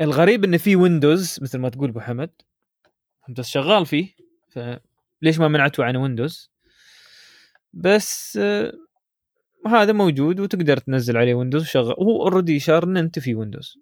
[0.00, 2.30] الغريب انه في ويندوز مثل ما تقول أبو حمد.
[3.28, 4.14] انت شغال فيه
[4.48, 6.50] فليش ما منعته عن ويندوز
[7.72, 8.72] بس آه
[9.66, 13.78] هذا موجود وتقدر تنزل عليه ويندوز وشغل وهو already شار ان انت في ويندوز.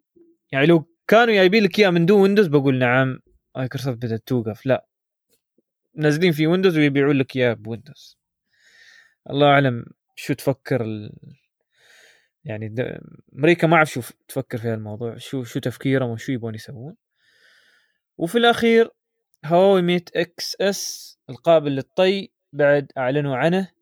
[0.53, 3.19] يعني لو كانوا جايبين لك إياه من دون ويندوز بقول نعم
[3.57, 4.67] مايكروسوفت بدأت توقف.
[4.67, 4.87] لا.
[5.95, 8.19] نازلين في ويندوز ويبيعون لك إياه بويندوز.
[9.31, 9.85] الله أعلم
[10.17, 11.13] شو تفكر ال...
[12.45, 12.75] يعني
[13.35, 16.95] أمريكا ما أعرف شو تفكر في الموضوع شو شو تفكيرهم وشو يبون يسوون.
[18.19, 18.91] وفي الأخير
[19.45, 23.78] هواوي ميت إكس إس القابل للطي بعد أعلنوا عنه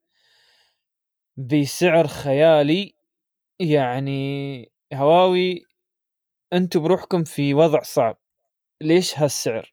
[1.37, 2.95] بسعر خيالي.
[3.61, 5.67] يعني هواوي
[6.53, 8.19] أنتم بروحكم في وضع صعب.
[8.81, 9.73] ليش هالسعر؟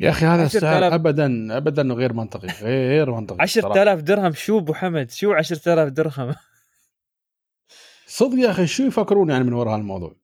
[0.00, 4.32] يا أخي هذا السعر ابدا ابدا غير منطقي غير منطقي 10000 درهم.
[4.32, 6.34] شو أبو حمد؟ شو 10000 درهم؟
[8.06, 10.16] صدق يا أخي شو يفكرون يعني من وراء الموضوع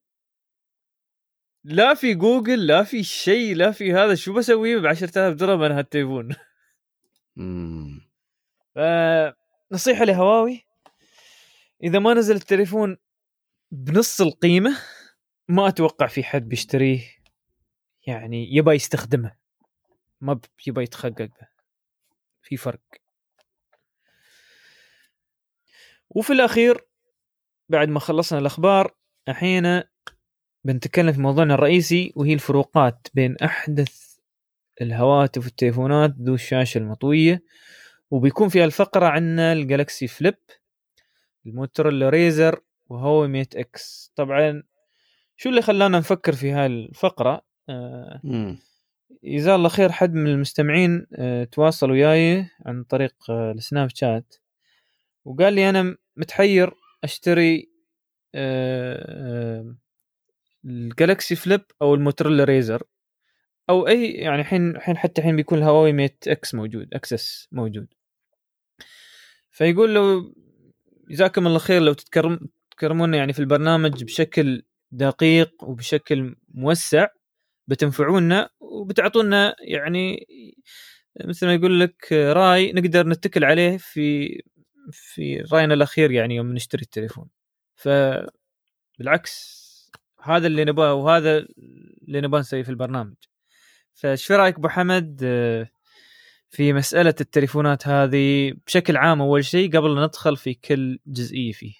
[1.65, 4.15] لا في جوجل لا في شيء لا في هذا.
[4.15, 6.37] شو بسوي ب 10000 درهم أنا هالتليفون؟
[9.73, 10.67] نصيحة لهواوي
[11.83, 12.97] إذا ما نزل التليفون
[13.71, 14.79] بنص القيمة
[15.49, 17.01] ما أتوقع في حد بيشتريه
[18.07, 19.33] يعني يبى يستخدمه
[20.21, 21.49] ما يبى يتخقق به
[22.43, 22.81] في فرق.
[26.11, 26.87] وفي الأخير
[27.69, 28.95] بعد ما خلصنا الأخبار
[29.29, 29.83] الحين
[30.65, 34.17] بنتكلم في موضوعنا الرئيسي وهي الفروقات بين أحدث
[34.81, 37.43] الهواتف والتليفونات ذو الشاشة المطوية
[38.11, 40.39] وبيكون في الفقرة عندنا الجالكسي فليب
[41.47, 44.13] الموتورولا ريزر وهو ميت إكس.
[44.17, 44.63] طبعا
[45.37, 48.21] شو اللي خلانا نفكر في هاي الفقره آه
[49.25, 54.35] جزاه الله خير حد من المستمعين آه تواصل وياي عن طريق آه السناب شات.
[55.25, 56.75] وقال لي أنا متحير
[57.05, 57.71] أشتري
[58.35, 59.75] آه
[60.65, 62.83] الجالكسي فليب أو الموتورولا ريزر
[63.71, 67.87] أو أي يعني الحين الحين حتى الحين بيكون الهواوي ميت إكس موجود اكس اس موجود.
[69.59, 70.33] فيقول له
[71.11, 72.41] جزاكم الله خير لو تتكرم
[72.71, 77.07] تكرمونا يعني في البرنامج بشكل دقيق وبشكل موسع
[77.69, 80.27] بتنفعونا وبتعطونا يعني
[81.25, 84.29] مثل ما يقول لك راي نقدر نتكل عليه في
[84.93, 87.29] في رأينا الأخير يعني يوم نشتري التليفون.
[87.77, 87.89] ف
[88.99, 89.69] بالعكس
[90.23, 91.39] هذا اللي نبغاه وهذا
[92.09, 93.15] اللي نبغى نسويه في البرنامج.
[93.95, 95.25] فايش رأيك أبو حمد؟
[96.51, 101.75] في مسألة التليفونات هذه بشكل عام أول شيء قبل لا ندخل في كل جزئية فيه.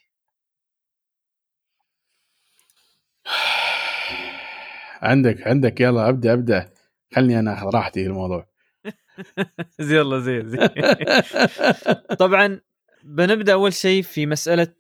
[5.03, 5.81] عندك عندك.
[5.81, 6.71] يلا أبدأ أبدأ.
[7.15, 8.49] خلني أنا أخذ راحتي في الموضوع.
[9.81, 10.69] يلا زين زين.
[12.25, 12.61] طبعا
[13.05, 14.75] بنبدأ أول شيء في مسألة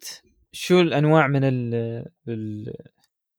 [0.53, 2.05] شو الأنواع من ال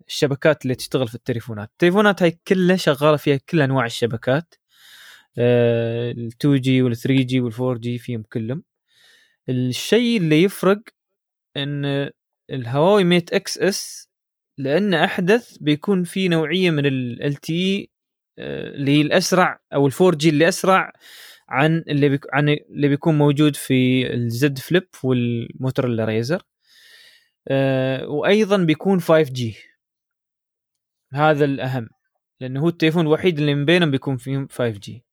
[0.07, 1.69] الشبكات اللي تشتغل في التليفونات.
[1.71, 4.55] التليفونات هاي كلها شغالة فيها كل أنواع الشبكات.
[5.37, 8.63] ال 2 جي وال 3 جي وال 4 جي فيهم كلهم.
[9.49, 10.81] الشيء اللي يفرق
[11.57, 12.09] إن
[12.51, 14.09] الهواوي ميت إكس اس
[14.57, 17.89] لأنه أحدث بيكون في نوعية من ال LTE
[18.39, 20.93] آه، اللي هي الأسرع أو ال 4G اللي أسرع
[21.49, 22.25] عن اللي بيك...
[22.33, 26.43] عن اللي بيكون موجود في الزد فليب والموتورولا ريزر
[27.47, 29.55] أه وأيضا بيكون 5G
[31.13, 31.89] هذا الأهم
[32.41, 35.03] لأنه هو التليفون الوحيد اللي من بينهم بيكون فيهم 5G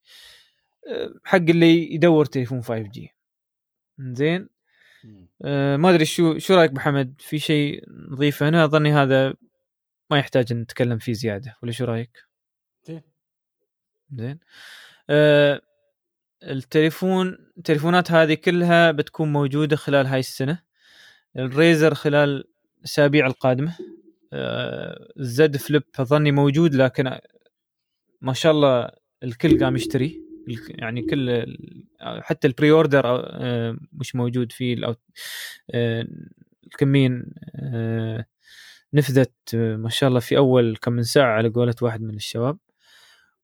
[1.23, 3.13] حق اللي يدور تليفون 5G
[3.99, 4.49] زين؟
[5.41, 9.33] أه ما أدري شو شو رأيك محمد؟ في شيء نضيفه؟ هنا أظني هذا
[10.11, 12.23] ما يحتاج إن نتكلم فيه زيادة ولا شو رأيك؟
[12.87, 13.01] زين.
[14.11, 14.39] زين.
[15.09, 15.61] أه
[16.43, 20.63] التليفون التليفونات هذه كلها بتكون موجودة خلال هاي السنة.
[21.37, 22.45] الريزر خلال
[22.79, 23.77] الأسابيع القادمة.
[25.17, 27.19] زد فليب أظني موجود لكن
[28.21, 28.89] ما شاء الله
[29.23, 30.26] الكل قام يشتري.
[30.69, 31.45] يعني كل
[32.01, 34.95] حتى ال pre-order آه، مش موجود فيه
[35.71, 36.07] آه،
[36.67, 37.23] الكميه
[37.55, 38.25] آه،
[38.93, 42.57] نفدت ما شاء الله في أول كم من ساعة على قولة واحد من الشباب.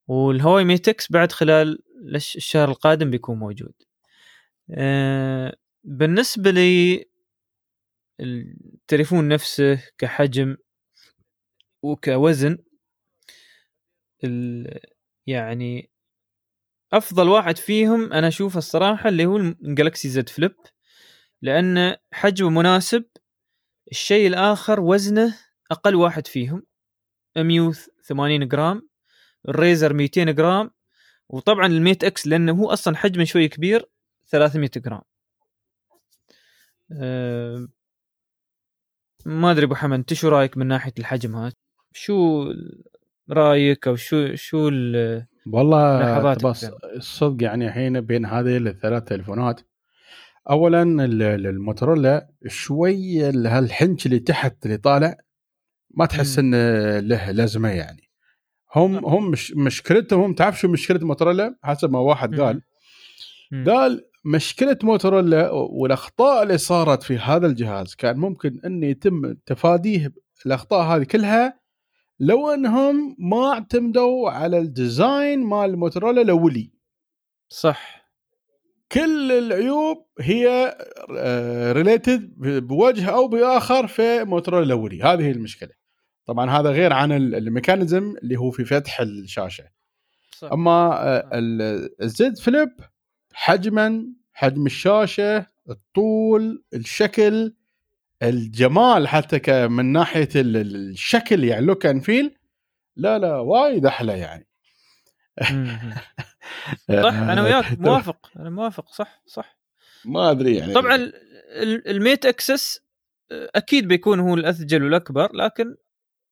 [0.07, 1.83] والهواوي ميت إكس بعد خلال
[2.15, 3.73] الشهر القادم بيكون موجود.
[5.83, 7.05] بالنسبة لي
[8.19, 10.57] التليفون نفسه كحجم
[11.83, 12.57] وكوزن
[15.27, 15.92] يعني
[16.93, 20.55] أفضل واحد فيهم أنا أشوفه الصراحة اللي هو الجالكسي زد فليب
[21.41, 23.05] لأن حجمه مناسب
[23.91, 25.37] الشيء الآخر وزنه
[25.71, 26.63] أقل واحد فيهم
[27.37, 28.89] 180 جرام
[29.49, 30.71] الريزر 200 جرام
[31.29, 33.89] وطبعا الميت إكس لأنه هو أصلا حجمه شوي كبير
[34.27, 35.01] 300 جرام.
[36.91, 37.67] أه
[39.25, 41.53] ما أدري أبو حمد أنت شو رأيك من ناحية الحجم هذا؟
[41.93, 42.45] شو
[43.29, 44.69] رأيك أو شو شو
[45.47, 49.61] والله بس الصدق يعني الحين بين هذه الثلاث تليفونات
[50.49, 55.15] اولا الموتورولا شوي هالحنش اللي تحت اللي طالع
[55.95, 56.57] ما تحس إنه
[56.99, 58.09] له لازمة يعني.
[58.75, 62.61] هم هم مش مشكلتهم هم تعرف شو مشكلة الموتورولا حسب ما واحد قال.
[63.67, 70.13] قال مشكلة موتورولا والأخطاء اللي صارت في هذا الجهاز كان ممكن انه يتم تفاديه
[70.45, 71.59] الأخطاء هذه كلها
[72.23, 76.71] لو انهم ما اعتمدوا على ال design مال الموتورولا الاولي
[77.49, 78.09] صح.
[78.91, 80.75] كل العيوب هي
[81.71, 85.71] related بوجه أو بآخر في موتورولا الاولي هذه هي المشكلة.
[86.25, 89.63] طبعا هذا غير عن ال mechanism اللي هو في فتح الشاشة.
[90.37, 90.51] صح.
[90.51, 91.29] أما آه،
[92.01, 92.69] الزد فليب
[93.33, 97.53] حجما حجم الشاشة الطول الشكل
[98.23, 102.35] الجمال حتى من ناحية الشكل يعني look and feel
[102.95, 104.47] لا لا وايد أحلى يعني.
[107.03, 109.57] صح أنا وياك موافق أنا موافق صح صح.
[110.05, 110.73] ما أدري يعني.
[110.73, 111.11] طبعا
[111.87, 112.81] الميت أكس اس
[113.31, 115.75] أكيد بيكون هو الاثقل والأكبر لكن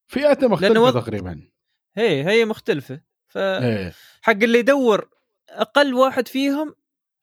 [0.07, 0.91] فئته مختلفة.
[0.91, 1.47] تقريبا.
[1.95, 3.01] هي هي مختلفة.
[3.27, 3.93] ف إيه.
[4.22, 5.09] حق اللي يدور
[5.49, 6.76] أقل واحد فيهم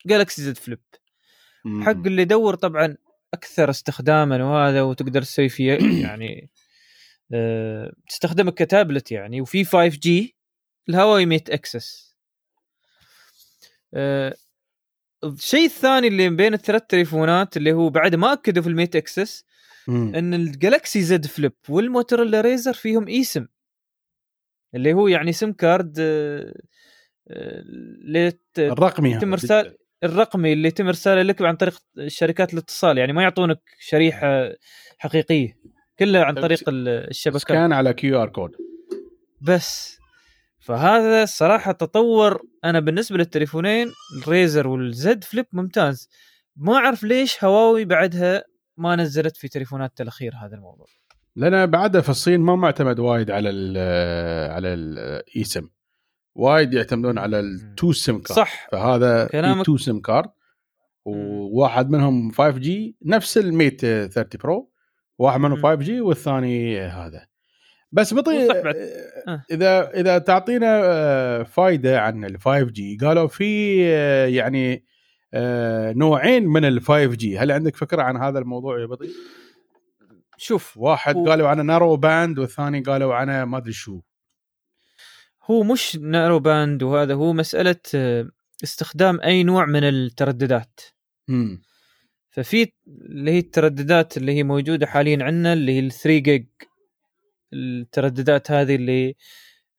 [0.05, 0.79] جالكسي زد فليب
[1.81, 2.97] حق اللي يدور طبعا
[3.33, 5.73] أكثر استخداما وهذا وتقدر تسوي فيه
[6.07, 6.49] يعني
[7.33, 9.41] أه تستخدمه كتابلت يعني.
[9.41, 10.35] وفي 5G
[10.89, 12.17] الهواوي ميت أكس اس.
[13.93, 14.35] أه
[15.23, 19.45] الشيء الثاني اللي بين الثلاث تليفونات اللي هو بعد ما أكدوا في الميت أكس اس
[19.89, 23.47] إن الجالكسي زد فليب والموتورولا ريزر فيهم اي سم
[24.75, 26.53] اللي هو يعني SIM card آه،
[27.29, 27.63] آه،
[28.57, 33.61] الرقمي يتم إرسال الرقمي اللي يتم ارساله لك عن طريق شركات الاتصال يعني ما يعطونك
[33.79, 34.49] شريحة
[34.97, 35.57] حقيقية
[35.99, 38.51] كلها عن طريق الشبكات كان على QR code.
[39.41, 39.99] بس.
[40.59, 42.41] فهذا الصراحه تطور.
[42.65, 46.09] أنا بالنسبة للتليفونين الريزر والزد فليب ممتاز.
[46.55, 48.43] ما أعرف ليش هواوي بعدها
[48.77, 50.85] ما نزلت في تليفونات الأخير هذا الموضوع.
[51.35, 53.77] لأن بعدها في الصين ما معتمد وايد على ال
[54.51, 55.69] على الاي سم
[56.35, 58.67] وايد يعتمدون على ال two SIM card صح.
[58.71, 60.29] فهذا كلامك two SIM card
[61.05, 64.71] وواحد منهم 5 G نفس ال Mate 30 Pro.
[65.17, 67.25] واحد منهم 5 G والثاني هذا.
[67.91, 68.51] بس بطي
[69.27, 69.43] آه.
[69.51, 74.85] إذا إذا تعطينا آه، فائده عن ال 5 G قالوا في آه، يعني
[75.95, 79.09] نوعين من ال 5 G هل عندك فكرة عن هذا الموضوع يا بطي؟
[80.37, 81.25] شوف واحد و...
[81.25, 84.01] قالوا عنه narrow band والثاني قالوا عنه ما أدري شو.
[85.51, 87.75] هو مش narrow band وهذا هو مسألة
[88.63, 90.81] استخدام أي نوع من الترددات.
[91.29, 91.61] امم
[92.31, 96.45] ففي اللي هي الترددات اللي هي موجودة حاليا عندنا اللي هي ال 3 جيج
[97.53, 99.15] الترددات هذه اللي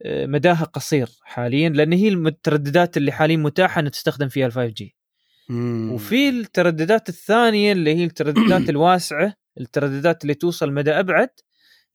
[0.02, 4.66] آه، مداها قصير حاليا لأن هي الترددات اللي حاليا متاحة ان تستخدم فيها ال 5
[4.66, 4.96] G
[5.92, 11.30] وفي الترددات الثانية اللي هي الترددات الواسعة الترددات اللي توصل مدى أبعد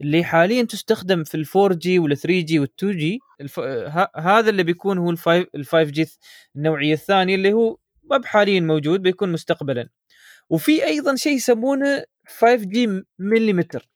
[0.02, 3.60] اللي حاليا تستخدم في ال 4 جي وال 3 جي وال 2 جي الف...
[3.60, 4.10] ه...
[4.16, 6.08] هذا اللي بيكون هو ال 5 G
[6.56, 9.90] النوعية الثانية اللي هو ما حاليا موجود بيكون مستقبلا.
[10.50, 13.90] وفي أيضا شيء يسمونه 5 G مليمتر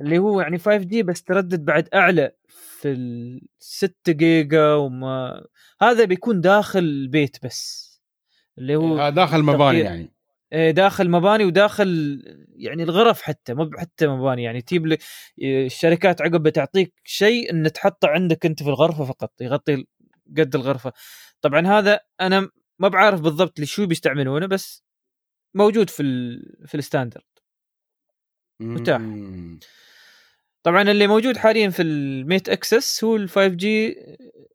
[0.00, 5.44] اللي هو يعني 5 G بس تردد بعد أعلى في ال 6 جيجا وما
[5.80, 7.92] هذا بيكون داخل البيت بس
[8.58, 10.11] اللي هو داخل مباني يعني.
[10.52, 12.22] داخل مباني وداخل
[12.56, 14.42] يعني الغرف حتى مو حتى مباني.
[14.42, 15.02] يعني تجيب لك
[15.42, 19.84] الشركات عقب بتعطيك شيء ان تحطه عندك أنت في الغرفة فقط يغطي
[20.38, 20.92] قد الغرفة.
[21.40, 22.48] طبعا هذا أنا
[22.78, 24.84] ما بعرف بالضبط لشو بيستعملونه بس
[25.54, 27.22] موجود في ال في ال standard.
[28.60, 29.00] متاح.
[30.62, 33.96] طبعا اللي موجود حاليا في ال Mate Xs هو ال 5 G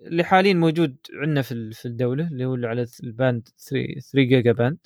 [0.02, 4.30] اللي حاليا موجود عندنا في في الدولة اللي هو اللي على ال band 3 3
[4.30, 4.78] giga band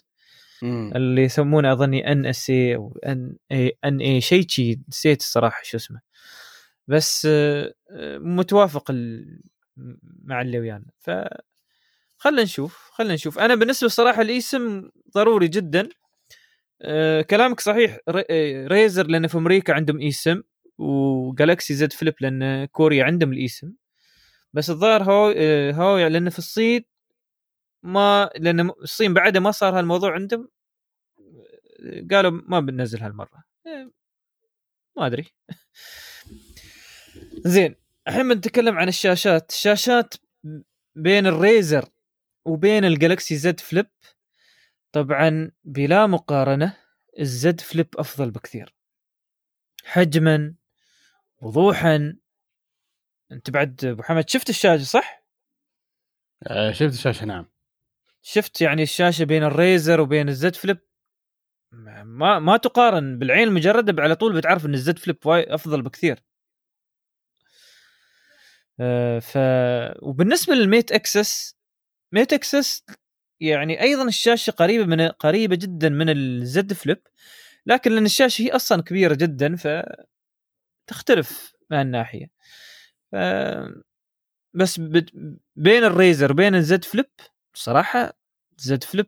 [0.62, 0.92] مم.
[0.96, 5.62] اللي يسمونه أظني ان اس اي أو ان اي ان اي شيء شي نسيت الصراحة
[5.64, 6.00] شو اسمه.
[6.88, 7.74] بس آه،
[8.18, 8.92] متوافق
[10.24, 10.86] مع اللي ويانا.
[11.00, 11.12] ف
[12.18, 13.40] خلينا نشوف خلينا نشوف.
[13.40, 15.90] أنا بالنسبة الصراحة الاسم ضروري جدا.
[16.82, 17.98] أه كلامك صحيح.
[18.68, 20.42] Razr لأن في أمريكا عندهم eSIM
[20.78, 23.74] و Galaxy Z Flip لأن كوريا عندهم ال eSIM
[24.54, 26.84] بس الظاهر هو آه، هو لأن في الصين
[27.84, 30.50] ما لأن الصين بعد ما صار هالموضوع عندهم
[32.12, 33.44] قالوا ما بننزل هالمرة.
[33.68, 33.92] إيه،
[34.98, 35.26] ما أدري.
[37.46, 37.76] زين
[38.08, 39.50] الحين بنتكلم عن الشاشات.
[39.52, 40.14] الشاشات
[40.96, 41.90] بين ال Razr
[42.46, 43.88] وبين ال Galaxy Z Flip
[44.92, 46.78] طبعا بلا مقارنة
[47.20, 48.76] ال Z Flip أفضل بكثير.
[49.86, 50.56] حجما
[51.42, 52.18] وضوحا.
[53.32, 55.24] أنت بعد أبو حمد شفت الشاشة صح؟
[56.44, 57.46] آه شفت الشاشة نعم.
[58.22, 60.78] شفت يعني الشاشة بين ال Razr وبين ال Z Flip؟
[62.04, 66.24] ما ما تقارن بالعين المجردة على طول بتعرف إن ال Z Flip أفضل بكثير.
[68.80, 69.38] آه ف
[70.04, 71.56] وبالنسبة لل Mate Xs
[72.14, 72.86] Mate Xs
[73.40, 77.02] يعني أيضا الشاشة قريبة من قريبة جدا من ال Z Flip
[77.66, 79.68] لكن لأن الشاشة هي أصلا كبيرة جدا ف
[80.88, 82.28] تختلف من الناحيه
[83.12, 83.16] ف...
[84.54, 84.80] بس
[85.56, 87.10] بين ال Razr وبين ال Z Flip
[87.54, 88.14] بصراحة
[88.58, 89.08] Z Flip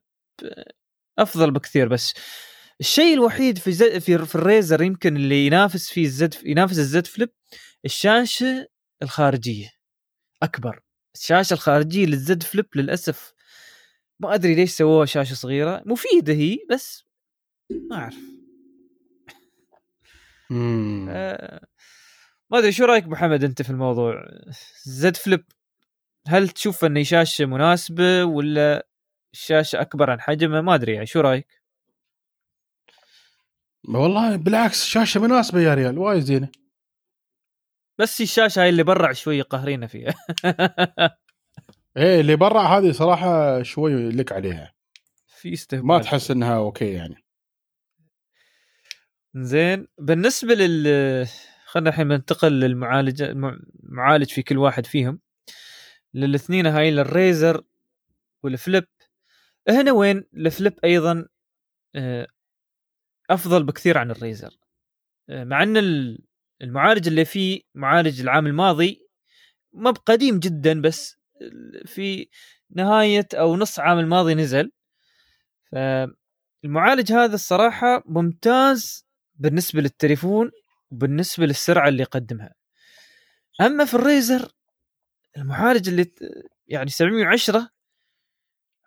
[1.20, 2.14] أفضل بكثير بس
[2.80, 6.78] الشيء الوحيد في Z في, في ال Razr يمكن اللي ينافس فيه ال Z ينافس
[6.80, 7.30] ال Z Flip
[7.86, 8.68] الشاشة
[9.03, 9.70] الخارجية
[10.44, 10.80] أكبر
[11.15, 13.34] الشاشة الخارجية للزد فليب للأسف.
[14.20, 17.03] ما أدري ليش سووها شاشة صغيرة مفيدة هي بس
[17.90, 18.18] ما أعرف.
[21.10, 21.68] آه
[22.52, 24.26] ما أدري شو رأيك محمد أنت في الموضوع؟
[24.86, 25.45] زد فليب
[26.28, 28.88] هل تشوف أن شاشه مناسبة ولا
[29.34, 31.64] الشاشة أكبر عن حجمها؟ ما أدري يعني شو رأيك؟
[33.90, 36.50] والله بالعكس شاشة مناسبة يا ريال وايد زينة.
[37.98, 40.14] بس الشاشة هاي اللي برا شوي قهرينا فيها.
[41.98, 44.74] إيه اللي برا هذه صراحة شوي لك عليها.
[45.28, 45.88] في استهبال.
[45.88, 47.16] ما تحس إنها okay يعني.
[49.36, 51.28] زين بالنسبة لل
[51.66, 55.20] خلينا الحين ننتقل للمعالج المعالج في كل واحد فيهم.
[56.14, 57.64] للاثنين هاي ال Razr
[58.44, 58.86] وال Flip.
[59.69, 61.27] هنا وين ال Flip أيضا
[61.95, 62.27] آه،
[63.30, 64.57] أفضل بكثير عن الريزر.
[65.30, 65.77] آه، مع إن
[66.61, 69.07] المعالج اللي فيه معالج العام الماضي
[69.73, 71.18] ما بقديم جدا بس
[71.85, 72.30] في
[72.69, 74.72] نهاية أو نص عام الماضي نزل.
[75.72, 80.52] فالمعالج هذا الصراحة ممتاز بالنسبة للتليفون
[80.91, 82.53] وبالنسبة للسرعة اللي يقدمها.
[83.61, 84.52] أما في الريزر
[85.38, 86.12] المعالج اللي
[86.68, 87.70] يعني 710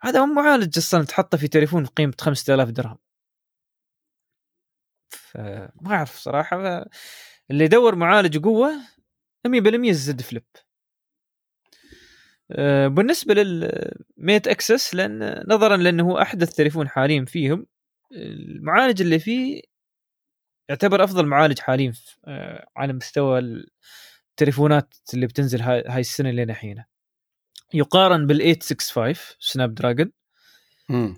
[0.00, 2.98] هذا مو معالج أصلا تحطه في تليفون بقيمه 5000 درهم.
[5.10, 6.84] فما أعرف صراحة
[7.50, 8.70] اللي يدور معالج قوة
[9.46, 10.44] 100% الزد فليب.
[12.50, 17.66] آه، بالنسبة للميت أكسس لأن نظرا لأنه هو أحدث تليفون حاليا فيهم
[18.12, 19.62] المعالج اللي فيه
[20.68, 21.92] يعتبر أفضل معالج حاليا
[22.24, 23.40] آه، على مستوى
[24.40, 26.84] التليفونات اللي بتنزل هاي السنة اللي الحين.
[27.74, 30.12] يقارن بال 865 Snapdragon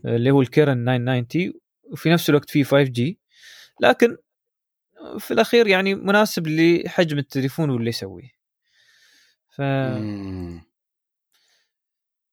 [0.05, 1.53] اللي هو ال Kirin 990
[1.93, 3.19] وفي نفس الوقت فيه 5 G.
[3.81, 4.17] لكن
[5.19, 8.31] في الأخير يعني مناسب لحجم التليفون واللي يسويه.
[9.49, 9.61] ف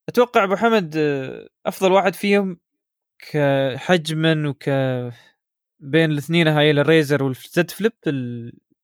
[0.10, 0.98] أتوقع أبو حمد
[1.66, 2.60] أفضل واحد فيهم
[3.20, 4.70] كحجما وك
[5.80, 7.92] بين الاثنين هاي ال Razr وال Z Flip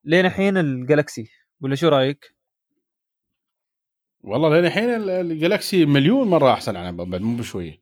[0.04, 2.36] لين الحين ال Galaxy ولا شو رأيك؟
[4.24, 7.82] والله لين الحين ال Galaxy مليون مرة أحسن عن مو بشويه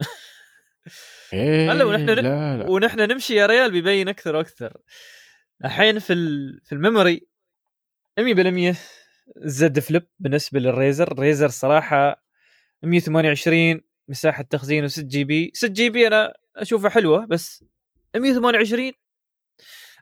[1.32, 2.70] إيه هلا ونحن لا لا.
[2.70, 4.76] ونحن نمشي يا ريال بيبين أكثر وأكثر
[5.64, 6.14] الحين في.
[6.64, 7.26] في ال memory
[8.20, 8.76] 100%
[9.36, 12.24] Z Flip بالنسبة لل Razr ال Razr صراحة
[12.82, 17.64] 128 مساحة تخزين و6 GB 6 GB أنا اشوفها حلوة بس
[18.16, 18.92] 128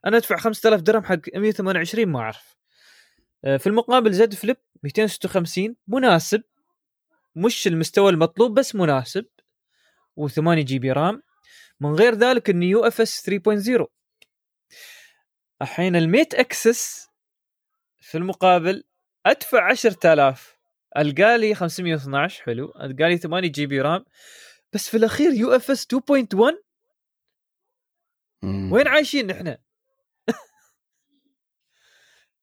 [0.06, 2.61] أنا أدفع 5000 درهم حق 128 ما أعرف
[3.42, 6.42] في المقابل Z Flip 256 مناسب.
[7.36, 9.26] مش المستوى المطلوب بس مناسب.
[10.20, 11.22] و8 GB RAM.
[11.80, 13.86] من غير ذلك انه UFS 3.0
[15.62, 17.08] الحين ال Mate Xs
[18.00, 18.84] في المقابل
[19.26, 20.56] أدفع 10000
[20.98, 22.72] القى لي 512 حلو.
[22.80, 24.04] القى لي 8 GB RAM.
[24.72, 26.54] بس في الأخير UFS 2.1
[28.44, 29.56] وين عايشين نحن؟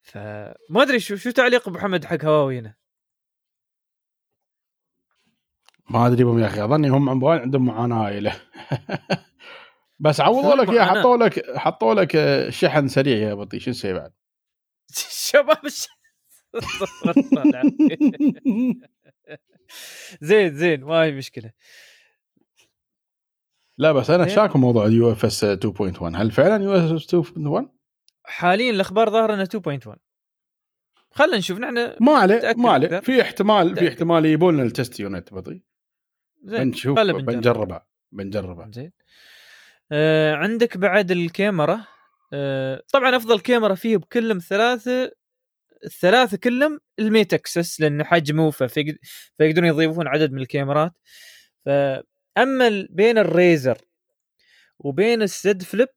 [0.10, 2.76] فما أدري شو شو تعليق ابو محمد حق هواوي هنا
[5.90, 8.42] ما أدري بهم يا أخي أظني هم عندهم معاناة هائله
[10.00, 12.18] بس عوضوا لك اياه حطوا لك حطوا لك
[12.50, 14.14] شحن سريع يا بطي شو نسوي بعد؟
[15.30, 15.58] شباب
[20.22, 21.52] زين زين ما هي مشكلة.
[23.78, 27.79] لا بس أنا شاك موضوع ال UFS 2.1 هل فعلا UFS 2.1
[28.30, 29.98] حاليا الأخبار ظاهرة إنه 2.1
[31.12, 33.00] خلينا نشوف نحن ما عليه ما عليه.
[33.00, 35.62] في احتمال في احتمال يبون لنا ال test unit بطيء.
[36.44, 38.92] زين بنشوف بنجربها بنجربها زين.
[39.92, 41.86] آه عندك بعد الكاميرا.
[42.34, 45.12] آه طبعا أفضل كاميرا فيه بكلهم ثلاثة
[45.86, 48.52] الثلاثه كلهم ال Mate Xs لأنه حجمه
[49.38, 50.94] فيقدرون يضيفون عدد من الكاميرات.
[51.66, 53.78] فأما بين ال Razr
[54.80, 55.90] وبين ال Z Flip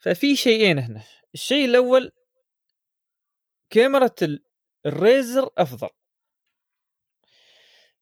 [0.00, 1.02] ففي شيئين هنا.
[1.34, 2.12] الشيء الأول
[3.70, 4.10] كاميرا
[4.86, 5.88] ال Razr أفضل.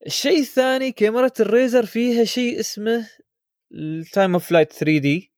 [0.06, 3.08] الشيء الثاني كاميرا ال Razr فيها شيء اسمه
[3.72, 5.32] ال time of flight 3D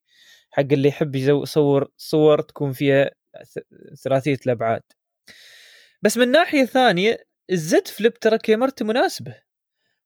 [0.50, 3.10] حق اللي يحب يصور صور تكون فيها
[4.04, 4.82] ثلاثية الأبعاد.
[6.02, 9.42] بس من ناحية ثانية الزد فليب ترى كاميرته مناسبة.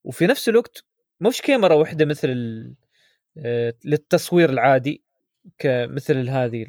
[0.05, 0.85] وفي نفس الوقت
[1.21, 2.29] مش كاميرا واحدة مثل
[3.39, 5.04] آه، للتصوير العادي.
[5.59, 6.67] كمثل هذه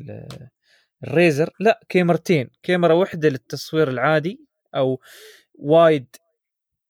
[1.04, 1.50] الريزر.
[1.60, 2.50] لا كاميرتين.
[2.64, 4.46] كاميرا واحدة للتصوير العادي
[4.76, 5.02] أو
[5.54, 6.16] وايد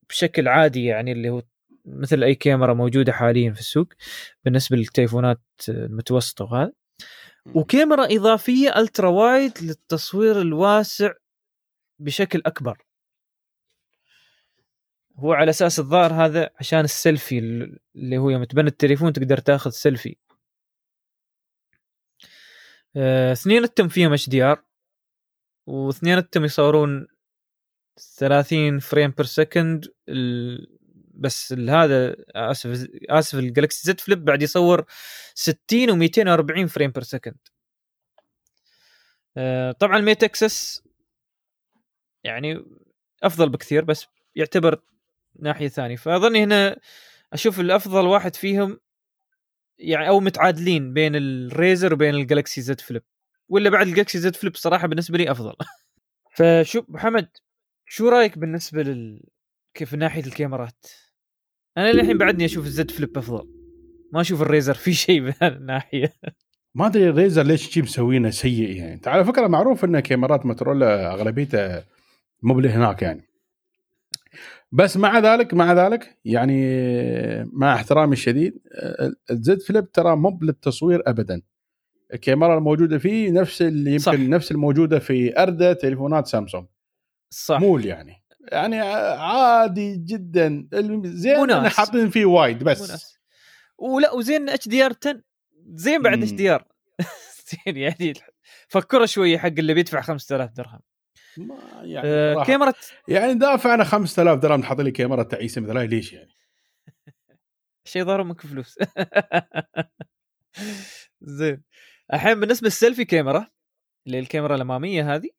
[0.10, 1.41] بشكل عادي يعني اللي هو
[1.86, 3.88] مثل أي كاميرا موجودة حاليا في السوق
[4.45, 6.72] بالنسبة للتليفونات المتوسطة وهذا.
[7.56, 11.12] وكاميرا إضافية ultra wide للتصوير الواسع
[11.99, 12.86] بشكل أكبر.
[15.16, 17.40] هو على أساس الظاهر هذا عشان السيلفي
[17.95, 20.16] اللي هو يوم تبند التليفون تقدر تاخذ سيلفي.
[22.97, 24.64] آه، اثنيناتهم فيهم HDR
[25.67, 27.07] واثنيناتهم يصورون
[27.97, 29.85] 30 frame per second
[31.13, 34.85] بس هذا آسف آسف ال Galaxy Z Flip بعد يصور
[35.35, 37.38] 60 و240 frame per second
[39.80, 40.84] طبعا ال Mate Xs
[42.23, 42.65] يعني
[43.23, 44.81] أفضل بكثير بس يعتبر
[45.39, 45.95] ناحية ثانية.
[45.95, 46.77] فأظني هنا
[47.34, 48.80] أشوف الأفضل واحد فيهم
[49.80, 53.03] يعني أو متعادلين بين ال Razr وبين ال Galaxy Z Flip.
[53.49, 55.53] ولا بعد ال Galaxy Z Flip صراحة بالنسبة لي أفضل.
[56.35, 57.30] فشوف محمد
[57.85, 59.23] شو رأيك بالنسبة لل
[59.73, 60.85] كيف من ناحية الكاميرات؟
[61.77, 63.49] أنا للحين بعدني أشوف الزد فليب أفضل.
[64.14, 66.14] ما أشوف الريزر في شيء بهالناحيه
[66.76, 69.02] ما أدري الريزر ليش تجيب مسوينه سيء يعني.
[69.06, 71.85] على فكرة معروف إن كاميرات موتورولا أغلبيتها
[72.43, 73.35] مو هناك يعني.
[74.72, 76.60] بس مع ذلك مع ذلك يعني
[77.53, 78.53] مع احترامي الشديد
[79.32, 81.41] الزد فليب ترى مو للتصوير ابدا.
[82.14, 84.14] الكاميرا الموجودة فيه نفس اللي يمكن صح.
[84.14, 86.66] نفس الموجودة في أردا تليفونات سامسونج.
[87.30, 87.60] صح.
[87.60, 88.24] مول يعني.
[88.52, 90.68] يعني عادي جدا.
[91.06, 92.90] زين إحنا حاطين فيه وايد بس.
[92.90, 93.20] مناس.
[93.78, 95.22] ولا وزين إتش دي آر 10
[95.76, 96.68] زين بعد إتش دي آر.
[97.66, 98.14] زين يعني
[98.68, 100.80] فكره شوية حق اللي بيدفع 5000 درهم.
[101.82, 102.74] يعني آه كاميرا
[103.07, 106.32] يعني دافع أنا 5000 درهم تحط لي كاميرا تعيسة مثل ليش يعني؟
[107.88, 108.80] شيء ضار منك فلوس.
[111.22, 111.64] زين.
[112.14, 113.48] الحين بالنسبة للسيلفي كاميرا
[114.07, 115.30] اللي الكاميرا الأمامية هذه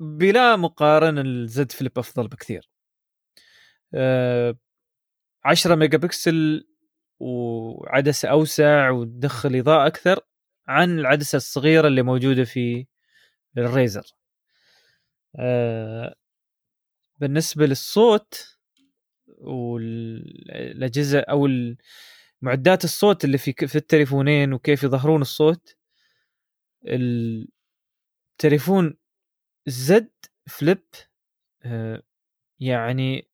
[0.00, 2.70] بلا مقارنة ال Z Flip أفضل بكثير.
[3.94, 4.56] آه
[5.44, 6.66] 10 ميجا بكسل
[7.20, 10.20] وعدسة أوسع وتدخل إضاءة أكثر
[10.68, 12.86] عن العدسة الصغيرة اللي موجودة في
[13.58, 14.02] ال Razr.
[17.20, 18.58] بالنسبة للصوت
[19.28, 21.48] والأجهزة أو
[22.42, 25.76] معدات الصوت اللي في في التليفونين وكيف يظهرون الصوت
[28.34, 28.94] التليفون
[29.66, 30.10] Z
[30.46, 30.84] Flip
[31.64, 32.02] آه،
[32.60, 33.28] يعني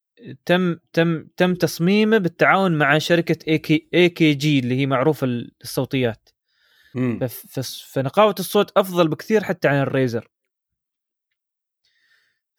[0.46, 5.26] تم تم تم تصميمه بالتعاون مع شركة AK AKG اللي هي معروفة
[5.62, 6.28] الصوتيات.
[7.92, 10.28] فنقاوة الصوت أفضل بكثير حتى عن ال Razr.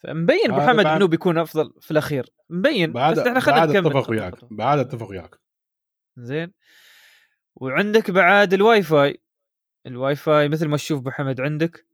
[0.04, 2.30] فمبين أبو حمد إنه بيكون أفضل في الأخير.
[2.50, 2.92] مبين.
[2.94, 3.88] بعد بس إحنا خلينا نكمل.
[3.98, 4.34] اتفق وياك.
[4.52, 5.36] بعد اتفق وياك.
[6.18, 6.54] زين.
[7.56, 9.22] وعندك بعد ال Wi-Fi
[9.88, 11.88] ال Wi-Fi مثل ما تشوف أبو حمد عندك.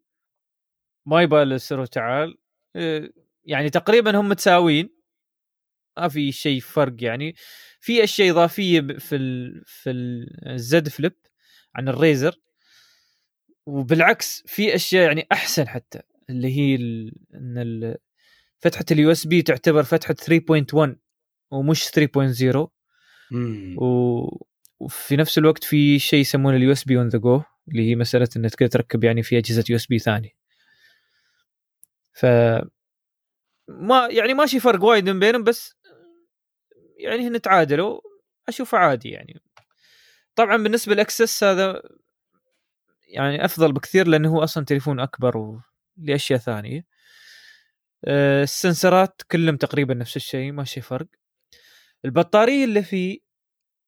[1.05, 2.37] ما يبالي سر وتعال.
[2.75, 3.13] إيه،
[3.43, 4.89] يعني تقريبا هم متساويين.
[5.97, 7.35] ما في شيء فرق يعني.
[7.81, 9.91] في أشياء إضافية في ال في
[10.47, 11.15] ال Z Flip
[11.75, 12.35] عن ال Razr.
[13.65, 16.01] وبالعكس في أشياء يعني أحسن حتى.
[16.29, 16.75] اللي هي
[17.35, 17.95] إن
[18.57, 20.95] فتحة ال USB تعتبر فتحة 3.1
[21.51, 22.67] ومش 3.0
[23.77, 23.89] و...
[24.79, 28.55] وفي نفس الوقت في شيء يسمونه ال USB on the go اللي هي مسألة إنك
[28.55, 30.29] تقدر تركب يعني في أجهزة USB ثانية.
[32.13, 32.25] ف
[33.67, 35.75] ما يعني ماشي فرق وايد من بينهم بس
[36.97, 38.01] يعني هن تعادلوا
[38.47, 39.41] أشوفه عادي يعني.
[40.35, 41.81] طبعا بالنسبة لل Xs هذا
[43.07, 45.59] يعني أفضل بكثير لأنه هو أصلا تليفون أكبر
[46.01, 46.85] ولاشياء ثانية.
[48.05, 51.07] آه، السنسرات كلهم تقريبا نفس الشيء ما شي فرق.
[52.05, 53.21] البطارية اللي في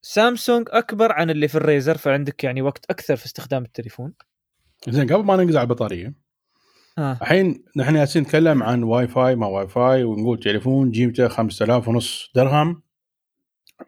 [0.01, 4.13] سامسونج أكبر عن اللي في ال Razr فعندك يعني وقت أكثر في استخدام التليفون.
[4.89, 6.13] زين قبل ما ننقز على البطارية
[6.97, 7.17] آه.
[7.21, 12.31] الحين نحن جالسين نتكلم عن واي فاي ما واي فاي ونقول تليفون جيمته 5000 ونص
[12.35, 12.83] درهم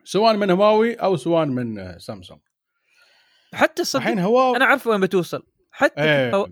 [0.04, 2.40] سواء من هواوي أو سواء من سامسونج.
[3.54, 5.44] حتى صدق الحين هواوي أنا أعرف وين بتوصل.
[5.72, 6.36] حتى إيه.
[6.36, 6.50] هو...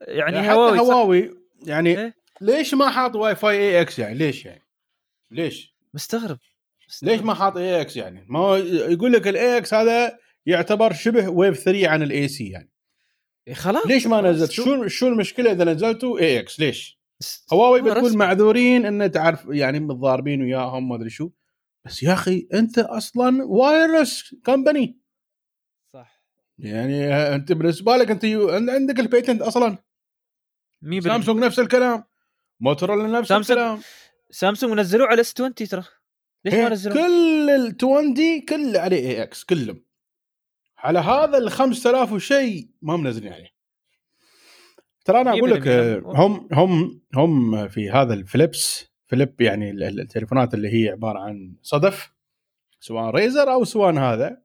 [0.00, 4.66] يعني, يعني هواوي هواوي يعني إيه؟ ليش ما حاط Wi-Fi AX يعني؟ ليش يعني؟
[5.30, 6.38] ليش؟ مستغرب,
[6.88, 7.12] مستغرب.
[7.12, 11.88] ليش ما حاط AX يعني؟ ما يقول لك ال AX هذا يعتبر شبه wave 3
[11.88, 12.72] عن ال AC يعني.
[13.48, 13.86] إيه، خلاص.
[13.86, 17.00] ليش ما نزلت؟ شو؟ شو المشكلة إذا نزلتوا AX ليش؟
[17.52, 21.30] هواوي بتقول معذورين إن تعرف يعني متضاربين وياهم ما أدري شو.
[21.84, 25.00] بس يا أخي أنت أصلا wireless company
[25.92, 26.22] صح.
[26.58, 28.24] يعني أنت بالنسبة لك أنت
[28.70, 29.78] عندك ال patent أصلا.
[31.00, 32.04] سامسونج نفس الكلام.
[32.60, 33.80] موتورولا نفس سامسونج الكلام.
[34.30, 35.84] سامسونج نزلوه على S 20 ترى.
[36.44, 39.84] ليش ما نزلوه؟ كل ال 20 كله عليه AX كلهم.
[40.78, 43.56] على هذا ال 5000 وشيء ما منزلين عليه.
[45.04, 45.68] ترى أنا أقول لك
[46.06, 52.12] هم هم هم في هذا ال flips flip يعني التليفونات اللي هي عبارة عن صدف
[52.80, 54.42] سواء Razr أو سواء هذا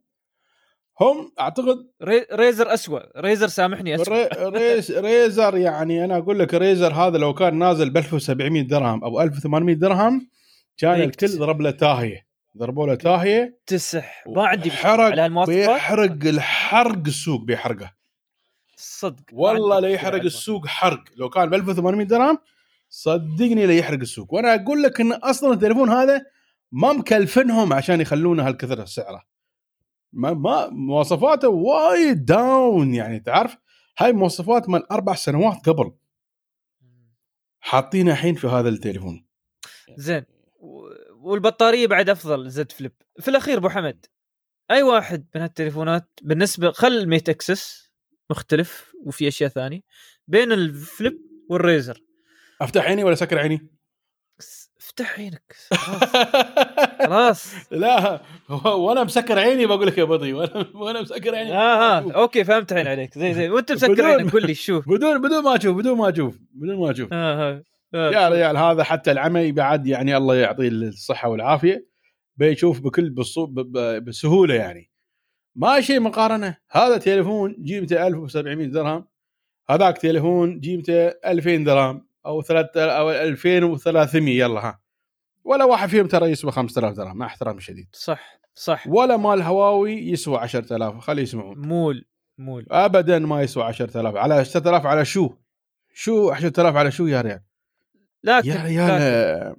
[1.01, 2.25] هم أعتقد ري...
[2.33, 4.91] Razr اسوء Razr سامحني اسوء ريز...
[4.91, 9.75] Razr يعني أنا أقول لك Razr هذا لو كان نازل ب 1700 درهم أو 1800
[9.75, 10.27] درهم
[10.77, 12.31] كان الكل ضرب له تاهية.
[12.57, 13.59] ضربوا له تاهية.
[13.67, 14.23] تسح.
[14.27, 17.93] ما عندي حرق على بيحرق الحرق السوق بيحرقه.
[18.75, 19.23] صدق.
[19.33, 21.03] والله لا يحرق السوق حرق.
[21.15, 22.37] لو كان ب 1800 درهم
[22.89, 24.33] صدقني لا يحرق السوق.
[24.33, 26.21] وأنا أقول لك إن أصلا التليفون هذا
[26.71, 29.30] ما مكلفنهم عشان يخلونه هالكثر سعره.
[30.13, 33.57] ما, ما مواصفاته وايد down يعني تعرف؟
[33.97, 35.91] هاي مواصفات من أربع سنوات قبل.
[37.59, 39.25] حاطينها الحين في هذا التليفون.
[39.97, 40.25] زين.
[41.15, 42.91] والبطارية بعد أفضل Z Flip.
[43.19, 44.05] في الأخير أبو حمد
[44.71, 47.91] أي واحد من هالتليفونات بالنسبة خل ال Mate Xs
[48.29, 49.81] مختلف وفي أشياء ثانية
[50.27, 52.03] بين ال Flip وال Razr.
[52.61, 53.67] أفتح عيني ولا سكر عيني؟
[54.91, 55.55] افتح عينك.
[57.05, 57.53] خلاص.
[57.71, 58.21] لا
[58.65, 61.53] وأنا مسكر عيني بقول لك يا بطي وأنا وأنا مسكر عيني.
[61.53, 62.11] آه آه.
[62.11, 63.17] أوكي فهمت عين عليك.
[63.17, 66.37] زي زي وأنت مسكر عينك قول لي شوف بدون بدون ما أشوف بدون ما أشوف
[66.53, 67.13] بدون ما أشوف.
[67.13, 67.63] آه آه.
[67.93, 68.11] آه.
[68.11, 71.87] يا رجال هذا حتى العمي بعد يعني الله يعطيه الصحة والعافية
[72.37, 73.09] بيشوف بكل
[74.01, 74.91] بسهولة يعني.
[75.55, 76.57] ما شيء مقارنة.
[76.71, 79.05] هذا تليفون قيمته 1700 درهم.
[79.69, 84.80] هذاك تليفون قيمته 2000 درهم أو 3 أو 2300 يلا ها.
[85.43, 87.87] ولا واحد فيهم ترى يسوى 5000 درهم مع احترامي الشديد.
[87.93, 88.87] صح صح.
[88.87, 91.57] ولا مال هواوي يسوى 10000 خليه يسمعون.
[91.57, 92.05] مول
[92.37, 92.65] مول.
[92.71, 95.29] ابدا ما يسوى 10000 على 10000 على شو؟
[95.93, 97.41] شو 10000 على شو يا ريال؟
[98.23, 99.55] لكن يا ريال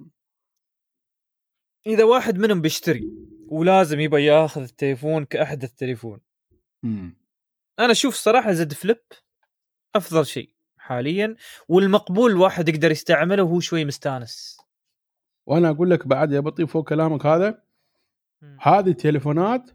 [1.87, 3.09] إذا واحد منهم بيشتري
[3.47, 6.19] ولازم يبغى ياخذ التليفون كاحدث تليفون
[6.83, 7.17] مم.
[7.79, 9.01] أنا أشوف صراحة Z Flip
[9.95, 11.35] أفضل شيء حاليا
[11.67, 14.57] والمقبول الواحد يقدر يستعمله وهو شوي مستانس.
[15.45, 17.63] وأنا أقول لك بعد يا بطي فوق كلامك هذا
[18.61, 19.71] هذه التليفونات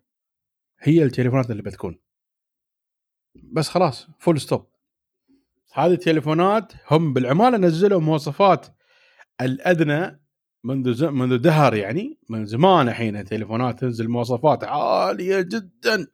[0.80, 1.98] هي التليفونات اللي بتكون.
[3.52, 4.66] بس خلاص full stop
[5.72, 8.66] هذه التليفونات هم بالعمالة نزلوا مواصفات
[9.40, 10.20] الأدنى
[10.64, 16.06] منذ منذ دهر يعني من زمان الحين التليفونات تنزل مواصفات عالية جدا.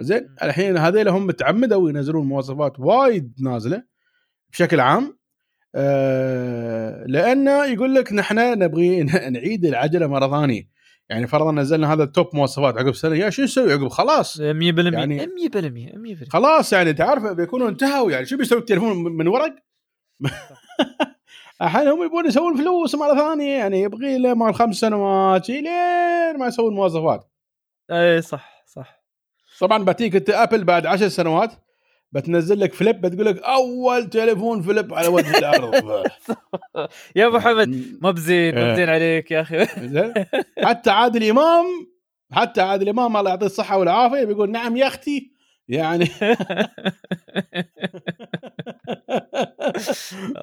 [0.00, 3.84] زين؟ الحين هذيل هم متعمدوا ينزلون مواصفات وايد نازلة
[4.52, 5.18] بشكل عام.
[5.74, 9.02] آه لأنه يقول لك نحن نبغي
[9.36, 10.80] نعيد العجلة مرة ثانية.
[11.08, 14.38] يعني فرضا نزلنا هذا التوب مواصفات عقب سنة يا شو نسوي؟ عقب خلاص.
[14.38, 15.26] 100% يعني 100%
[16.24, 19.54] 100% خلاص يعني تعرف بيكونوا انتهوا يعني شو بيسوي التليفون من ورق؟
[21.62, 26.46] الحين هم يبون يسوون فلوس مرة ثانية يعني يبغي له مال خمس سنوات لين ما
[26.46, 27.30] يسوون مواصفات.
[27.90, 29.02] اي صح صح.
[29.60, 31.52] طبعا بتيك أنت Apple بعد عشر سنوات؟
[32.12, 36.04] بتنزل لك flip بتقول لك أول تليفون flip على وجه الأرض.
[37.16, 39.66] يا أبو حمد ما بزين ما بزين عليك يا أخي.
[40.66, 41.64] حتى عادل إمام
[42.32, 45.30] حتى عادل إمام الله يعطيه الصحة والعافية بيقول نعم يا أختي.
[45.68, 46.04] يعني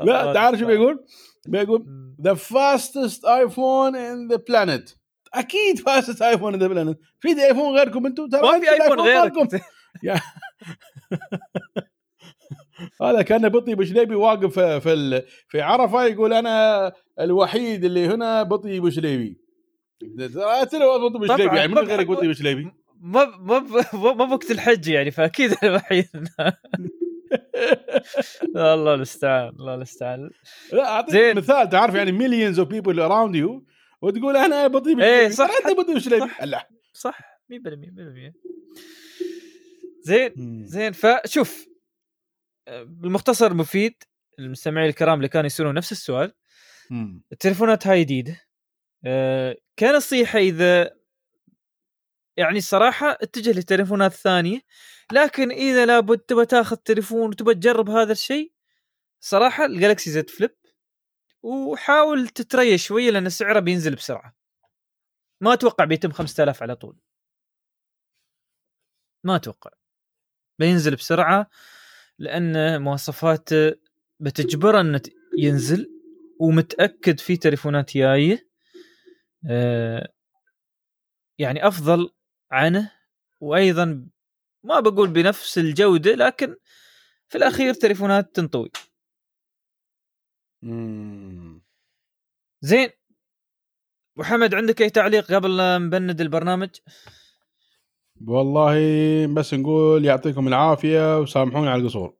[0.04, 1.06] لا تعرف شو بيقول؟
[1.48, 1.86] بيقول
[2.22, 4.92] the fastest iPhone in the planet
[5.34, 9.48] أكيد fastest iPhone in the planet في iPhone غيركم أنتم ترى ما في iPhone غيركم.
[13.02, 19.38] هذا كان بطي بشليبي واقف في في عرفة يقول أنا الوحيد اللي هنا بطي بشليبي.
[21.10, 22.72] بطي بشليبي يعني من غيرك بطي بشليبي.
[23.02, 23.60] ما ما
[23.94, 26.08] ما بوقت الحج يعني فأكيد الوحيد.
[28.56, 30.30] الله المستعان الله المستعان.
[30.74, 33.66] لا أعطيك مثال تعرف يعني millions of people around you
[34.02, 35.50] وتقول أنا بطي إيه صح.
[35.68, 37.20] أنت وش صح, صح.
[37.50, 38.57] 100% 100%
[40.08, 40.92] زين زين.
[40.92, 41.68] فشوف
[42.68, 44.04] بالمختصر مفيد
[44.40, 46.34] المستمعين الكرام اللي كانوا يسألون نفس السؤال.
[47.32, 48.42] التليفونات هاي جديدة.
[49.06, 50.98] أه كنصيحة إذا
[52.38, 54.62] يعني الصراحه اتجه للتليفونات الثانية
[55.12, 58.54] لكن إذا لابد تبغى تاخذ تليفون وتبغى تجرب هذا الشيء
[59.20, 60.56] صراحة الجالكسي زد فليب
[61.44, 64.36] وحاول تتريش شوية لأن سعره بينزل بسرعة.
[65.42, 67.00] ما أتوقع بيتم 5000 على طول.
[69.24, 69.72] ما أتوقع.
[70.60, 71.50] بينزل بسرعة
[72.20, 73.74] لأن مواصفاته
[74.20, 75.02] بتجبره انه
[75.38, 75.92] ينزل
[76.40, 78.48] ومتأكد في تليفونات جاية.
[79.50, 80.14] آه
[81.40, 82.10] يعني أفضل
[82.52, 82.92] عنه
[83.42, 84.08] وأيضا
[84.64, 86.56] ما بقول بنفس الجودة لكن
[87.28, 88.72] في الأخير تليفونات تنطوي.
[92.62, 92.90] زين
[94.18, 96.70] محمد عندك أي تعليق قبل نبند البرنامج؟
[98.26, 98.78] والله
[99.28, 102.14] بس نقول يعطيكم العافية وسامحوني على القصور.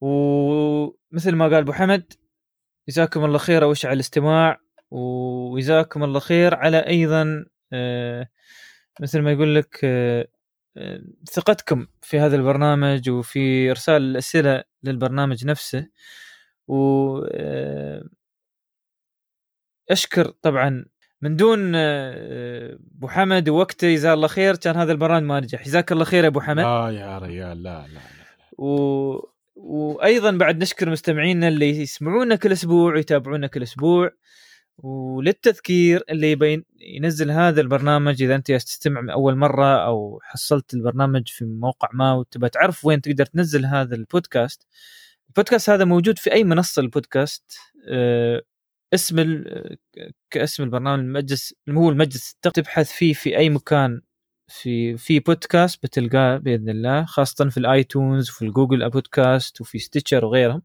[0.00, 2.12] ومثل ما قال أبو حمد
[2.88, 4.60] جزاكم الله خير شيء على الاستماع
[4.90, 8.28] وجزاكم الله خير على أيضا آه،
[9.00, 10.28] مثل ما يقول لك آه،
[11.32, 15.88] ثقتكم في هذا البرنامج وفي إرسال الأسئلة للبرنامج نفسه.
[16.68, 17.18] و
[19.90, 20.84] أشكر طبعا
[21.24, 25.64] من دون أبو حمد ووقته جزاه الله خير كان هذا البرنامج ما نجح.
[25.64, 26.64] جزاك الله خير يا أبو حمد.
[26.64, 27.62] آه يا ريال.
[27.62, 28.00] لا لا, لا.
[28.58, 29.34] و...
[29.56, 34.10] وأيضا بعد نشكر مستمعينا اللي يسمعونا كل أسبوع ويتابعونا كل أسبوع.
[34.78, 41.28] وللتذكير اللي يبي ينزل هذا البرنامج إذا أنت تستمع من أول مرة أو حصلت البرنامج
[41.28, 44.66] في موقع ما وتبى تعرف وين تقدر تنزل هذا البودكاست
[45.28, 47.58] البودكاست هذا موجود في أي منصة البودكاست
[48.94, 49.44] اسم
[50.30, 54.00] كاسم البرنامج المجلس هو المجلس تبحث فيه في أي مكان
[54.48, 59.78] في في بودكاست بتلقاه بإذن الله خاصة في ال iTunes وفي ال Google Podcast وفي
[59.78, 60.62] Stitcher وغيرهم.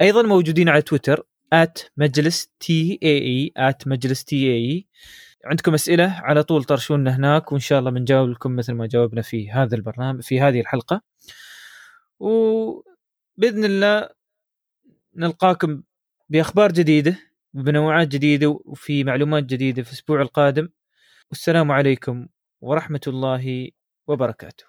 [0.00, 4.86] أيضا موجودين على تويتر at مجلس T E E at مجلس T E E.
[5.44, 9.50] عندكم أسئلة؟ على طول طرشونا هناك وإن شاء الله بنجاوب لكم مثل ما جاوبنا في
[9.50, 11.02] هذا البرنامج في هذه الحلقة.
[12.20, 14.08] وبإذن الله
[15.16, 15.82] نلقاكم
[16.28, 17.31] بأخبار جديدة.
[17.54, 20.68] بمنوعات جديدة وفي معلومات جديدة في الأسبوع القادم.
[21.30, 22.28] والسلام عليكم
[22.60, 23.68] ورحمة الله
[24.06, 24.64] وبركاته.